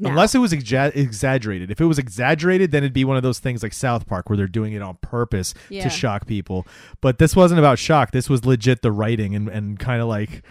No. 0.02 0.10
Unless 0.12 0.34
it 0.34 0.40
was 0.40 0.54
exa- 0.54 0.96
exaggerated. 0.96 1.70
If 1.72 1.82
it 1.82 1.86
was 1.86 2.00
exaggerated, 2.00 2.72
then 2.72 2.84
it'd 2.84 2.94
be 2.94 3.04
one 3.04 3.18
of 3.18 3.24
those 3.24 3.40
things 3.40 3.62
like 3.62 3.74
South 3.74 4.08
Park 4.08 4.30
where 4.30 4.38
they're 4.38 4.48
doing 4.48 4.72
it 4.72 4.82
on 4.82 4.96
purpose 5.02 5.54
Yeah. 5.70 5.84
to 5.84 5.90
shock 5.90 6.26
people. 6.26 6.66
But 7.02 7.18
this 7.18 7.36
wasn't 7.36 7.60
about 7.60 7.80
shock. 7.80 8.12
This 8.12 8.30
was 8.30 8.46
legit 8.46 8.82
the 8.82 8.94
writing 8.94 9.36
and, 9.36 9.50
and 9.50 9.78
kind 9.78 10.02
of 10.02 10.08
like 10.08 10.42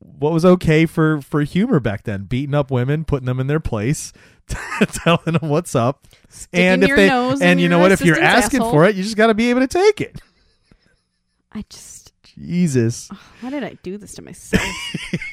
what 0.00 0.32
was 0.32 0.44
okay 0.44 0.84
for 0.86 1.20
for 1.22 1.42
humor 1.42 1.80
back 1.80 2.04
then? 2.04 2.24
Beating 2.24 2.54
up 2.54 2.70
women, 2.70 3.04
putting 3.04 3.26
them 3.26 3.40
in 3.40 3.46
their 3.46 3.60
place, 3.60 4.12
telling 4.92 5.38
them 5.38 5.48
what's 5.48 5.74
up, 5.74 6.06
and 6.52 6.84
if 6.84 6.94
they 6.94 7.08
and 7.08 7.58
you 7.60 7.68
know 7.68 7.78
what, 7.78 7.92
if 7.92 8.02
you're 8.02 8.20
asking 8.20 8.60
asshole. 8.60 8.70
for 8.72 8.84
it, 8.86 8.96
you 8.96 9.02
just 9.02 9.16
got 9.16 9.28
to 9.28 9.34
be 9.34 9.48
able 9.50 9.60
to 9.60 9.66
take 9.66 10.00
it. 10.00 10.20
I 11.52 11.64
just 11.70 12.12
Jesus. 12.22 13.10
why 13.40 13.50
did 13.50 13.64
I 13.64 13.76
do 13.82 13.98
this 13.98 14.12
to 14.14 14.22
myself? 14.22 14.62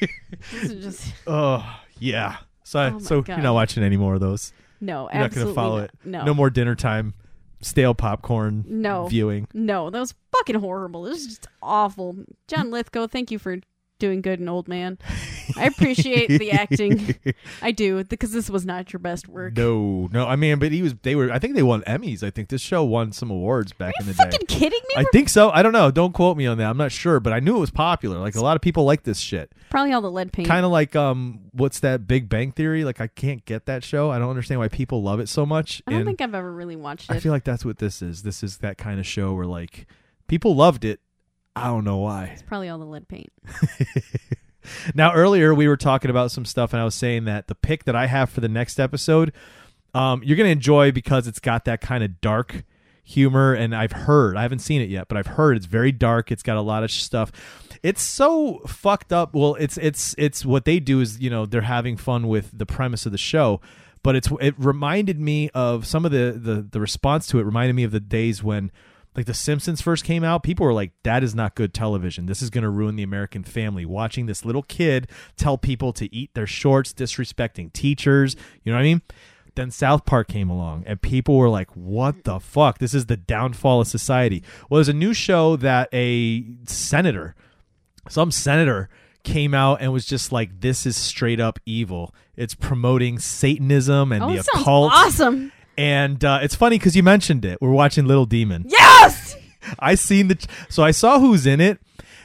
this 0.52 0.70
is 0.70 0.84
just 0.84 1.12
Oh 1.26 1.64
yeah. 1.98 2.36
So 2.68 2.92
Oh 2.94 2.98
so 2.98 3.22
God. 3.22 3.34
you're 3.36 3.42
not 3.42 3.54
watching 3.54 3.82
any 3.82 3.96
more 3.96 4.14
of 4.14 4.20
those. 4.20 4.52
no, 4.80 5.08
You're 5.10 5.14
not 5.20 5.24
absolutely 5.26 5.54
going 5.54 5.54
to 5.54 5.54
follow 5.54 5.76
not. 5.78 5.84
it. 5.84 5.90
No, 6.04 6.24
No 6.26 6.34
more 6.34 6.50
dinner 6.50 6.74
time, 6.74 7.14
stale 7.62 7.94
popcorn 7.94 8.64
No. 8.68 9.06
viewing. 9.08 9.48
No, 9.54 9.88
that 9.90 9.98
was 9.98 10.14
fucking 10.36 10.56
horrible. 10.56 11.02
This 11.04 11.20
is 11.20 11.26
just 11.28 11.46
awful. 11.62 12.16
John 12.46 12.70
Lithgow, 12.70 13.06
thank 13.06 13.30
you 13.30 13.38
for 13.38 13.56
doing 13.98 14.22
good 14.22 14.40
and 14.40 14.48
old 14.48 14.68
man. 14.68 14.98
I 15.56 15.66
appreciate 15.66 16.28
the 16.28 16.52
acting. 16.52 17.14
I 17.62 17.72
do 17.72 18.04
because 18.04 18.32
this 18.32 18.50
was 18.50 18.64
not 18.64 18.92
your 18.92 19.00
best 19.00 19.28
work. 19.28 19.56
No, 19.56 20.08
no. 20.12 20.26
I 20.26 20.36
mean, 20.36 20.58
but 20.58 20.72
he 20.72 20.82
was. 20.82 20.94
They 21.02 21.14
were. 21.14 21.30
I 21.30 21.38
think 21.38 21.54
they 21.54 21.62
won 21.62 21.82
Emmys. 21.82 22.22
I 22.22 22.30
think 22.30 22.48
this 22.48 22.60
show 22.60 22.84
won 22.84 23.12
some 23.12 23.30
awards 23.30 23.72
back 23.72 23.94
in 24.00 24.06
the 24.06 24.12
day. 24.12 24.24
fucking 24.24 24.46
kidding 24.46 24.80
me? 24.88 24.94
I 24.96 25.04
think 25.12 25.28
so. 25.28 25.50
I 25.50 25.62
don't 25.62 25.72
know. 25.72 25.90
Don't 25.90 26.12
quote 26.12 26.36
me 26.36 26.46
on 26.46 26.58
that. 26.58 26.68
I'm 26.68 26.76
not 26.76 26.92
sure, 26.92 27.20
but 27.20 27.32
I 27.32 27.40
knew 27.40 27.56
it 27.56 27.60
was 27.60 27.70
popular. 27.70 28.18
Like 28.18 28.34
a 28.34 28.40
lot 28.40 28.56
of 28.56 28.62
people 28.62 28.84
like 28.84 29.04
this 29.04 29.18
shit. 29.18 29.52
Probably 29.70 29.92
all 29.92 30.00
the 30.00 30.10
lead 30.10 30.32
paint. 30.32 30.48
Kind 30.48 30.64
of 30.64 30.72
like 30.72 30.94
um, 30.96 31.40
what's 31.52 31.80
that 31.80 32.06
Big 32.06 32.28
Bang 32.28 32.52
Theory? 32.52 32.84
Like 32.84 33.00
I 33.00 33.06
can't 33.06 33.44
get 33.44 33.66
that 33.66 33.84
show. 33.84 34.10
I 34.10 34.18
don't 34.18 34.30
understand 34.30 34.60
why 34.60 34.68
people 34.68 35.02
love 35.02 35.20
it 35.20 35.28
so 35.28 35.44
much. 35.44 35.82
I 35.86 35.92
don't 35.92 36.00
and 36.00 36.06
think 36.08 36.20
I've 36.20 36.34
ever 36.34 36.52
really 36.52 36.76
watched 36.76 37.10
it. 37.10 37.14
I 37.14 37.20
feel 37.20 37.32
like 37.32 37.44
that's 37.44 37.64
what 37.64 37.78
this 37.78 38.02
is. 38.02 38.22
This 38.22 38.42
is 38.42 38.58
that 38.58 38.78
kind 38.78 39.00
of 39.00 39.06
show 39.06 39.34
where 39.34 39.46
like 39.46 39.86
people 40.26 40.54
loved 40.54 40.84
it. 40.84 41.00
I 41.56 41.66
don't 41.66 41.84
know 41.84 41.98
why. 41.98 42.26
it's 42.26 42.42
probably 42.42 42.68
all 42.68 42.78
the 42.78 42.86
lead 42.86 43.08
paint. 43.08 43.32
Now 44.94 45.14
earlier 45.14 45.54
we 45.54 45.68
were 45.68 45.76
talking 45.76 46.10
about 46.10 46.30
some 46.30 46.44
stuff, 46.44 46.72
and 46.72 46.80
I 46.80 46.84
was 46.84 46.94
saying 46.94 47.24
that 47.24 47.46
the 47.48 47.54
pick 47.54 47.84
that 47.84 47.96
I 47.96 48.06
have 48.06 48.30
for 48.30 48.40
the 48.40 48.48
next 48.48 48.78
episode, 48.78 49.32
um, 49.94 50.22
you're 50.22 50.36
gonna 50.36 50.50
enjoy 50.50 50.92
because 50.92 51.26
it's 51.26 51.40
got 51.40 51.64
that 51.64 51.80
kind 51.80 52.04
of 52.04 52.20
dark 52.20 52.64
humor, 53.02 53.54
and 53.54 53.74
I've 53.74 53.92
heard 53.92 54.36
I 54.36 54.42
haven't 54.42 54.58
seen 54.60 54.82
it 54.82 54.90
yet, 54.90 55.08
but 55.08 55.16
I've 55.16 55.26
heard 55.26 55.56
it's 55.56 55.66
very 55.66 55.92
dark. 55.92 56.30
It's 56.30 56.42
got 56.42 56.56
a 56.56 56.60
lot 56.62 56.84
of 56.84 56.90
stuff. 56.90 57.32
It's 57.82 58.02
so 58.02 58.58
fucked 58.66 59.12
up. 59.12 59.34
Well, 59.34 59.54
it's 59.54 59.78
it's 59.78 60.14
it's 60.18 60.44
what 60.44 60.64
they 60.64 60.80
do 60.80 61.00
is 61.00 61.18
you 61.20 61.30
know 61.30 61.46
they're 61.46 61.62
having 61.62 61.96
fun 61.96 62.28
with 62.28 62.50
the 62.56 62.66
premise 62.66 63.06
of 63.06 63.12
the 63.12 63.18
show, 63.18 63.60
but 64.02 64.16
it's 64.16 64.28
it 64.40 64.54
reminded 64.58 65.18
me 65.18 65.48
of 65.54 65.86
some 65.86 66.04
of 66.04 66.10
the 66.10 66.38
the 66.38 66.66
the 66.70 66.80
response 66.80 67.26
to 67.28 67.38
it 67.38 67.44
reminded 67.44 67.74
me 67.74 67.84
of 67.84 67.92
the 67.92 68.00
days 68.00 68.42
when 68.42 68.70
like 69.18 69.26
the 69.26 69.34
simpsons 69.34 69.80
first 69.82 70.04
came 70.04 70.22
out 70.22 70.44
people 70.44 70.64
were 70.64 70.72
like 70.72 70.92
that 71.02 71.24
is 71.24 71.34
not 71.34 71.56
good 71.56 71.74
television. 71.74 72.26
This 72.26 72.40
is 72.40 72.50
going 72.50 72.62
to 72.62 72.70
ruin 72.70 72.94
the 72.94 73.02
american 73.02 73.42
family. 73.42 73.84
Watching 73.84 74.26
this 74.26 74.44
little 74.44 74.62
kid 74.62 75.08
tell 75.36 75.58
people 75.58 75.92
to 75.94 76.14
eat 76.14 76.30
their 76.34 76.46
shorts 76.46 76.92
disrespecting 76.94 77.72
teachers 77.72 78.36
you 78.62 78.70
know 78.72 78.76
what 78.78 78.82
i 78.82 78.84
mean? 78.84 79.02
Then 79.56 79.72
south 79.72 80.04
park 80.06 80.28
came 80.28 80.48
along 80.48 80.84
and 80.86 81.02
people 81.02 81.36
were 81.36 81.48
like 81.48 81.68
what 81.74 82.22
the 82.22 82.38
fuck? 82.38 82.78
This 82.78 82.94
is 82.94 83.06
the 83.06 83.16
downfall 83.16 83.80
of 83.80 83.88
society. 83.88 84.44
Well 84.70 84.78
there's 84.78 84.88
a 84.88 84.92
new 84.92 85.12
show 85.12 85.56
that 85.56 85.88
a 85.92 86.44
senator 86.66 87.34
some 88.08 88.30
senator 88.30 88.88
came 89.24 89.52
out 89.52 89.80
and 89.82 89.92
was 89.92 90.06
just 90.06 90.30
like 90.30 90.60
this 90.60 90.86
is 90.86 90.96
straight 90.96 91.40
up 91.40 91.58
evil. 91.66 92.14
It's 92.36 92.54
promoting 92.54 93.18
satanism 93.18 94.12
and 94.12 94.22
Oh, 94.22 94.32
the 94.32 94.38
occult. 94.38 94.92
awesome. 94.94 95.50
And 95.78 96.22
uh, 96.24 96.40
it's 96.42 96.54
funny 96.54 96.76
because 96.78 96.94
you 96.96 97.02
mentioned 97.02 97.44
it. 97.46 97.58
We're 97.62 97.70
watching 97.70 98.04
Little 98.06 98.26
Demon. 98.26 98.64
Yes. 98.68 99.36
I 99.78 99.94
seen 99.94 100.28
the 100.28 100.46
so 100.68 100.82
I 100.82 100.90
saw 100.90 101.18
who's 101.20 101.46
in 101.46 101.60
it. 101.60 101.78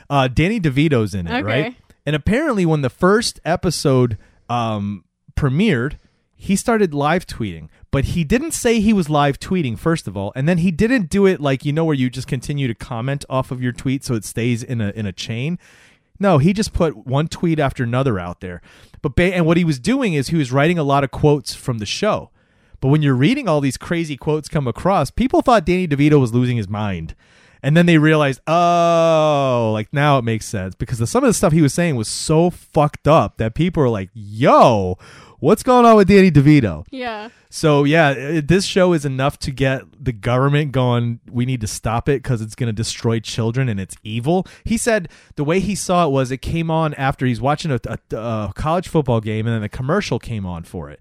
Uh, 0.10 0.28
Danny 0.28 0.60
DeVito's 0.60 1.14
in 1.16 1.28
it, 1.28 1.32
Okay. 1.32 1.44
right? 1.44 1.76
And 2.06 2.16
apparently, 2.16 2.66
when 2.66 2.82
the 2.82 2.90
first 2.90 3.40
episode 3.46 4.18
um, 4.50 5.06
premiered, 5.36 5.94
he 6.36 6.56
started 6.58 6.94
live 6.94 7.26
tweeting, 7.26 7.70
but 7.92 8.04
he 8.06 8.24
didn't 8.26 8.52
say 8.52 8.80
he 8.82 8.92
was 8.92 9.10
live 9.10 9.40
tweeting 9.40 9.78
first 9.78 10.08
of 10.08 10.18
all, 10.18 10.34
and 10.36 10.48
then 10.48 10.58
he 10.58 10.72
didn't 10.72 11.10
do 11.10 11.26
it 11.26 11.40
like 11.40 11.64
you 11.64 11.72
know 11.72 11.86
where 11.86 11.96
you 11.96 12.10
just 12.10 12.28
continue 12.28 12.68
to 12.68 12.76
comment 12.76 13.24
off 13.30 13.52
of 13.52 13.62
your 13.64 13.72
tweet 13.72 14.04
so 14.04 14.14
it 14.16 14.26
stays 14.26 14.62
in 14.64 14.82
a 14.82 14.90
in 14.92 15.06
a 15.06 15.14
chain. 15.14 15.58
No, 16.20 16.38
he 16.38 16.54
just 16.54 16.74
put 16.74 17.08
one 17.08 17.28
tweet 17.28 17.60
after 17.60 17.84
another 17.84 18.20
out 18.20 18.40
there. 18.42 18.62
But 19.02 19.16
ba- 19.16 19.34
and 19.34 19.46
what 19.46 19.58
he 19.58 19.64
was 19.66 19.80
doing 19.80 20.14
is 20.14 20.28
he 20.30 20.36
was 20.38 20.52
writing 20.52 20.78
a 20.78 20.84
lot 20.84 21.04
of 21.04 21.12
quotes 21.12 21.54
from 21.56 21.80
the 21.80 21.86
show. 21.86 22.30
But 22.84 22.90
when 22.90 23.02
you're 23.02 23.16
reading 23.16 23.48
all 23.48 23.62
these 23.62 23.78
crazy 23.78 24.18
quotes 24.18 24.50
come 24.50 24.68
across, 24.68 25.10
people 25.10 25.42
thought 25.42 25.66
Danny 25.66 25.88
DeVito 25.88 26.20
was 26.20 26.34
losing 26.34 26.58
his 26.58 26.68
mind. 26.68 27.16
And 27.62 27.78
then 27.78 27.86
they 27.86 27.98
realized, 27.98 28.42
oh, 28.46 29.72
like 29.72 29.88
now 29.94 30.18
it 30.18 30.26
makes 30.26 30.46
sense 30.46 30.76
because 30.76 30.98
the, 30.98 31.08
some 31.08 31.24
of 31.24 31.30
the 31.30 31.34
stuff 31.34 31.54
he 31.54 31.62
was 31.62 31.74
saying 31.74 31.96
was 31.96 32.10
so 32.10 32.50
fucked 32.50 33.08
up 33.08 33.38
that 33.38 33.56
people 33.56 33.82
are 33.84 33.88
like, 33.88 34.10
yo, 34.14 34.98
what's 35.40 35.64
going 35.64 35.86
on 35.86 35.96
with 35.96 36.10
Danny 36.10 36.30
DeVito? 36.30 36.86
Yeah. 36.92 37.30
So 37.50 37.86
yeah, 37.86 38.12
it, 38.12 38.50
this 38.50 38.66
show 38.66 38.92
is 38.92 39.06
enough 39.06 39.40
to 39.40 39.52
get 39.52 39.84
the 40.04 40.12
government 40.12 40.74
going. 40.74 41.22
We 41.32 41.46
need 41.46 41.62
to 41.62 41.68
stop 41.68 42.10
it 42.10 42.22
because 42.22 42.42
it's 42.42 42.54
going 42.54 42.68
to 42.68 42.74
destroy 42.74 43.22
children 43.22 43.70
and 43.70 43.80
it's 43.80 43.96
evil. 44.04 44.46
He 44.66 44.76
said 44.76 45.08
the 45.38 45.46
way 45.46 45.62
he 45.62 45.74
saw 45.76 46.06
it 46.06 46.12
was 46.12 46.32
it 46.32 46.42
came 46.42 46.70
on 46.70 46.94
after 46.96 47.26
he's 47.26 47.40
watching 47.40 47.72
a, 47.72 47.80
a, 47.88 48.18
a 48.18 48.54
college 48.56 48.90
football 48.90 49.22
game 49.22 49.48
and 49.48 49.56
then 49.56 49.62
the 49.62 49.70
commercial 49.70 50.20
came 50.20 50.46
on 50.46 50.64
for 50.64 50.90
it. 50.90 51.00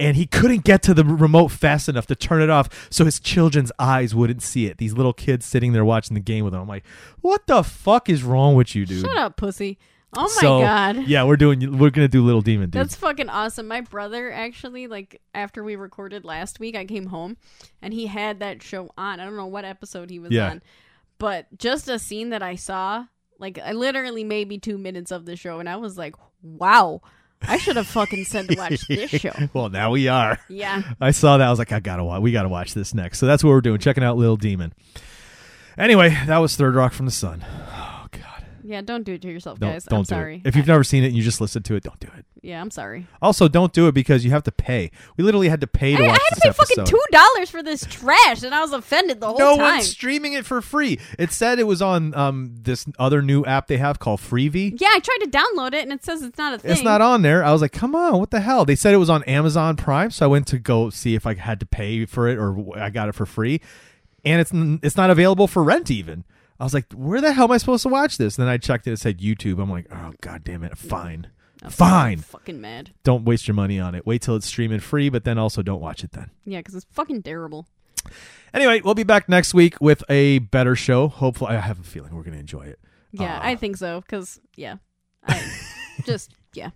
And 0.00 0.16
he 0.16 0.26
couldn't 0.26 0.64
get 0.64 0.82
to 0.84 0.94
the 0.94 1.04
remote 1.04 1.48
fast 1.48 1.88
enough 1.88 2.06
to 2.06 2.16
turn 2.16 2.42
it 2.42 2.50
off 2.50 2.88
so 2.90 3.04
his 3.04 3.20
children's 3.20 3.70
eyes 3.78 4.14
wouldn't 4.14 4.42
see 4.42 4.66
it. 4.66 4.78
These 4.78 4.94
little 4.94 5.12
kids 5.12 5.46
sitting 5.46 5.72
there 5.72 5.84
watching 5.84 6.14
the 6.14 6.20
game 6.20 6.44
with 6.44 6.54
him. 6.54 6.60
I'm 6.60 6.66
like, 6.68 6.84
what 7.20 7.46
the 7.46 7.62
fuck 7.62 8.08
is 8.08 8.24
wrong 8.24 8.54
with 8.56 8.74
you, 8.74 8.84
dude? 8.86 9.02
Shut 9.04 9.16
up, 9.16 9.36
pussy. 9.36 9.78
Oh 10.14 10.22
my 10.22 10.40
so, 10.42 10.60
god. 10.60 11.06
Yeah, 11.06 11.24
we're 11.24 11.36
doing. 11.38 11.78
We're 11.78 11.88
gonna 11.90 12.08
do 12.08 12.22
Little 12.22 12.42
Demon, 12.42 12.68
dude. 12.68 12.80
That's 12.80 12.94
fucking 12.96 13.30
awesome. 13.30 13.66
My 13.66 13.80
brother 13.80 14.30
actually, 14.30 14.86
like 14.86 15.22
after 15.34 15.64
we 15.64 15.74
recorded 15.74 16.24
last 16.24 16.60
week, 16.60 16.76
I 16.76 16.84
came 16.84 17.06
home 17.06 17.38
and 17.80 17.94
he 17.94 18.06
had 18.08 18.40
that 18.40 18.62
show 18.62 18.90
on. 18.98 19.20
I 19.20 19.24
don't 19.24 19.36
know 19.36 19.46
what 19.46 19.64
episode 19.64 20.10
he 20.10 20.18
was 20.18 20.30
Yeah. 20.30 20.50
on, 20.50 20.62
but 21.18 21.46
just 21.56 21.88
a 21.88 21.98
scene 21.98 22.28
that 22.28 22.42
I 22.42 22.56
saw, 22.56 23.06
like 23.38 23.58
I 23.58 23.72
literally 23.72 24.22
maybe 24.22 24.58
two 24.58 24.76
minutes 24.76 25.12
of 25.12 25.24
the 25.24 25.34
show, 25.36 25.60
and 25.60 25.68
I 25.68 25.76
was 25.76 25.96
like, 25.96 26.14
"Wow, 26.42 27.00
I 27.48 27.56
should 27.58 27.76
have 27.76 27.86
fucking 27.86 28.24
said 28.24 28.48
to 28.48 28.56
watch 28.56 28.86
this 28.86 29.10
show." 29.20 29.32
well, 29.52 29.68
now 29.68 29.90
we 29.90 30.08
are. 30.08 30.38
Yeah, 30.48 30.82
I 31.00 31.10
saw 31.10 31.38
that. 31.38 31.46
I 31.46 31.50
was 31.50 31.58
like, 31.58 31.72
I 31.72 31.80
gotta 31.80 32.04
watch. 32.04 32.20
We 32.22 32.32
gotta 32.32 32.48
watch 32.48 32.74
this 32.74 32.94
next. 32.94 33.18
So 33.18 33.26
that's 33.26 33.42
what 33.44 33.50
we're 33.50 33.60
doing. 33.60 33.78
Checking 33.78 34.04
out 34.04 34.16
Little 34.16 34.36
Demon. 34.36 34.72
Anyway, 35.78 36.10
that 36.26 36.38
was 36.38 36.54
Third 36.56 36.74
Rock 36.74 36.92
from 36.92 37.06
the 37.06 37.12
Sun. 37.12 37.44
Yeah. 38.72 38.80
Don't 38.82 39.04
do 39.04 39.12
it 39.14 39.22
to 39.22 39.28
yourself, 39.28 39.58
don't 39.60 39.70
guys. 39.72 39.84
don't 39.84 39.98
I'm 40.00 40.02
do 40.04 40.08
sorry. 40.08 40.36
it. 40.44 40.48
If 40.48 40.56
you've 40.56 40.66
never 40.66 40.82
seen 40.84 41.04
it 41.04 41.08
and 41.08 41.16
you 41.16 41.22
just 41.22 41.40
listened 41.40 41.64
to 41.66 41.74
it, 41.76 41.82
don't 41.84 42.00
do 42.00 42.08
it. 42.16 42.24
yeah, 42.42 42.60
I'm 42.60 42.70
sorry. 42.70 43.06
Also, 43.20 43.46
don't 43.48 43.72
do 43.72 43.86
it 43.86 43.92
because 43.92 44.24
you 44.24 44.30
have 44.32 44.42
to 44.44 44.52
pay. 44.52 44.90
We 45.16 45.22
literally 45.24 45.48
had 45.48 45.60
to 45.60 45.66
pay 45.66 45.94
to 45.96 46.02
I, 46.02 46.06
I 46.06 46.08
watch 46.08 46.20
had 46.20 46.28
to 46.28 46.34
this 46.34 46.42
pay 46.42 46.48
episode. 46.48 46.66
fucking 46.68 46.84
two 46.86 47.04
dollars 47.12 47.50
for 47.50 47.62
this 47.62 47.86
trash, 47.88 48.42
and 48.42 48.54
I 48.54 48.60
was 48.60 48.72
offended 48.72 49.20
the 49.20 49.26
whole 49.28 49.36
time. 49.38 49.46
no 49.46 49.56
time. 49.56 49.74
one's 49.76 49.88
streaming 49.90 50.32
it 50.32 50.44
for 50.44 50.60
free. 50.60 50.98
It 51.18 51.30
said 51.32 51.58
it 51.58 51.66
was 51.66 51.80
on 51.82 52.14
um 52.14 52.54
this 52.62 52.86
other 52.98 53.22
new 53.22 53.44
app 53.44 53.66
they 53.68 53.76
have 53.78 53.98
called 53.98 54.20
Freevee. 54.20 54.80
yeah, 54.80 54.88
I 54.92 54.98
tried 55.00 55.18
to 55.24 55.28
download 55.30 55.74
it, 55.74 55.82
and 55.82 55.92
it 55.92 56.04
says 56.04 56.22
it's 56.22 56.38
not 56.38 56.54
a 56.54 56.58
thing. 56.58 56.70
It's 56.72 56.82
not 56.82 57.00
on 57.00 57.22
there. 57.22 57.44
I 57.44 57.52
was 57.52 57.60
like, 57.62 57.72
come 57.72 57.94
on, 57.94 58.18
what 58.18 58.30
the 58.30 58.40
hell? 58.40 58.64
They 58.64 58.74
said 58.76 58.94
it 58.94 58.98
was 58.98 59.10
on 59.10 59.22
Amazon 59.24 59.76
Prime, 59.76 60.10
so 60.10 60.24
I 60.24 60.28
went 60.28 60.46
to 60.48 60.58
go 60.58 60.90
see 60.90 61.14
if 61.14 61.26
I 61.26 61.34
had 61.34 61.60
to 61.60 61.66
pay 61.66 62.06
for 62.06 62.26
it 62.28 62.38
or 62.38 62.78
I 62.78 62.90
got 62.90 63.08
it 63.08 63.14
for 63.14 63.26
free, 63.26 63.60
and 64.24 64.40
it's 64.40 64.52
n- 64.52 64.80
it's 64.82 64.96
not 64.96 65.10
available 65.10 65.46
for 65.46 65.62
rent 65.62 65.90
even. 65.90 66.24
I 66.62 66.64
was 66.64 66.72
like, 66.74 66.92
where 66.92 67.20
the 67.20 67.32
hell 67.32 67.46
am 67.46 67.50
I 67.50 67.58
supposed 67.58 67.82
to 67.82 67.88
watch 67.88 68.18
this? 68.18 68.38
And 68.38 68.46
then 68.46 68.52
I 68.52 68.56
checked 68.56 68.86
it. 68.86 68.92
It 68.92 69.00
said 69.00 69.18
YouTube. 69.18 69.60
I'm 69.60 69.68
like, 69.68 69.86
oh 69.90 70.12
god 70.20 70.44
damn 70.44 70.62
it, 70.62 70.78
fine, 70.78 71.26
I 71.60 71.66
was 71.66 71.74
fine. 71.74 72.18
fucking 72.18 72.60
mad. 72.60 72.92
Don't 73.02 73.24
waste 73.24 73.48
your 73.48 73.54
money 73.56 73.80
on 73.80 73.96
it. 73.96 74.06
Wait 74.06 74.22
till 74.22 74.36
it's 74.36 74.46
streaming 74.46 74.78
free, 74.80 75.08
but 75.08 75.24
then 75.24 75.38
also 75.38 75.62
don't 75.62 75.80
watch 75.80 76.04
it 76.04 76.12
then. 76.12 76.30
Yeah, 76.44 76.60
because 76.60 76.76
it's 76.76 76.86
fucking 76.90 77.22
terrible. 77.24 77.66
Anyway, 78.54 78.80
we'll 78.84 78.94
be 78.94 79.02
back 79.02 79.28
next 79.28 79.54
week 79.54 79.80
with 79.80 80.04
a 80.08 80.38
better 80.38 80.76
show. 80.76 81.08
Hopefully, 81.08 81.50
I 81.56 81.60
have 81.60 81.80
a 81.80 81.84
feeling 81.84 82.14
we're 82.14 82.22
gonna 82.22 82.36
enjoy 82.38 82.62
it. 82.62 82.78
Yeah, 83.10 83.36
Uh, 83.38 83.40
I 83.42 83.56
think 83.56 83.76
so. 83.76 84.00
Because 84.00 84.40
yeah, 84.56 84.76
I 85.26 85.42
just 86.04 86.32
yeah. 86.54 86.70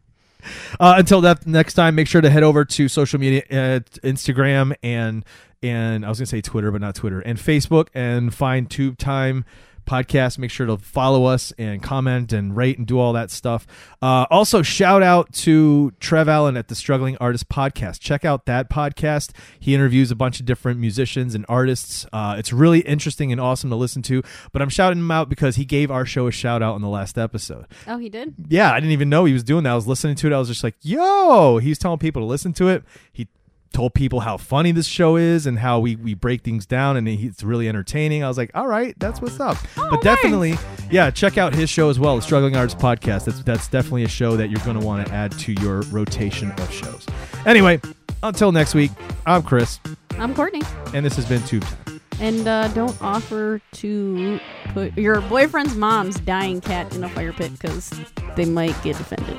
Uh, 0.79 0.95
until 0.99 1.21
that 1.23 1.47
next 1.47 1.75
time, 1.75 1.95
make 1.95 2.07
sure 2.09 2.21
to 2.21 2.31
head 2.31 2.43
over 2.43 2.65
to 2.65 2.89
social 2.89 3.19
media, 3.19 3.43
uh, 3.51 3.81
Instagram 4.05 4.75
and 4.83 5.25
and 5.63 6.05
I 6.05 6.09
was 6.09 6.19
gonna 6.19 6.27
say 6.27 6.41
Twitter, 6.41 6.71
but 6.71 6.81
not 6.81 6.95
Twitter, 6.95 7.21
and 7.21 7.39
Facebook, 7.39 7.89
and 7.95 8.33
find 8.35 8.71
Tube 8.71 8.99
Time 8.99 9.45
podcast. 9.87 10.39
Make 10.39 10.51
sure 10.51 10.67
to 10.67 10.77
follow 10.79 11.25
us 11.25 11.53
and 11.59 11.83
comment 11.83 12.33
and 12.33 12.57
rate 12.57 12.77
and 12.79 12.87
do 12.87 12.99
all 12.99 13.13
that 13.15 13.31
stuff. 13.31 13.67
Uh, 14.03 14.27
also, 14.31 14.63
shout 14.63 15.03
out 15.03 15.33
to 15.33 15.93
Trev 16.01 16.29
Allen 16.29 16.57
at 16.57 16.69
the 16.69 16.75
Struggling 16.75 17.17
Artist 17.19 17.49
Podcast. 17.49 18.01
Check 18.01 18.25
out 18.25 18.47
that 18.47 18.69
podcast. 18.69 19.31
He 19.59 19.75
interviews 19.75 20.11
a 20.11 20.15
bunch 20.17 20.41
of 20.41 20.47
different 20.47 20.79
musicians 20.81 21.35
and 21.35 21.47
artists. 21.49 22.05
Uh, 22.13 22.37
it's 22.39 22.53
really 22.53 22.81
interesting 22.81 23.33
and 23.33 23.41
awesome 23.41 23.71
to 23.71 23.77
listen 23.77 24.03
to. 24.03 24.23
But 24.53 24.63
I'm 24.63 24.69
shouting 24.69 24.99
him 24.99 25.11
out 25.11 25.29
because 25.29 25.57
he 25.57 25.65
gave 25.65 25.91
our 25.91 26.05
show 26.05 26.27
a 26.27 26.31
shout 26.33 26.63
out 26.63 26.77
in 26.77 26.83
the 26.83 26.89
last 26.89 27.17
episode 27.17 27.67
Oh, 27.87 27.99
he 27.99 28.09
did. 28.09 28.35
yeah, 28.49 28.73
I 28.73 28.81
didn't 28.81 28.93
even 28.93 29.09
know 29.09 29.25
he 29.25 29.33
was 29.33 29.43
doing 29.45 29.65
that. 29.65 29.71
I 29.71 29.75
was 29.77 29.87
listening 29.87 30.17
to 30.17 30.27
it. 30.27 30.33
I 30.33 30.39
was 30.39 30.49
just 30.49 30.65
like, 30.65 30.75
yo, 30.83 31.59
he's 31.59 31.79
telling 31.79 31.99
people 31.99 32.23
to 32.23 32.27
listen 32.27 32.53
to 32.55 32.69
it. 32.69 32.83
He 33.13 33.29
told 33.77 33.93
people 33.93 34.21
how 34.21 34.39
funny 34.39 34.73
this 34.73 34.87
show 34.87 35.17
is 35.17 35.47
and 35.47 35.59
how 35.59 35.79
we 35.79 35.97
we 35.97 36.15
break 36.15 36.43
things 36.43 36.65
down 36.65 36.97
and 36.97 37.07
it's 37.07 37.43
really 37.43 37.69
entertaining. 37.69 38.25
I 38.25 38.29
was 38.29 38.39
like, 38.39 38.51
all 38.55 38.67
right, 38.67 38.99
that's 38.99 39.21
what's 39.21 39.39
up. 39.39 39.59
Oh, 39.77 39.91
but 39.91 40.03
nice. 40.03 40.03
definitely, 40.03 40.55
yeah, 40.91 41.11
check 41.11 41.37
out 41.37 41.55
his 41.55 41.69
show 41.69 41.91
as 41.91 41.99
well, 41.99 42.17
the 42.17 42.23
Struggling 42.23 42.57
Artists 42.57 42.81
Podcast. 42.81 43.27
That's 43.27 43.43
that's 43.43 43.69
definitely 43.69 44.05
a 44.05 44.09
show 44.09 44.35
that 44.39 44.49
you're 44.49 44.65
going 44.65 44.81
to 44.81 44.87
want 44.87 45.07
to 45.07 45.13
add 45.13 45.31
to 45.41 45.53
your 45.61 45.83
rotation 45.93 46.53
of 46.53 46.73
shows. 46.73 47.07
Anyway, 47.45 47.79
until 48.23 48.51
next 48.51 48.75
week, 48.75 48.93
I'm 49.27 49.43
Chris, 49.43 49.79
I'm 50.13 50.35
Courtney. 50.35 50.63
and 50.95 51.05
this 51.05 51.15
has 51.17 51.27
been 51.27 51.43
Tube 51.43 51.65
Time. 51.65 52.01
And 52.19 52.49
uh, 52.49 52.69
don't 52.69 52.97
offer 53.03 53.61
to 53.73 54.41
put 54.73 54.97
your 54.97 55.21
boyfriend's 55.21 55.77
mom's 55.77 56.19
dying 56.21 56.63
cat 56.63 56.95
in 56.97 57.05
a 57.05 57.11
fire 57.11 57.35
pit 57.35 57.53
because 57.53 57.93
they 58.37 58.47
might 58.47 58.83
get 58.83 58.99
offended 58.99 59.39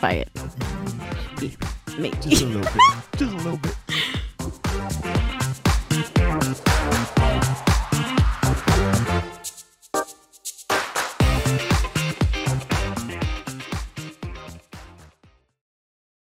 by 0.00 0.12
it. 0.12 0.30
Just 2.00 2.42
a 2.42 2.46
little 2.46 2.62
bit. 2.62 2.72
Just 3.16 3.32
a 3.32 3.36
little 3.38 3.56
bit. 3.56 3.74